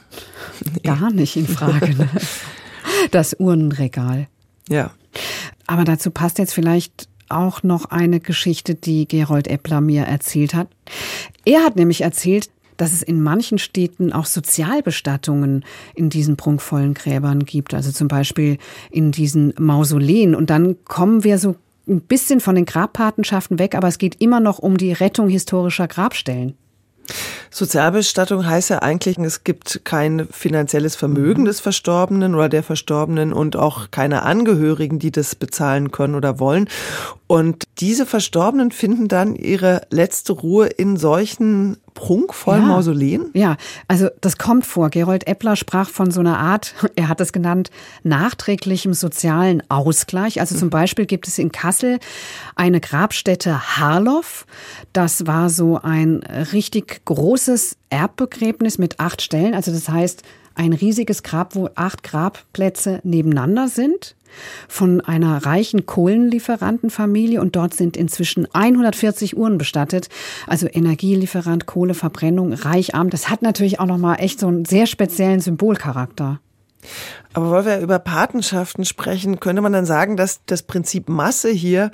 gar 0.83 1.11
nicht 1.11 1.37
in 1.37 1.49
Frage. 1.49 1.95
Ne? 1.97 2.09
Das 3.11 3.35
Urnenregal. 3.39 4.29
Ja. 4.69 4.91
Aber 5.67 5.85
dazu 5.85 6.11
passt 6.11 6.39
jetzt 6.39 6.53
vielleicht 6.53 7.09
auch 7.31 7.63
noch 7.63 7.87
eine 7.87 8.21
Geschichte, 8.21 8.75
die 8.75 9.09
Gerold 9.09 9.49
Eppler 9.49 9.81
mir 9.81 10.03
erzählt 10.03 10.53
hat. 10.53 10.69
Er 11.47 11.65
hat 11.65 11.77
nämlich 11.77 12.03
erzählt, 12.03 12.51
dass 12.77 12.93
es 12.93 13.03
in 13.03 13.20
manchen 13.20 13.59
Städten 13.59 14.12
auch 14.12 14.27
Sozialbestattungen 14.27 15.64
in 15.95 16.11
diesen 16.11 16.37
prunkvollen 16.37 16.95
Gräbern 16.95 17.45
gibt, 17.45 17.75
also 17.75 17.93
zum 17.93 18.09
Beispiel 18.09 18.59
in 18.91 19.12
diesen 19.12 19.55
Mausoleen. 19.59 20.35
Und 20.35 20.51
dann 20.51 20.77
kommen 20.85 21.25
wir 21.25 21.39
so 21.39 21.57
ein 21.87 22.01
bisschen 22.01 22.41
von 22.41 22.55
den 22.55 22.64
Grabpatenschaften 22.64 23.59
weg, 23.59 23.75
aber 23.75 23.89
es 23.89 23.99
geht 23.99 24.20
immer 24.20 24.41
noch 24.41 24.59
um 24.59 24.77
die 24.77 24.93
Rettung 24.93 25.29
historischer 25.29 25.89
Grabstellen. 25.89 26.55
Sozialbestattung 27.51 28.47
heißt 28.47 28.70
ja 28.70 28.81
eigentlich, 28.81 29.16
es 29.18 29.45
gibt 29.45 29.83
kein 29.85 30.27
finanzielles 30.31 30.97
Vermögen 30.97 31.43
mhm. 31.43 31.47
des 31.47 31.61
Verstorbenen 31.61 32.35
oder 32.35 32.49
der 32.49 32.62
Verstorbenen 32.62 33.33
und 33.33 33.57
auch 33.57 33.91
keine 33.91 34.22
Angehörigen, 34.22 34.99
die 34.99 35.12
das 35.12 35.35
bezahlen 35.35 35.93
können 35.93 36.14
oder 36.14 36.41
wollen. 36.41 36.68
Und 37.27 37.64
diese 37.79 38.07
Verstorbenen 38.07 38.70
finden 38.70 39.07
dann 39.07 39.37
ihre 39.37 39.83
letzte 39.91 40.33
Ruhe 40.33 40.66
in 40.66 40.97
solchen 40.97 41.77
prunkvollen 41.95 42.63
ja. 42.63 42.69
Mausoleen? 42.69 43.31
Ja, 43.33 43.57
also 43.89 44.09
das 44.21 44.37
kommt 44.37 44.67
vor. 44.67 44.91
Gerold 44.91 45.27
Eppler 45.27 45.57
sprach 45.57 45.89
von 45.89 46.11
so 46.11 46.21
einer 46.21 46.39
Art, 46.39 46.75
er 46.97 47.09
hat 47.09 47.21
es 47.21 47.33
genannt, 47.33 47.71
nachträglichem 48.03 48.93
sozialen 48.93 49.63
Ausgleich. 49.71 50.41
Also 50.41 50.57
zum 50.57 50.71
Beispiel 50.71 51.07
gibt 51.07 51.29
es 51.29 51.39
in 51.39 51.53
Kassel 51.53 51.99
eine 52.57 52.81
Grabstätte 52.81 53.79
Harloff. 53.79 54.47
Das 54.93 55.27
war 55.27 55.49
so 55.49 55.81
ein 55.83 56.23
richtig 56.53 57.05
großes 57.05 57.77
Erbbegräbnis 57.91 58.79
mit 58.79 59.01
acht 59.01 59.23
Stellen. 59.23 59.55
Also 59.55 59.73
das 59.73 59.89
heißt, 59.89 60.23
ein 60.57 60.73
riesiges 60.73 61.23
Grab, 61.23 61.55
wo 61.55 61.69
acht 61.75 62.03
Grabplätze 62.03 63.01
nebeneinander 63.03 63.69
sind 63.69 64.15
von 64.68 65.01
einer 65.01 65.45
reichen 65.45 65.87
Kohlenlieferantenfamilie 65.87 67.41
und 67.41 67.57
dort 67.57 67.74
sind 67.74 67.97
inzwischen 67.97 68.47
140 68.53 69.37
Uhren 69.37 69.59
bestattet. 69.59 70.09
Also 70.47 70.66
Energielieferant, 70.66 71.66
Kohleverbrennung, 71.66 72.53
reich, 72.53 72.95
arm. 72.95 73.11
Das 73.11 73.28
hat 73.28 73.43
natürlich 73.43 73.80
auch 73.80 73.87
nochmal 73.87 74.16
echt 74.20 74.41
so 74.41 74.47
einen 74.47 74.64
sehr 74.64 74.87
speziellen 74.87 75.41
Symbolcharakter. 75.41 76.41
Aber 77.32 77.51
weil 77.51 77.64
wir 77.64 77.78
über 77.78 77.99
Patenschaften 77.99 78.85
sprechen, 78.85 79.41
könnte 79.41 79.62
man 79.62 79.72
dann 79.72 79.87
sagen, 79.87 80.16
dass 80.16 80.41
das 80.47 80.62
Prinzip 80.62 81.09
Masse 81.09 81.51
hier, 81.51 81.91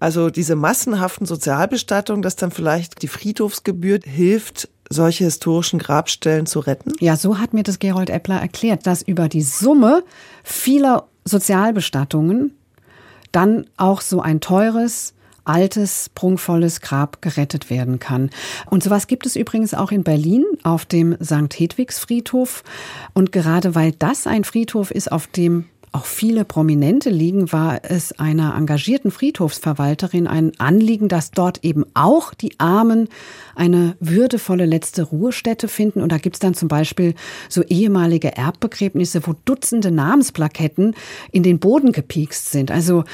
also 0.00 0.30
diese 0.30 0.56
massenhaften 0.56 1.26
Sozialbestattungen, 1.26 2.22
dass 2.22 2.36
dann 2.36 2.50
vielleicht 2.50 3.02
die 3.02 3.08
Friedhofsgebühr 3.08 4.00
hilft, 4.04 4.68
solche 4.90 5.24
historischen 5.24 5.78
Grabstellen 5.78 6.46
zu 6.46 6.60
retten? 6.60 6.92
Ja, 7.00 7.16
so 7.16 7.38
hat 7.38 7.54
mir 7.54 7.62
das 7.62 7.78
Gerold 7.78 8.10
Eppler 8.10 8.40
erklärt, 8.40 8.86
dass 8.86 9.00
über 9.00 9.28
die 9.28 9.42
Summe 9.42 10.04
vieler 10.44 11.08
Sozialbestattungen 11.24 12.52
dann 13.32 13.66
auch 13.76 14.00
so 14.00 14.20
ein 14.20 14.40
teures, 14.40 15.14
altes, 15.44 16.10
prunkvolles 16.14 16.80
Grab 16.80 17.22
gerettet 17.22 17.70
werden 17.70 17.98
kann. 17.98 18.30
Und 18.70 18.82
sowas 18.82 19.06
gibt 19.06 19.26
es 19.26 19.34
übrigens 19.34 19.74
auch 19.74 19.90
in 19.90 20.04
Berlin 20.04 20.44
auf 20.62 20.84
dem 20.84 21.16
St. 21.22 21.52
Hedwigs 21.58 21.98
Friedhof. 21.98 22.62
Und 23.14 23.32
gerade 23.32 23.74
weil 23.74 23.92
das 23.92 24.26
ein 24.26 24.44
Friedhof 24.44 24.90
ist, 24.90 25.10
auf 25.10 25.26
dem 25.26 25.64
auch 25.92 26.06
viele 26.06 26.44
Prominente 26.46 27.10
liegen, 27.10 27.52
war 27.52 27.80
es 27.84 28.18
einer 28.18 28.54
engagierten 28.56 29.10
Friedhofsverwalterin 29.10 30.26
ein 30.26 30.52
Anliegen, 30.58 31.08
dass 31.08 31.30
dort 31.30 31.64
eben 31.64 31.84
auch 31.92 32.32
die 32.32 32.58
Armen 32.58 33.08
eine 33.54 33.94
würdevolle 34.00 34.64
letzte 34.64 35.02
Ruhestätte 35.02 35.68
finden. 35.68 36.00
Und 36.00 36.10
da 36.10 36.16
gibt's 36.18 36.38
dann 36.38 36.54
zum 36.54 36.68
Beispiel 36.68 37.14
so 37.50 37.62
ehemalige 37.62 38.36
Erbbegräbnisse, 38.36 39.26
wo 39.26 39.34
Dutzende 39.44 39.90
Namensplaketten 39.90 40.94
in 41.30 41.42
den 41.42 41.58
Boden 41.58 41.92
gepiekst 41.92 42.50
sind. 42.50 42.70
Also 42.70 43.04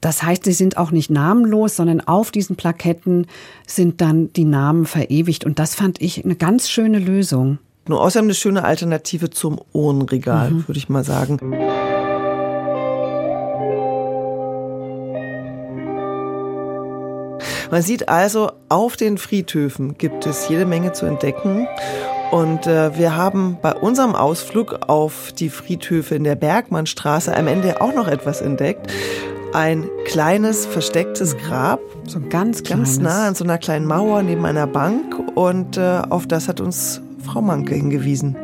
das 0.00 0.22
heißt, 0.22 0.44
sie 0.44 0.52
sind 0.52 0.78
auch 0.78 0.90
nicht 0.90 1.10
namenlos, 1.10 1.76
sondern 1.76 2.00
auf 2.00 2.30
diesen 2.30 2.56
Plaketten 2.56 3.26
sind 3.66 4.00
dann 4.00 4.32
die 4.32 4.44
Namen 4.44 4.86
verewigt. 4.86 5.44
Und 5.44 5.58
das 5.58 5.74
fand 5.74 6.00
ich 6.00 6.24
eine 6.24 6.36
ganz 6.36 6.70
schöne 6.70 6.98
Lösung. 6.98 7.58
Nur 7.90 8.02
außerdem 8.02 8.26
eine 8.26 8.34
schöne 8.34 8.62
Alternative 8.62 9.30
zum 9.30 9.60
Urnenregal, 9.72 10.52
mhm. 10.52 10.68
würde 10.68 10.78
ich 10.78 10.88
mal 10.88 11.02
sagen. 11.02 11.40
Man 17.68 17.82
sieht 17.82 18.08
also, 18.08 18.52
auf 18.68 18.96
den 18.96 19.18
Friedhöfen 19.18 19.98
gibt 19.98 20.24
es 20.24 20.48
jede 20.48 20.66
Menge 20.66 20.92
zu 20.92 21.04
entdecken. 21.04 21.66
Und 22.30 22.68
äh, 22.68 22.96
wir 22.96 23.16
haben 23.16 23.58
bei 23.60 23.74
unserem 23.74 24.14
Ausflug 24.14 24.88
auf 24.88 25.32
die 25.32 25.48
Friedhöfe 25.48 26.14
in 26.14 26.22
der 26.22 26.36
Bergmannstraße 26.36 27.36
am 27.36 27.48
Ende 27.48 27.80
auch 27.80 27.92
noch 27.92 28.06
etwas 28.06 28.40
entdeckt. 28.40 28.86
Ein 29.52 29.90
kleines, 30.04 30.64
verstecktes 30.64 31.36
Grab. 31.36 31.80
So 32.06 32.20
ganz 32.20 32.62
Ganz 32.62 33.00
nah 33.00 33.26
an 33.26 33.34
so 33.34 33.42
einer 33.42 33.58
kleinen 33.58 33.86
Mauer 33.86 34.22
neben 34.22 34.46
einer 34.46 34.68
Bank. 34.68 35.16
Und 35.34 35.76
äh, 35.76 36.02
auf 36.08 36.28
das 36.28 36.46
hat 36.46 36.60
uns 36.60 37.02
Frau 37.24 37.40
Manke 37.40 37.74
hingewiesen. 37.74 38.36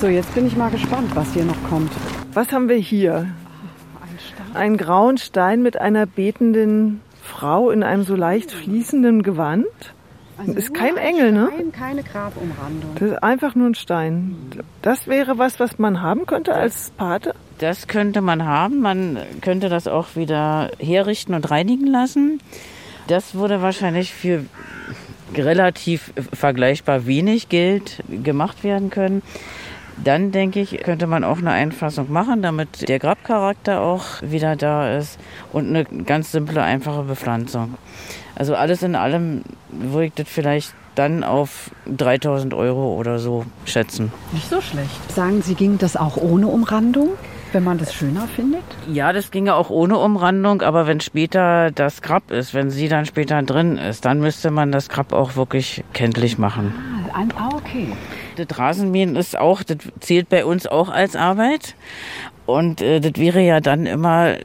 So, 0.00 0.08
jetzt 0.08 0.34
bin 0.34 0.46
ich 0.46 0.56
mal 0.56 0.70
gespannt, 0.70 1.14
was 1.14 1.32
hier 1.32 1.44
noch 1.44 1.62
kommt. 1.68 1.92
Was 2.32 2.52
haben 2.52 2.68
wir 2.68 2.76
hier? 2.76 3.26
Ein 4.54 4.56
Einen 4.56 4.76
grauen 4.76 5.18
Stein 5.18 5.62
mit 5.62 5.80
einer 5.80 6.06
betenden 6.06 7.00
Frau 7.22 7.70
in 7.70 7.82
einem 7.82 8.04
so 8.04 8.14
leicht 8.14 8.50
fließenden 8.50 9.22
Gewand. 9.22 9.66
Also 10.38 10.54
ist 10.54 10.72
kein 10.72 10.96
Engel, 10.96 11.32
ne? 11.32 11.50
Stein, 11.52 11.72
keine 11.72 12.02
Grabumrandung. 12.02 12.94
Das 12.94 13.10
ist 13.10 13.22
einfach 13.22 13.54
nur 13.54 13.68
ein 13.68 13.74
Stein. 13.74 14.36
Das 14.80 15.06
wäre 15.06 15.36
was, 15.36 15.60
was 15.60 15.78
man 15.78 16.00
haben 16.00 16.24
könnte 16.24 16.54
als 16.54 16.90
Pate? 16.96 17.34
Das 17.58 17.88
könnte 17.88 18.22
man 18.22 18.46
haben. 18.46 18.80
Man 18.80 19.18
könnte 19.42 19.68
das 19.68 19.86
auch 19.86 20.16
wieder 20.16 20.70
herrichten 20.78 21.34
und 21.34 21.50
reinigen 21.50 21.86
lassen. 21.86 22.40
Das 23.06 23.34
würde 23.34 23.60
wahrscheinlich 23.60 24.14
für 24.14 24.46
relativ 25.34 26.12
vergleichbar 26.32 27.06
wenig 27.06 27.48
Geld 27.48 28.02
gemacht 28.08 28.64
werden 28.64 28.90
können. 28.90 29.22
Dann 30.02 30.32
denke 30.32 30.60
ich, 30.60 30.78
könnte 30.78 31.06
man 31.06 31.24
auch 31.24 31.38
eine 31.38 31.50
Einfassung 31.50 32.10
machen, 32.10 32.40
damit 32.40 32.88
der 32.88 32.98
Grabcharakter 32.98 33.82
auch 33.82 34.22
wieder 34.22 34.56
da 34.56 34.96
ist 34.96 35.18
und 35.52 35.68
eine 35.68 35.84
ganz 35.84 36.32
simple, 36.32 36.62
einfache 36.62 37.02
Bepflanzung. 37.02 37.74
Also 38.34 38.54
alles 38.54 38.82
in 38.82 38.94
allem 38.94 39.42
würde 39.68 40.06
ich 40.06 40.14
das 40.14 40.28
vielleicht 40.28 40.74
dann 40.94 41.22
auf 41.22 41.70
3000 41.86 42.54
Euro 42.54 42.94
oder 42.94 43.18
so 43.18 43.44
schätzen. 43.66 44.10
Nicht 44.32 44.48
so 44.48 44.60
schlecht. 44.60 45.12
Sagen 45.12 45.42
Sie, 45.42 45.54
ging 45.54 45.76
das 45.78 45.96
auch 45.96 46.16
ohne 46.16 46.46
Umrandung? 46.46 47.10
Wenn 47.52 47.64
man 47.64 47.78
das 47.78 47.92
schöner 47.92 48.28
findet? 48.28 48.62
Ja, 48.92 49.12
das 49.12 49.32
ginge 49.32 49.54
auch 49.54 49.70
ohne 49.70 49.98
Umrandung, 49.98 50.62
aber 50.62 50.86
wenn 50.86 51.00
später 51.00 51.72
das 51.72 52.00
Grab 52.00 52.30
ist, 52.30 52.54
wenn 52.54 52.70
sie 52.70 52.88
dann 52.88 53.06
später 53.06 53.42
drin 53.42 53.76
ist, 53.76 54.04
dann 54.04 54.20
müsste 54.20 54.52
man 54.52 54.70
das 54.70 54.88
Grab 54.88 55.12
auch 55.12 55.34
wirklich 55.34 55.82
kenntlich 55.92 56.38
machen. 56.38 56.72
Ah, 57.12 57.48
okay. 57.52 57.88
Das 58.36 58.56
Rasenmähen 58.56 59.16
ist 59.16 59.36
auch, 59.36 59.64
das 59.64 59.78
zählt 59.98 60.28
bei 60.28 60.44
uns 60.44 60.68
auch 60.68 60.90
als 60.90 61.16
Arbeit. 61.16 61.74
Und 62.46 62.82
äh, 62.82 63.00
das 63.00 63.12
wäre 63.16 63.40
ja 63.40 63.60
dann 63.60 63.86
immer, 63.86 64.36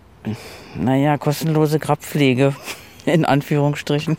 naja, 0.75 1.17
kostenlose 1.17 1.77
Grabpflege, 1.77 2.55
in 3.05 3.23
Anführungsstrichen. 3.23 4.17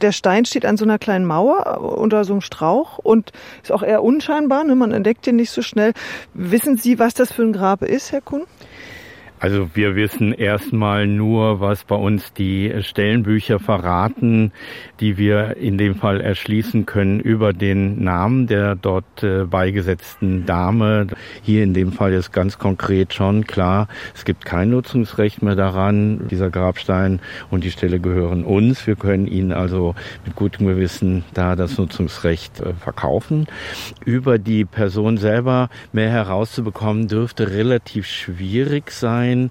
Der 0.00 0.12
Stein 0.12 0.44
steht 0.44 0.64
an 0.64 0.76
so 0.76 0.84
einer 0.84 0.98
kleinen 0.98 1.24
Mauer 1.24 1.80
unter 1.98 2.24
so 2.24 2.32
einem 2.34 2.40
Strauch 2.40 2.98
und 2.98 3.32
ist 3.62 3.72
auch 3.72 3.82
eher 3.82 4.02
unscheinbar. 4.02 4.64
Ne? 4.64 4.74
Man 4.74 4.92
entdeckt 4.92 5.26
ihn 5.26 5.36
nicht 5.36 5.50
so 5.50 5.62
schnell. 5.62 5.92
Wissen 6.34 6.76
Sie, 6.76 6.98
was 6.98 7.14
das 7.14 7.32
für 7.32 7.42
ein 7.42 7.52
Grab 7.52 7.82
ist, 7.82 8.12
Herr 8.12 8.20
Kuhn? 8.20 8.44
Also 9.40 9.70
wir 9.74 9.94
wissen 9.94 10.32
erstmal 10.32 11.06
nur, 11.06 11.60
was 11.60 11.84
bei 11.84 11.94
uns 11.94 12.32
die 12.32 12.72
Stellenbücher 12.80 13.60
verraten, 13.60 14.52
die 14.98 15.16
wir 15.16 15.56
in 15.56 15.78
dem 15.78 15.94
Fall 15.94 16.20
erschließen 16.20 16.86
können 16.86 17.20
über 17.20 17.52
den 17.52 18.02
Namen 18.02 18.48
der 18.48 18.74
dort 18.74 19.22
äh, 19.22 19.44
beigesetzten 19.44 20.44
Dame. 20.44 21.06
Hier 21.42 21.62
in 21.62 21.72
dem 21.72 21.92
Fall 21.92 22.14
ist 22.14 22.32
ganz 22.32 22.58
konkret 22.58 23.14
schon 23.14 23.46
klar, 23.46 23.86
es 24.14 24.24
gibt 24.24 24.44
kein 24.44 24.70
Nutzungsrecht 24.70 25.40
mehr 25.40 25.54
daran. 25.54 26.26
Dieser 26.28 26.50
Grabstein 26.50 27.20
und 27.48 27.62
die 27.62 27.70
Stelle 27.70 28.00
gehören 28.00 28.44
uns. 28.44 28.88
Wir 28.88 28.96
können 28.96 29.28
ihn 29.28 29.52
also 29.52 29.94
mit 30.24 30.34
gutem 30.34 30.66
Gewissen 30.66 31.24
da 31.34 31.54
das 31.54 31.78
Nutzungsrecht 31.78 32.60
äh, 32.60 32.74
verkaufen. 32.74 33.46
Über 34.04 34.38
die 34.38 34.64
Person 34.64 35.16
selber 35.16 35.68
mehr 35.92 36.10
herauszubekommen 36.10 37.06
dürfte 37.06 37.52
relativ 37.52 38.06
schwierig 38.06 38.90
sein 38.90 39.27
sein. 39.28 39.50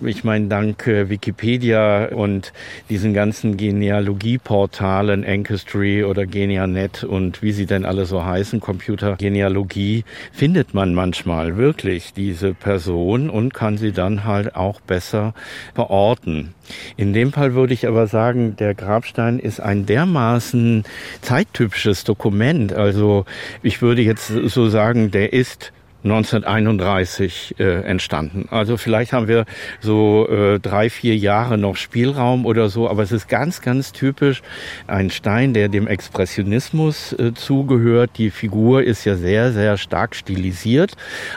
Ich 0.00 0.24
meine, 0.24 0.48
dank 0.48 0.86
äh, 0.86 1.08
Wikipedia 1.08 2.06
und 2.06 2.52
diesen 2.88 3.14
ganzen 3.14 3.56
Genealogieportalen, 3.56 5.24
Ancestry 5.24 6.04
oder 6.04 6.26
Genianet 6.26 7.04
und 7.04 7.42
wie 7.42 7.52
sie 7.52 7.66
denn 7.66 7.84
alle 7.84 8.04
so 8.04 8.24
heißen, 8.24 8.60
Computergenealogie, 8.60 10.04
findet 10.32 10.74
man 10.74 10.94
manchmal 10.94 11.56
wirklich 11.56 12.12
diese 12.14 12.54
Person 12.54 13.30
und 13.30 13.54
kann 13.54 13.78
sie 13.78 13.92
dann 13.92 14.24
halt 14.24 14.56
auch 14.56 14.80
besser 14.80 15.34
verorten. 15.74 16.54
In 16.96 17.12
dem 17.12 17.32
Fall 17.32 17.54
würde 17.54 17.74
ich 17.74 17.86
aber 17.86 18.06
sagen, 18.06 18.56
der 18.56 18.74
Grabstein 18.74 19.38
ist 19.38 19.60
ein 19.60 19.86
dermaßen 19.86 20.84
zeittypisches 21.22 22.04
Dokument. 22.04 22.72
Also 22.72 23.24
ich 23.62 23.80
würde 23.82 24.02
jetzt 24.02 24.28
so 24.28 24.68
sagen, 24.68 25.10
der 25.10 25.32
ist 25.32 25.72
1931 26.10 27.56
äh, 27.58 27.82
entstanden. 27.82 28.48
Also 28.50 28.76
vielleicht 28.76 29.12
haben 29.12 29.28
wir 29.28 29.44
so 29.80 30.28
äh, 30.28 30.58
drei, 30.58 30.90
vier 30.90 31.16
Jahre 31.16 31.58
noch 31.58 31.76
Spielraum 31.76 32.46
oder 32.46 32.68
so, 32.68 32.88
aber 32.88 33.02
es 33.02 33.12
ist 33.12 33.28
ganz, 33.28 33.60
ganz 33.60 33.92
typisch 33.92 34.42
ein 34.86 35.10
Stein, 35.10 35.54
der 35.54 35.68
dem 35.68 35.86
Expressionismus 35.86 37.12
äh, 37.12 37.34
zugehört. 37.34 38.12
Die 38.16 38.30
Figur 38.30 38.82
ist 38.82 39.04
ja 39.04 39.16
sehr, 39.16 39.52
sehr 39.52 39.76
stark 39.76 40.14
stilisiert, 40.14 40.96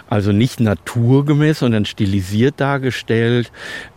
also 0.09 0.31
nicht 0.31 0.59
naturgemäß, 0.59 1.59
sondern 1.59 1.85
stilisiert 1.85 2.55
dargestellt. 2.57 3.51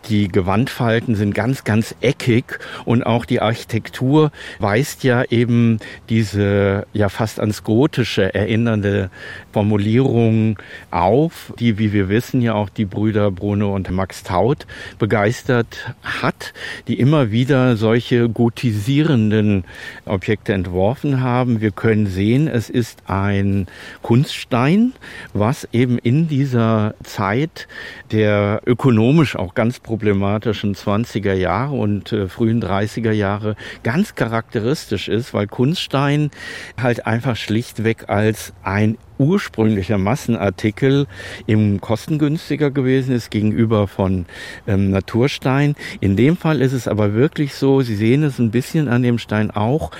Die 0.09 0.27
Gewandfalten 0.27 1.15
sind 1.15 1.33
ganz, 1.33 1.63
ganz 1.63 1.95
eckig 2.01 2.59
und 2.85 3.05
auch 3.05 3.25
die 3.25 3.41
Architektur 3.41 4.31
weist 4.59 5.03
ja 5.03 5.23
eben 5.23 5.79
diese 6.09 6.85
ja 6.93 7.09
fast 7.09 7.39
ans 7.39 7.63
Gotische 7.63 8.33
erinnernde 8.33 9.09
Formulierung 9.51 10.57
auf, 10.91 11.53
die, 11.59 11.77
wie 11.77 11.93
wir 11.93 12.09
wissen, 12.09 12.41
ja 12.41 12.53
auch 12.53 12.69
die 12.69 12.85
Brüder 12.85 13.31
Bruno 13.31 13.73
und 13.73 13.89
Max 13.91 14.23
Taut 14.23 14.65
begeistert 14.99 15.93
hat, 16.03 16.53
die 16.87 16.99
immer 16.99 17.31
wieder 17.31 17.77
solche 17.77 18.29
gotisierenden 18.29 19.65
Objekte 20.05 20.53
entworfen 20.53 21.21
haben. 21.21 21.61
Wir 21.61 21.71
können 21.71 22.07
sehen, 22.07 22.47
es 22.47 22.69
ist 22.69 23.03
ein 23.07 23.67
Kunststein, 24.01 24.93
was 25.33 25.67
eben 25.71 25.97
in 25.97 26.27
dieser 26.27 26.95
Zeit 27.03 27.67
der 28.11 28.61
ökonomisch 28.65 29.35
auch 29.35 29.53
ganz 29.53 29.79
problematischen 29.79 30.75
20er 30.75 31.33
Jahre 31.33 31.75
und 31.75 32.11
äh, 32.11 32.27
frühen 32.27 32.61
30er 32.61 33.11
Jahre 33.11 33.55
ganz 33.83 34.15
charakteristisch 34.15 35.07
ist, 35.07 35.33
weil 35.33 35.47
Kunststein 35.47 36.31
halt 36.81 37.05
einfach 37.05 37.35
schlichtweg 37.35 38.09
als 38.09 38.53
ein 38.63 38.97
ursprünglicher 39.17 39.97
Massenartikel 39.97 41.07
im 41.47 41.81
kostengünstiger 41.81 42.71
gewesen 42.71 43.15
ist 43.15 43.31
gegenüber 43.31 43.87
von 43.87 44.25
ähm, 44.67 44.89
Naturstein. 44.89 45.75
In 45.99 46.15
dem 46.15 46.37
Fall 46.37 46.61
ist 46.61 46.73
es 46.73 46.87
aber 46.87 47.13
wirklich 47.13 47.53
so, 47.53 47.81
Sie 47.81 47.95
sehen 47.95 48.23
es 48.23 48.39
ein 48.39 48.51
bisschen 48.51 48.87
an 48.87 49.03
dem 49.03 49.17
Stein 49.17 49.51
auch, 49.51 49.91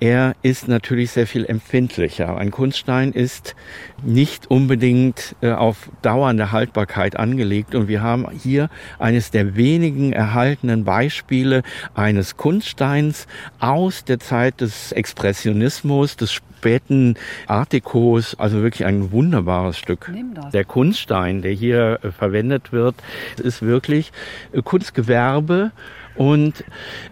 er 0.00 0.34
ist 0.40 0.66
natürlich 0.66 1.10
sehr 1.10 1.26
viel 1.26 1.44
empfindlicher. 1.44 2.38
Ein 2.38 2.50
Kunststein 2.50 3.12
ist 3.12 3.54
nicht 4.02 4.50
unbedingt 4.50 5.36
äh, 5.42 5.52
auf 5.52 5.90
dauernde 6.00 6.52
Haltbarkeit 6.52 7.16
angelegt 7.16 7.74
und 7.74 7.86
wir 7.86 8.00
haben 8.00 8.26
hier 8.30 8.70
eines 8.98 9.30
der 9.30 9.56
wenigen 9.56 10.14
erhaltenen 10.14 10.84
Beispiele 10.84 11.62
eines 11.94 12.38
Kunststeins 12.38 13.26
aus 13.58 14.04
der 14.04 14.20
Zeit 14.20 14.62
des 14.62 14.92
Expressionismus, 14.92 16.16
des 16.16 16.32
späten 16.32 17.16
Artikos, 17.46 18.34
also 18.38 18.59
wirklich 18.62 18.84
ein 18.86 19.12
wunderbares 19.12 19.78
Stück. 19.78 20.10
Der 20.52 20.64
Kunststein, 20.64 21.42
der 21.42 21.52
hier 21.52 21.98
äh, 22.02 22.10
verwendet 22.10 22.72
wird, 22.72 22.94
ist 23.42 23.62
wirklich 23.62 24.12
äh, 24.52 24.62
Kunstgewerbe 24.62 25.72
Und 26.16 26.64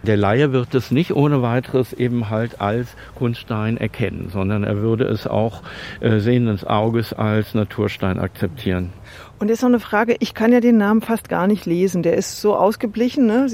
der 0.03 0.17
Laie 0.17 0.51
wird 0.51 0.75
es 0.75 0.91
nicht 0.91 1.15
ohne 1.15 1.41
weiteres 1.41 1.93
eben 1.93 2.29
halt 2.29 2.61
als 2.61 2.95
Kunststein 3.15 3.77
erkennen, 3.77 4.29
sondern 4.31 4.63
er 4.63 4.77
würde 4.81 5.05
es 5.05 5.25
auch 5.25 5.63
äh, 5.99 6.19
sehenden 6.19 6.61
Auges 6.67 7.13
als 7.13 7.55
Naturstein 7.55 8.19
akzeptieren. 8.19 8.91
Und 9.39 9.47
jetzt 9.49 9.61
noch 9.61 9.69
eine 9.69 9.79
Frage, 9.79 10.17
ich 10.19 10.33
kann 10.33 10.51
ja 10.51 10.59
den 10.59 10.77
Namen 10.77 11.01
fast 11.01 11.29
gar 11.29 11.47
nicht 11.47 11.65
lesen, 11.65 12.03
der 12.03 12.15
ist 12.15 12.41
so 12.41 12.55
ausgeblichen. 12.55 13.25
Ne? 13.25 13.47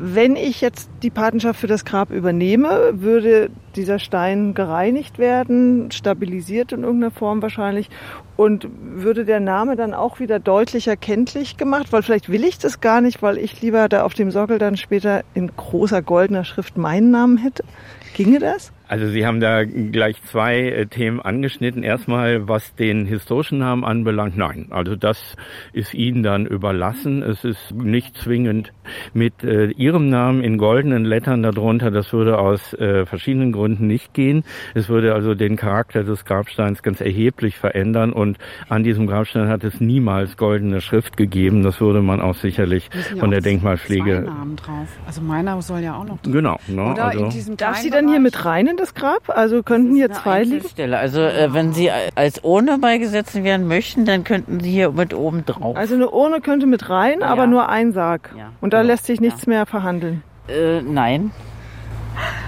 Wenn 0.00 0.36
ich 0.36 0.60
jetzt 0.60 0.88
die 1.02 1.10
Patenschaft 1.10 1.58
für 1.58 1.66
das 1.66 1.84
Grab 1.84 2.12
übernehme, 2.12 2.92
würde 2.92 3.50
dieser 3.74 3.98
Stein 3.98 4.54
gereinigt 4.54 5.18
werden, 5.18 5.90
stabilisiert 5.90 6.70
in 6.70 6.84
irgendeiner 6.84 7.10
Form 7.10 7.42
wahrscheinlich 7.42 7.90
und 8.36 8.68
würde 8.80 9.24
der 9.24 9.40
Name 9.40 9.74
dann 9.74 9.94
auch 9.94 10.20
wieder 10.20 10.38
deutlich 10.38 10.86
erkenntlich 10.86 11.56
gemacht, 11.56 11.88
weil 11.90 12.04
vielleicht 12.04 12.28
will 12.28 12.44
ich 12.44 12.58
das 12.58 12.80
gar 12.80 13.00
nicht, 13.00 13.22
weil 13.22 13.38
ich 13.38 13.60
lieber 13.60 13.88
da 13.88 14.04
auf 14.04 14.14
dem 14.14 14.30
Sockel 14.30 14.58
dann 14.58 14.76
später 14.76 15.24
in 15.34 15.50
großer 15.56 16.00
goldener 16.00 16.44
Schrift 16.44 16.76
meinen 16.76 17.10
Namen 17.10 17.36
hätte. 17.36 17.64
Ginge 18.14 18.38
das? 18.38 18.70
Also 18.88 19.06
Sie 19.06 19.26
haben 19.26 19.40
da 19.40 19.64
gleich 19.64 20.22
zwei 20.24 20.60
äh, 20.60 20.86
Themen 20.86 21.20
angeschnitten. 21.20 21.82
Erstmal, 21.82 22.48
was 22.48 22.74
den 22.74 23.04
historischen 23.04 23.58
Namen 23.58 23.84
anbelangt, 23.84 24.36
nein. 24.36 24.68
Also 24.70 24.96
das 24.96 25.36
ist 25.74 25.92
Ihnen 25.92 26.22
dann 26.22 26.46
überlassen. 26.46 27.22
Es 27.22 27.44
ist 27.44 27.72
nicht 27.72 28.16
zwingend 28.16 28.72
mit 29.12 29.44
äh, 29.44 29.66
Ihrem 29.72 30.08
Namen 30.08 30.42
in 30.42 30.56
goldenen 30.56 31.04
Lettern 31.04 31.42
darunter. 31.42 31.90
Das 31.90 32.12
würde 32.14 32.38
aus 32.38 32.72
äh, 32.74 33.04
verschiedenen 33.04 33.52
Gründen 33.52 33.86
nicht 33.86 34.14
gehen. 34.14 34.42
Es 34.74 34.88
würde 34.88 35.14
also 35.14 35.34
den 35.34 35.56
Charakter 35.56 36.02
des 36.02 36.24
Grabsteins 36.24 36.82
ganz 36.82 37.02
erheblich 37.02 37.56
verändern 37.56 38.12
und 38.12 38.38
an 38.70 38.84
diesem 38.84 39.06
Grabstein 39.06 39.48
hat 39.48 39.64
es 39.64 39.80
niemals 39.80 40.36
goldene 40.38 40.80
Schrift 40.80 41.18
gegeben. 41.18 41.62
Das 41.62 41.80
würde 41.80 42.00
man 42.00 42.22
auch 42.22 42.34
sicherlich 42.34 42.88
von 43.18 43.30
der 43.30 43.42
Denkmalpflege. 43.42 44.22
Namen 44.22 44.56
drauf. 44.56 44.88
Also 45.06 45.20
meiner 45.20 45.60
soll 45.60 45.80
ja 45.80 45.94
auch 45.94 46.04
noch 46.04 46.22
drauf. 46.22 46.32
Genau. 46.32 46.58
Ne? 46.68 46.92
Oder 46.92 47.04
also 47.04 47.24
in 47.24 47.30
diesem 47.30 47.56
Darf 47.58 47.76
sie 47.76 47.90
dann 47.90 48.08
hier 48.08 48.20
mit 48.20 48.44
rein 48.44 48.66
in 48.66 48.77
das 48.78 48.94
Grab? 48.94 49.28
Also 49.28 49.62
könnten 49.62 49.94
hier 49.94 50.10
zwei 50.12 50.42
liegen? 50.44 50.68
Stelle. 50.68 50.98
Also 50.98 51.20
äh, 51.20 51.52
wenn 51.52 51.72
Sie 51.72 51.90
als 52.14 52.40
Urne 52.42 52.78
beigesetzt 52.78 53.42
werden 53.42 53.66
möchten, 53.68 54.04
dann 54.04 54.24
könnten 54.24 54.60
Sie 54.60 54.70
hier 54.70 54.90
mit 54.92 55.12
oben 55.14 55.44
drauf. 55.44 55.76
Also 55.76 55.94
eine 55.94 56.10
Urne 56.10 56.40
könnte 56.40 56.66
mit 56.66 56.88
rein, 56.88 57.22
aber 57.22 57.42
Ja. 57.42 57.46
nur 57.46 57.68
ein 57.68 57.92
Sarg. 57.92 58.30
Ja. 58.36 58.50
Und 58.60 58.72
da 58.72 58.78
Ja. 58.78 58.82
lässt 58.84 59.06
sich 59.06 59.20
nichts 59.20 59.46
mehr 59.46 59.66
verhandeln. 59.66 60.22
Äh, 60.48 60.80
nein. 60.82 61.30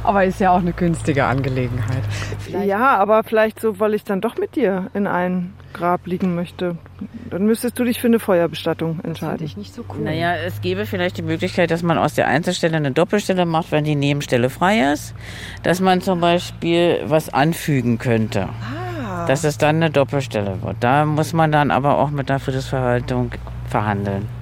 Aber 0.03 0.25
ist 0.25 0.41
ja 0.41 0.51
auch 0.51 0.61
eine 0.61 0.73
günstige 0.73 1.25
Angelegenheit. 1.25 2.03
Ja, 2.65 2.97
aber 2.97 3.23
vielleicht 3.25 3.61
so, 3.61 3.79
weil 3.81 3.95
ich 3.95 4.05
dann 4.05 4.21
doch 4.21 4.37
mit 4.39 4.57
dir 4.57 4.91
in 4.95 5.07
ein 5.07 5.53
Grab 5.73 6.07
liegen 6.07 6.35
möchte. 6.35 6.77
Dann 7.31 7.47
müsstest 7.47 7.79
du 7.79 7.85
dich 7.85 8.01
für 8.01 8.09
eine 8.09 8.19
Feuerbestattung 8.19 8.97
Finde 8.97 9.09
entscheiden. 9.09 9.47
ich 9.47 9.57
nicht 9.57 9.75
so 9.75 9.85
cool. 9.89 10.05
Naja, 10.05 10.35
es 10.35 10.61
gäbe 10.61 10.85
vielleicht 10.87 11.17
die 11.19 11.23
Möglichkeit, 11.23 11.71
dass 11.71 11.83
man 11.83 11.97
aus 11.97 12.15
der 12.15 12.27
Einzelstelle 12.27 12.77
eine 12.77 12.91
Doppelstelle 12.91 13.47
macht, 13.47 13.71
wenn 13.71 13.85
die 13.85 13.95
Nebenstelle 13.95 14.51
frei 14.51 14.93
ist. 14.93 15.15
Dass 15.63 15.81
man 15.81 16.01
zum 16.01 16.21
Beispiel 16.21 17.01
was 17.05 17.29
anfügen 17.29 17.99
könnte. 17.99 18.49
Ah. 18.49 19.27
Dass 19.27 19.45
es 19.45 19.59
dann 19.59 19.77
eine 19.77 19.91
Doppelstelle 19.91 20.63
wird. 20.63 20.77
Da 20.81 21.05
muss 21.05 21.33
man 21.33 21.53
dann 21.53 21.71
aber 21.71 21.99
auch 21.99 22.11
mit 22.11 22.29
der 22.29 22.41
Friedensverwaltung 22.41 23.33
verhandeln. 23.69 24.40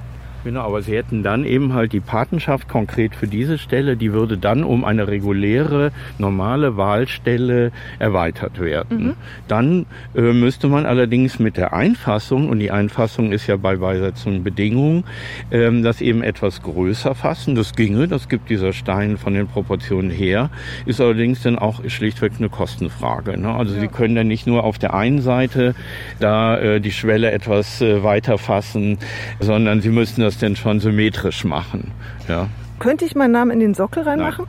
Genau, 0.49 0.63
aber 0.63 0.81
sie 0.81 0.97
hätten 0.97 1.23
dann 1.23 1.45
eben 1.45 1.75
halt 1.75 1.93
die 1.93 2.01
Patenschaft 2.01 2.71
konkret 2.71 3.15
für 3.15 3.27
diese 3.27 3.59
Stelle, 3.59 3.99
die 3.99 4.15
würde 4.15 4.39
dann 4.39 4.65
um 4.65 4.83
eine 4.83 5.07
reguläre, 5.07 5.93
normale 6.17 6.79
Wahlstelle 6.79 7.71
erweitert 7.99 8.59
werden. 8.59 9.15
Dann 9.47 9.85
äh, 10.15 10.33
müsste 10.33 10.69
man 10.69 10.87
allerdings 10.87 11.39
mit 11.39 11.59
der 11.59 11.75
Einfassung, 11.75 12.49
und 12.49 12.61
die 12.61 12.71
Einfassung 12.71 13.31
ist 13.31 13.47
ja 13.47 13.59
bei 13.59 13.77
Beisetzung 13.77 14.43
Bedingung, 14.43 15.05
ähm, 15.51 15.83
das 15.83 16.01
eben 16.01 16.23
etwas 16.23 16.63
größer 16.63 17.15
fassen. 17.15 17.55
Das 17.55 17.75
ginge, 17.75 18.09
das 18.09 18.31
gibt 18.31 18.49
dieser 18.49 18.73
Stein 18.73 19.19
von 19.19 19.35
den 19.35 19.49
Proportionen 19.49 20.11
her, 20.11 20.49
ist 20.87 20.99
allerdings 20.99 21.43
dann 21.43 21.59
auch 21.59 21.83
schlichtweg 21.89 22.33
eine 22.39 22.49
Kostenfrage. 22.49 23.39
Ne? 23.39 23.55
Also 23.55 23.79
Sie 23.79 23.89
können 23.89 24.15
dann 24.15 24.29
nicht 24.29 24.47
nur 24.47 24.65
auf 24.65 24.79
der 24.79 24.95
einen 24.95 25.21
Seite 25.21 25.75
da 26.21 26.57
äh, 26.57 26.81
die 26.81 26.93
Schwelle 26.93 27.33
etwas 27.33 27.83
äh, 27.83 28.03
weiter 28.03 28.39
fassen, 28.39 28.97
sondern 29.41 29.83
Sie 29.83 29.91
müssen 29.91 30.23
das 30.23 30.38
dann 30.39 30.57
schon 30.57 30.81
symmetrisch 30.81 31.45
machen. 31.45 31.93
Ja, 32.29 32.49
Könnte 32.79 33.05
ich 33.05 33.15
meinen 33.15 33.33
Namen 33.33 33.51
in 33.51 33.61
den 33.61 33.75
Sockel 33.75 34.03
reinmachen? 34.05 34.47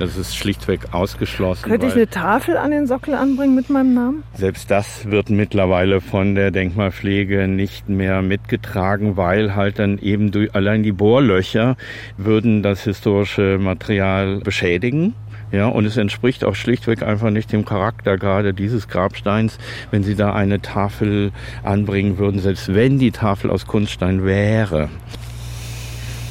das 0.00 0.16
ist 0.16 0.34
schlichtweg 0.34 0.92
ausgeschlossen. 0.92 1.68
Könnte 1.68 1.86
ich 1.86 1.92
eine 1.94 2.08
Tafel 2.08 2.56
an 2.56 2.70
den 2.70 2.86
Sockel 2.86 3.14
anbringen 3.14 3.54
mit 3.54 3.68
meinem 3.68 3.92
Namen? 3.92 4.22
Selbst 4.32 4.70
das 4.70 5.10
wird 5.10 5.28
mittlerweile 5.28 6.00
von 6.00 6.34
der 6.34 6.50
Denkmalpflege 6.50 7.46
nicht 7.46 7.88
mehr 7.90 8.22
mitgetragen, 8.22 9.18
weil 9.18 9.54
halt 9.54 9.78
dann 9.78 9.98
eben 9.98 10.30
durch, 10.30 10.54
allein 10.54 10.82
die 10.82 10.92
Bohrlöcher 10.92 11.76
würden 12.16 12.62
das 12.62 12.84
historische 12.84 13.58
Material 13.60 14.40
beschädigen. 14.40 15.14
Ja, 15.52 15.66
und 15.66 15.84
es 15.84 15.96
entspricht 15.96 16.44
auch 16.44 16.54
schlichtweg 16.54 17.02
einfach 17.02 17.30
nicht 17.30 17.52
dem 17.52 17.64
Charakter 17.64 18.16
gerade 18.16 18.54
dieses 18.54 18.88
Grabsteins, 18.88 19.58
wenn 19.90 20.02
Sie 20.02 20.14
da 20.14 20.32
eine 20.32 20.62
Tafel 20.62 21.32
anbringen 21.62 22.18
würden, 22.18 22.40
selbst 22.40 22.72
wenn 22.72 22.98
die 22.98 23.10
Tafel 23.10 23.50
aus 23.50 23.66
Kunststein 23.66 24.24
wäre. 24.24 24.88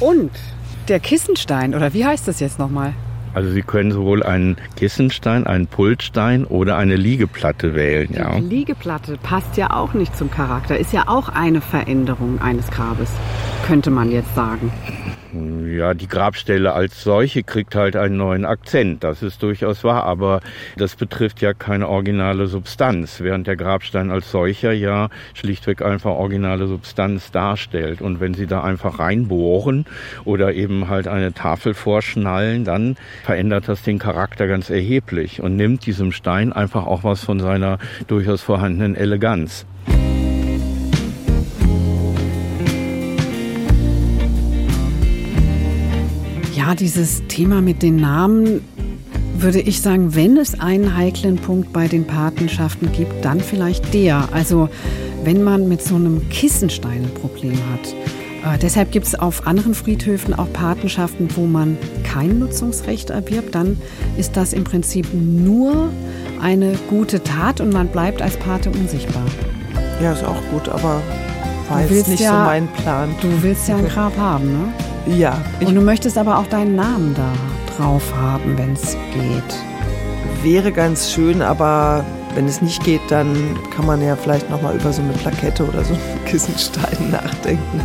Und 0.00 0.30
der 0.88 0.98
Kissenstein, 0.98 1.74
oder 1.74 1.92
wie 1.92 2.04
heißt 2.04 2.26
das 2.26 2.40
jetzt 2.40 2.58
nochmal? 2.58 2.94
Also 3.32 3.50
Sie 3.50 3.62
können 3.62 3.92
sowohl 3.92 4.24
einen 4.24 4.56
Kissenstein, 4.76 5.46
einen 5.46 5.68
Pultstein 5.68 6.44
oder 6.44 6.76
eine 6.76 6.96
Liegeplatte 6.96 7.74
wählen, 7.74 8.12
ja. 8.12 8.34
Die 8.40 8.40
Liegeplatte 8.40 9.18
passt 9.22 9.56
ja 9.56 9.70
auch 9.70 9.94
nicht 9.94 10.16
zum 10.16 10.30
Charakter, 10.30 10.76
ist 10.76 10.92
ja 10.92 11.04
auch 11.06 11.28
eine 11.28 11.60
Veränderung 11.60 12.40
eines 12.40 12.68
Grabes, 12.70 13.08
könnte 13.66 13.90
man 13.90 14.10
jetzt 14.10 14.34
sagen. 14.34 14.72
Ja, 15.32 15.94
die 15.94 16.08
Grabstelle 16.08 16.72
als 16.72 17.04
solche 17.04 17.44
kriegt 17.44 17.76
halt 17.76 17.94
einen 17.94 18.16
neuen 18.16 18.44
Akzent. 18.44 19.04
Das 19.04 19.22
ist 19.22 19.42
durchaus 19.42 19.84
wahr, 19.84 20.04
aber 20.04 20.40
das 20.76 20.96
betrifft 20.96 21.40
ja 21.40 21.54
keine 21.54 21.88
originale 21.88 22.48
Substanz, 22.48 23.20
während 23.20 23.46
der 23.46 23.56
Grabstein 23.56 24.10
als 24.10 24.30
solcher 24.30 24.72
ja 24.72 25.08
schlichtweg 25.34 25.82
einfach 25.82 26.10
originale 26.10 26.66
Substanz 26.66 27.30
darstellt. 27.30 28.02
Und 28.02 28.18
wenn 28.18 28.34
Sie 28.34 28.46
da 28.46 28.62
einfach 28.64 28.98
reinbohren 28.98 29.84
oder 30.24 30.52
eben 30.52 30.88
halt 30.88 31.06
eine 31.06 31.32
Tafel 31.32 31.74
vorschnallen, 31.74 32.64
dann 32.64 32.96
verändert 33.22 33.68
das 33.68 33.82
den 33.82 34.00
Charakter 34.00 34.48
ganz 34.48 34.68
erheblich 34.68 35.40
und 35.40 35.54
nimmt 35.54 35.86
diesem 35.86 36.10
Stein 36.10 36.52
einfach 36.52 36.86
auch 36.86 37.04
was 37.04 37.22
von 37.22 37.38
seiner 37.38 37.78
durchaus 38.08 38.42
vorhandenen 38.42 38.96
Eleganz. 38.96 39.64
Ja, 46.60 46.74
dieses 46.74 47.22
Thema 47.26 47.62
mit 47.62 47.82
den 47.82 47.96
Namen 47.96 48.60
würde 49.38 49.60
ich 49.60 49.80
sagen, 49.80 50.14
wenn 50.14 50.36
es 50.36 50.60
einen 50.60 50.94
heiklen 50.94 51.36
Punkt 51.36 51.72
bei 51.72 51.88
den 51.88 52.06
Patenschaften 52.06 52.92
gibt, 52.92 53.24
dann 53.24 53.40
vielleicht 53.40 53.94
der. 53.94 54.28
Also 54.32 54.68
wenn 55.24 55.42
man 55.42 55.68
mit 55.68 55.82
so 55.82 55.94
einem 55.94 56.28
Kissenstein 56.28 57.04
ein 57.04 57.14
Problem 57.14 57.56
hat. 57.72 58.56
Äh, 58.56 58.58
deshalb 58.58 58.92
gibt 58.92 59.06
es 59.06 59.14
auf 59.18 59.46
anderen 59.46 59.72
Friedhöfen 59.72 60.34
auch 60.34 60.52
Patenschaften, 60.52 61.28
wo 61.34 61.46
man 61.46 61.78
kein 62.04 62.38
Nutzungsrecht 62.40 63.08
erwirbt. 63.08 63.54
Dann 63.54 63.78
ist 64.18 64.36
das 64.36 64.52
im 64.52 64.64
Prinzip 64.64 65.06
nur 65.14 65.88
eine 66.42 66.74
gute 66.90 67.22
Tat 67.22 67.62
und 67.62 67.72
man 67.72 67.88
bleibt 67.88 68.20
als 68.20 68.36
Pate 68.36 68.68
unsichtbar. 68.68 69.24
Ja, 70.02 70.12
ist 70.12 70.24
auch 70.24 70.42
gut, 70.52 70.68
aber 70.68 71.00
war 71.70 71.78
Du 71.78 71.80
jetzt 71.84 71.90
willst 71.90 72.08
nicht 72.08 72.20
ja- 72.20 72.32
so 72.32 72.44
mein 72.44 72.68
Plan. 72.68 73.08
Du 73.22 73.28
willst 73.42 73.66
ja 73.66 73.76
ein 73.76 73.88
Grab 73.88 74.14
haben, 74.18 74.44
ne? 74.52 74.89
Ja, 75.16 75.40
Und 75.64 75.74
du 75.74 75.80
möchtest 75.80 76.16
aber 76.18 76.38
auch 76.38 76.46
deinen 76.46 76.76
Namen 76.76 77.14
da 77.14 77.32
drauf 77.76 78.14
haben, 78.16 78.56
wenn 78.56 78.72
es 78.74 78.96
geht. 79.12 80.44
wäre 80.44 80.72
ganz 80.72 81.10
schön, 81.10 81.42
aber 81.42 82.04
wenn 82.34 82.46
es 82.46 82.62
nicht 82.62 82.84
geht, 82.84 83.00
dann 83.08 83.34
kann 83.74 83.86
man 83.86 84.00
ja 84.02 84.14
vielleicht 84.16 84.48
noch 84.50 84.62
mal 84.62 84.74
über 84.74 84.92
so 84.92 85.02
eine 85.02 85.12
Plakette 85.12 85.66
oder 85.66 85.84
so 85.84 85.94
einen 85.94 86.24
Kissenstein 86.26 87.10
nachdenken. 87.10 87.80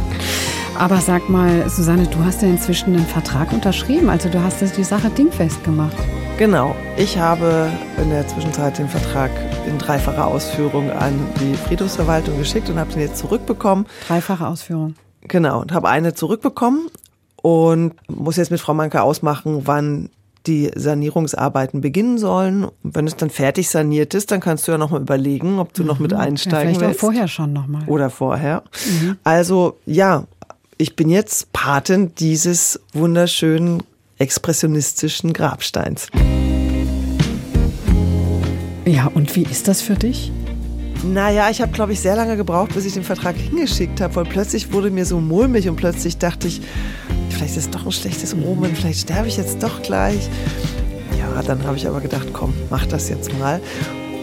Aber 0.78 0.98
sag 0.98 1.30
mal, 1.30 1.70
Susanne, 1.70 2.06
du 2.06 2.24
hast 2.24 2.42
ja 2.42 2.50
inzwischen 2.50 2.96
einen 2.96 3.06
Vertrag 3.06 3.52
unterschrieben. 3.54 4.10
Also 4.10 4.30
du 4.30 4.42
hast 4.42 4.62
die 4.62 4.84
Sache 4.84 5.10
dingfest 5.10 5.64
gemacht. 5.64 5.96
Genau. 6.38 6.76
Ich 6.98 7.18
habe 7.18 7.70
in 8.02 8.10
der 8.10 8.28
Zwischenzeit 8.28 8.78
den 8.78 8.90
Vertrag 8.90 9.32
in 9.68 9.78
dreifacher 9.78 10.28
Ausführung 10.28 10.92
an 10.92 11.14
die 11.40 11.56
Friedhofsverwaltung 11.56 12.38
geschickt 12.38 12.70
und 12.70 12.78
habe 12.78 12.92
den 12.92 13.02
jetzt 13.02 13.18
zurückbekommen. 13.18 13.86
Dreifache 14.08 14.46
Ausführung. 14.46 14.96
Genau, 15.22 15.62
und 15.62 15.72
habe 15.72 15.90
eine 15.90 16.14
zurückbekommen 16.14 16.88
und 17.46 17.94
muss 18.10 18.38
jetzt 18.38 18.50
mit 18.50 18.60
Frau 18.60 18.74
Manke 18.74 19.04
ausmachen, 19.04 19.62
wann 19.66 20.10
die 20.48 20.72
Sanierungsarbeiten 20.74 21.80
beginnen 21.80 22.18
sollen. 22.18 22.64
Und 22.64 22.74
wenn 22.82 23.06
es 23.06 23.18
dann 23.18 23.30
fertig 23.30 23.70
saniert 23.70 24.16
ist, 24.16 24.32
dann 24.32 24.40
kannst 24.40 24.68
du 24.68 24.72
ja 24.72 24.80
noch 24.80 24.90
mal 24.90 25.00
überlegen, 25.00 25.60
ob 25.60 25.72
du 25.76 25.84
noch 25.84 26.00
mit 26.00 26.12
Ja, 26.12 26.18
einsteigen 26.18 26.70
vielleicht 26.74 26.82
auch 26.82 26.88
willst. 26.88 27.00
vorher 27.02 27.28
schon 27.28 27.54
nochmal. 27.54 27.84
Oder 27.86 28.10
vorher. 28.10 28.64
Also 29.24 29.78
ja, 29.86 30.24
ich 30.80 30.96
bin 30.96 31.08
jetzt 31.08 31.54
Patin 31.54 32.16
dieses 32.16 32.80
wunderschönen 32.94 33.84
expressionistischen 34.18 35.32
Grabsteins. 35.32 36.08
Ja, 38.88 39.06
und 39.14 39.36
wie 39.36 39.44
ist 39.44 39.68
das 39.68 39.84
für 39.84 39.94
dich? 39.94 40.32
Naja, 41.04 41.50
ich 41.50 41.62
habe, 41.62 41.72
glaube 41.72 41.94
ich, 41.94 42.00
sehr 42.00 42.16
lange 42.16 42.38
gebraucht, 42.38 42.74
bis 42.74 42.86
ich 42.86 42.94
den 42.94 43.04
Vertrag 43.04 43.36
hingeschickt 43.36 44.02
habe, 44.02 44.16
weil 44.16 44.26
plötzlich 44.26 44.74
wurde 44.74 44.90
mir 44.90 45.06
so 45.06 45.20
mulmig 45.20 45.70
und 45.70 45.76
plötzlich 45.76 46.18
dachte 46.18 46.48
ich, 46.48 46.62
vielleicht 47.30 47.58
ist 47.58 47.66
es 47.66 47.70
doch 47.70 47.86
ein 47.86 47.92
schlechtes 47.92 48.34
Omen, 48.34 48.76
vielleicht 48.76 49.02
sterbe 49.02 49.28
ich 49.28 49.38
jetzt 49.38 49.62
doch 49.62 49.82
gleich. 49.82 50.30
Ja, 51.20 51.42
dann 51.44 51.64
habe 51.66 51.78
ich 51.78 51.88
aber 51.88 52.02
gedacht, 52.02 52.28
komm, 52.34 52.54
mach 52.70 52.86
das 52.86 53.10
jetzt 53.10 53.38
mal. 53.38 53.62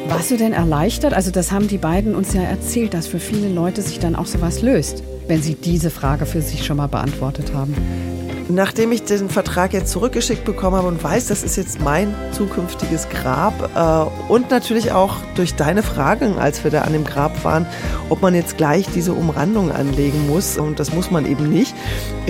Warst 0.08 0.30
du 0.30 0.36
denn 0.36 0.52
erleichtert? 0.52 1.14
Also 1.14 1.30
das 1.30 1.52
haben 1.52 1.68
die 1.68 1.78
beiden 1.78 2.14
uns 2.14 2.32
ja 2.32 2.42
erzählt, 2.42 2.92
dass 2.94 3.06
für 3.06 3.20
viele 3.20 3.48
Leute 3.48 3.82
sich 3.82 3.98
dann 3.98 4.16
auch 4.16 4.26
sowas 4.26 4.60
löst, 4.60 5.02
wenn 5.28 5.42
sie 5.42 5.54
diese 5.54 5.90
Frage 5.90 6.26
für 6.26 6.42
sich 6.42 6.64
schon 6.64 6.76
mal 6.76 6.88
beantwortet 6.88 7.52
haben. 7.54 7.74
Nachdem 8.48 8.92
ich 8.92 9.04
den 9.04 9.30
Vertrag 9.30 9.72
jetzt 9.72 9.92
zurückgeschickt 9.92 10.44
bekommen 10.44 10.76
habe 10.76 10.88
und 10.88 11.02
weiß, 11.02 11.28
das 11.28 11.42
ist 11.42 11.56
jetzt 11.56 11.80
mein 11.80 12.14
zukünftiges 12.32 13.08
Grab 13.08 13.70
äh, 13.74 14.30
und 14.32 14.50
natürlich 14.50 14.92
auch 14.92 15.16
durch 15.36 15.54
deine 15.54 15.82
Fragen, 15.82 16.38
als 16.38 16.62
wir 16.64 16.70
da 16.70 16.82
an 16.82 16.92
dem 16.92 17.04
Grab 17.04 17.44
waren, 17.44 17.66
ob 18.08 18.20
man 18.20 18.34
jetzt 18.34 18.58
gleich 18.58 18.86
diese 18.94 19.12
Umrandung 19.14 19.70
anlegen 19.70 20.26
muss 20.26 20.58
und 20.58 20.80
das 20.80 20.92
muss 20.92 21.10
man 21.10 21.24
eben 21.24 21.48
nicht, 21.48 21.74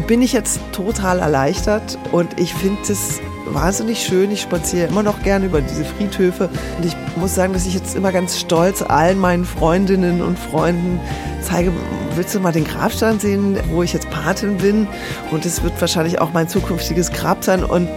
bin 0.07 0.23
ich 0.23 0.33
jetzt 0.33 0.61
total 0.73 1.19
erleichtert 1.19 1.99
und 2.13 2.39
ich 2.39 2.55
finde 2.55 2.81
es 2.83 3.21
wahnsinnig 3.47 4.03
schön. 4.03 4.31
Ich 4.31 4.43
spaziere 4.43 4.89
immer 4.89 5.03
noch 5.03 5.23
gerne 5.23 5.47
über 5.47 5.61
diese 5.61 5.85
Friedhöfe. 5.85 6.49
Und 6.79 6.87
ich 6.87 6.97
muss 7.17 7.35
sagen, 7.35 7.53
dass 7.53 7.67
ich 7.67 7.75
jetzt 7.75 7.95
immer 7.95 8.13
ganz 8.13 8.39
stolz 8.39 8.83
allen 8.83 9.19
meinen 9.19 9.45
Freundinnen 9.45 10.23
und 10.23 10.39
Freunden 10.39 11.01
zeige, 11.43 11.73
willst 12.15 12.35
du 12.35 12.41
mal 12.41 12.53
den 12.53 12.65
Grabstein 12.65 13.19
sehen, 13.19 13.57
wo 13.71 13.83
ich 13.83 13.93
jetzt 13.93 14.11
Patin 14.11 14.59
bin? 14.59 14.87
Und 15.31 15.45
es 15.45 15.63
wird 15.63 15.81
wahrscheinlich 15.81 16.21
auch 16.21 16.33
mein 16.33 16.49
zukünftiges 16.49 17.11
Grab 17.13 17.45
sein. 17.45 17.65
Und 17.65 17.89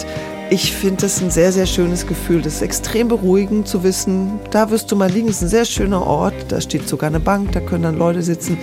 ich 0.49 0.73
finde 0.73 1.01
das 1.01 1.21
ein 1.21 1.31
sehr, 1.31 1.51
sehr 1.51 1.65
schönes 1.65 2.05
Gefühl. 2.05 2.41
Das 2.41 2.55
ist 2.55 2.61
extrem 2.61 3.07
beruhigend 3.07 3.67
zu 3.67 3.83
wissen, 3.83 4.39
da 4.51 4.69
wirst 4.69 4.91
du 4.91 4.95
mal 4.95 5.09
liegen. 5.09 5.27
Es 5.27 5.37
ist 5.37 5.43
ein 5.43 5.49
sehr 5.49 5.65
schöner 5.65 6.05
Ort. 6.05 6.35
Da 6.49 6.61
steht 6.61 6.87
sogar 6.87 7.07
eine 7.07 7.19
Bank, 7.19 7.51
da 7.53 7.59
können 7.59 7.83
dann 7.83 7.97
Leute 7.97 8.21
sitzen. 8.21 8.57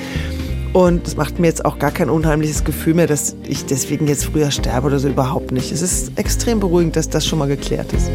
Und 0.72 1.06
es 1.06 1.16
macht 1.16 1.38
mir 1.38 1.48
jetzt 1.48 1.64
auch 1.66 1.78
gar 1.78 1.90
kein 1.90 2.08
unheimliches 2.08 2.64
Gefühl 2.64 2.94
mehr, 2.94 3.06
dass 3.06 3.36
ich 3.46 3.66
deswegen 3.66 4.06
jetzt 4.08 4.24
früher 4.24 4.50
sterbe 4.50 4.86
oder 4.86 4.98
so 4.98 5.08
überhaupt 5.08 5.52
nicht. 5.52 5.70
Es 5.70 5.82
ist 5.82 6.18
extrem 6.18 6.60
beruhigend, 6.60 6.96
dass 6.96 7.10
das 7.10 7.26
schon 7.26 7.38
mal 7.38 7.48
geklärt 7.48 7.92
ist. 7.92 8.10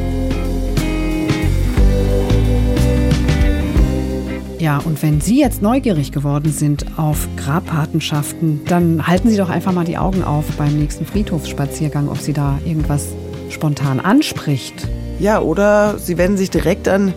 Ja, 4.59 4.79
und 4.79 5.03
wenn 5.03 5.21
Sie 5.21 5.39
jetzt 5.39 5.61
neugierig 5.61 6.11
geworden 6.11 6.51
sind 6.51 6.97
auf 6.97 7.27
Grabpatenschaften, 7.37 8.61
dann 8.65 9.05
halten 9.05 9.29
Sie 9.29 9.37
doch 9.37 9.49
einfach 9.49 9.71
mal 9.71 9.85
die 9.85 9.99
Augen 9.99 10.23
auf 10.23 10.45
beim 10.57 10.79
nächsten 10.79 11.05
Friedhofsspaziergang, 11.05 12.09
ob 12.09 12.17
Sie 12.17 12.33
da 12.33 12.57
irgendwas 12.65 13.09
spontan 13.49 13.99
anspricht. 13.99 14.87
Ja, 15.19 15.41
oder 15.41 15.97
Sie 15.97 16.17
wenden 16.17 16.37
sich 16.37 16.51
direkt 16.51 16.87
an 16.87 17.13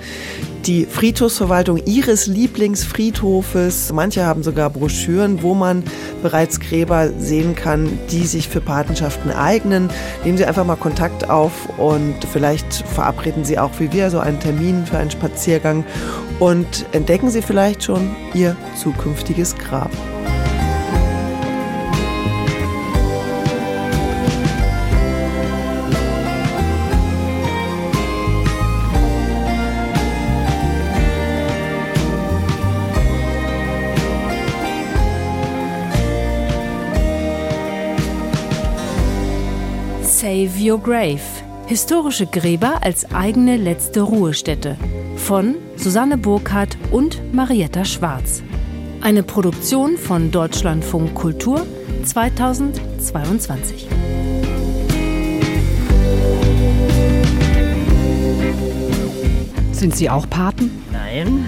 die 0.66 0.86
Friedhofsverwaltung 0.86 1.78
ihres 1.86 2.26
Lieblingsfriedhofes. 2.26 3.92
Manche 3.92 4.24
haben 4.24 4.42
sogar 4.42 4.70
Broschüren, 4.70 5.42
wo 5.42 5.54
man 5.54 5.82
bereits 6.22 6.60
Gräber 6.60 7.10
sehen 7.18 7.54
kann, 7.54 7.98
die 8.10 8.26
sich 8.26 8.48
für 8.48 8.60
Patenschaften 8.60 9.30
eignen. 9.30 9.90
Nehmen 10.24 10.38
Sie 10.38 10.44
einfach 10.44 10.64
mal 10.64 10.76
Kontakt 10.76 11.28
auf 11.30 11.52
und 11.78 12.14
vielleicht 12.30 12.72
verabreden 12.72 13.44
Sie 13.44 13.58
auch 13.58 13.72
wie 13.78 13.92
wir 13.92 14.10
so 14.10 14.18
einen 14.18 14.40
Termin 14.40 14.86
für 14.86 14.98
einen 14.98 15.10
Spaziergang 15.10 15.84
und 16.38 16.86
entdecken 16.92 17.30
Sie 17.30 17.42
vielleicht 17.42 17.82
schon 17.84 18.14
Ihr 18.34 18.56
zukünftiges 18.76 19.56
Grab. 19.56 19.90
Save 40.40 40.70
Your 40.72 40.80
Grave. 40.80 41.20
Historische 41.66 42.24
Gräber 42.24 42.82
als 42.82 43.12
eigene 43.12 43.58
letzte 43.58 44.00
Ruhestätte. 44.00 44.78
Von 45.16 45.56
Susanne 45.76 46.16
Burkhardt 46.16 46.78
und 46.90 47.34
Marietta 47.34 47.84
Schwarz. 47.84 48.42
Eine 49.02 49.22
Produktion 49.22 49.98
von 49.98 50.30
Deutschlandfunk 50.30 51.14
Kultur 51.14 51.66
2022. 52.04 53.86
Sind 59.72 59.94
Sie 59.94 60.08
auch 60.08 60.26
Paten? 60.30 60.70
Nein, 60.90 61.44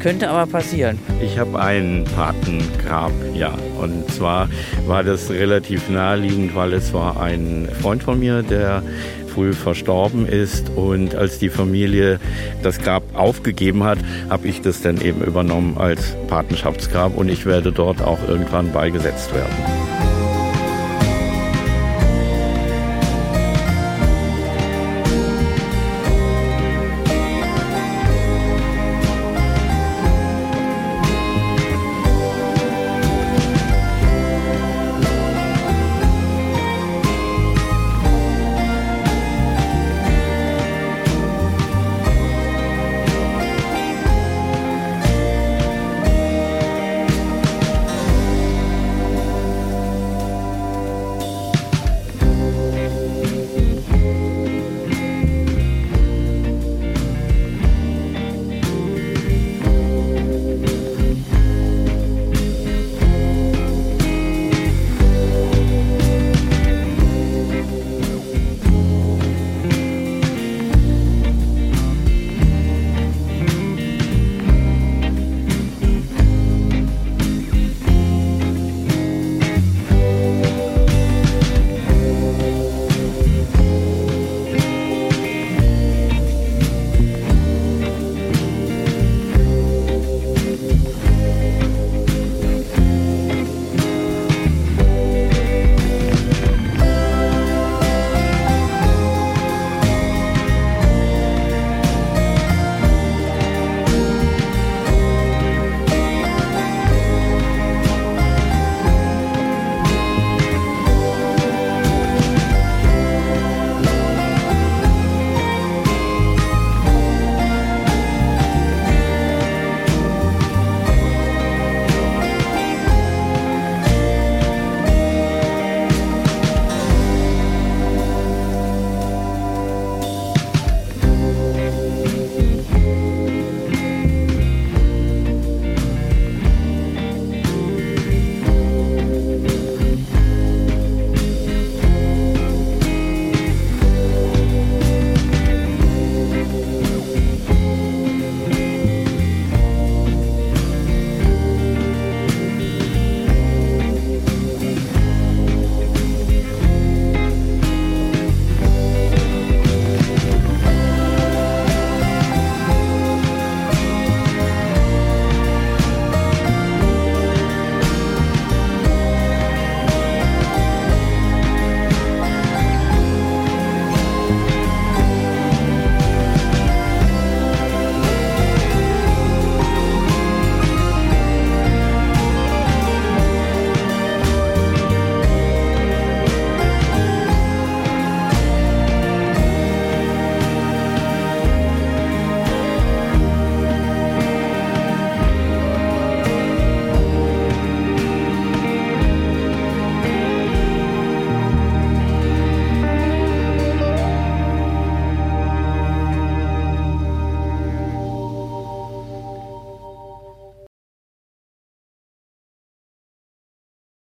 könnte 0.00 0.30
aber 0.30 0.50
passieren. 0.50 0.98
Ich 1.22 1.38
habe 1.38 1.60
ein 1.60 2.04
Patengrab, 2.16 3.12
ja. 3.34 3.54
Und 3.78 4.10
zwar 4.10 4.48
war 4.86 5.04
das 5.04 5.30
relativ 5.30 5.88
naheliegend, 5.88 6.54
weil 6.54 6.72
es 6.72 6.92
war 6.92 7.20
ein 7.20 7.68
Freund 7.80 8.02
von 8.02 8.18
mir, 8.18 8.42
der 8.42 8.82
früh 9.30 9.52
verstorben 9.52 10.26
ist. 10.26 10.70
Und 10.70 11.14
als 11.14 11.38
die 11.38 11.48
Familie 11.48 12.18
das 12.62 12.78
Grab 12.80 13.02
aufgegeben 13.14 13.84
hat, 13.84 13.98
habe 14.28 14.48
ich 14.48 14.60
das 14.60 14.82
dann 14.82 15.00
eben 15.00 15.22
übernommen 15.22 15.78
als 15.78 16.16
Patenschaftsgrab 16.28 17.16
und 17.16 17.28
ich 17.28 17.46
werde 17.46 17.72
dort 17.72 18.02
auch 18.02 18.18
irgendwann 18.28 18.72
beigesetzt 18.72 19.32
werden. 19.34 19.79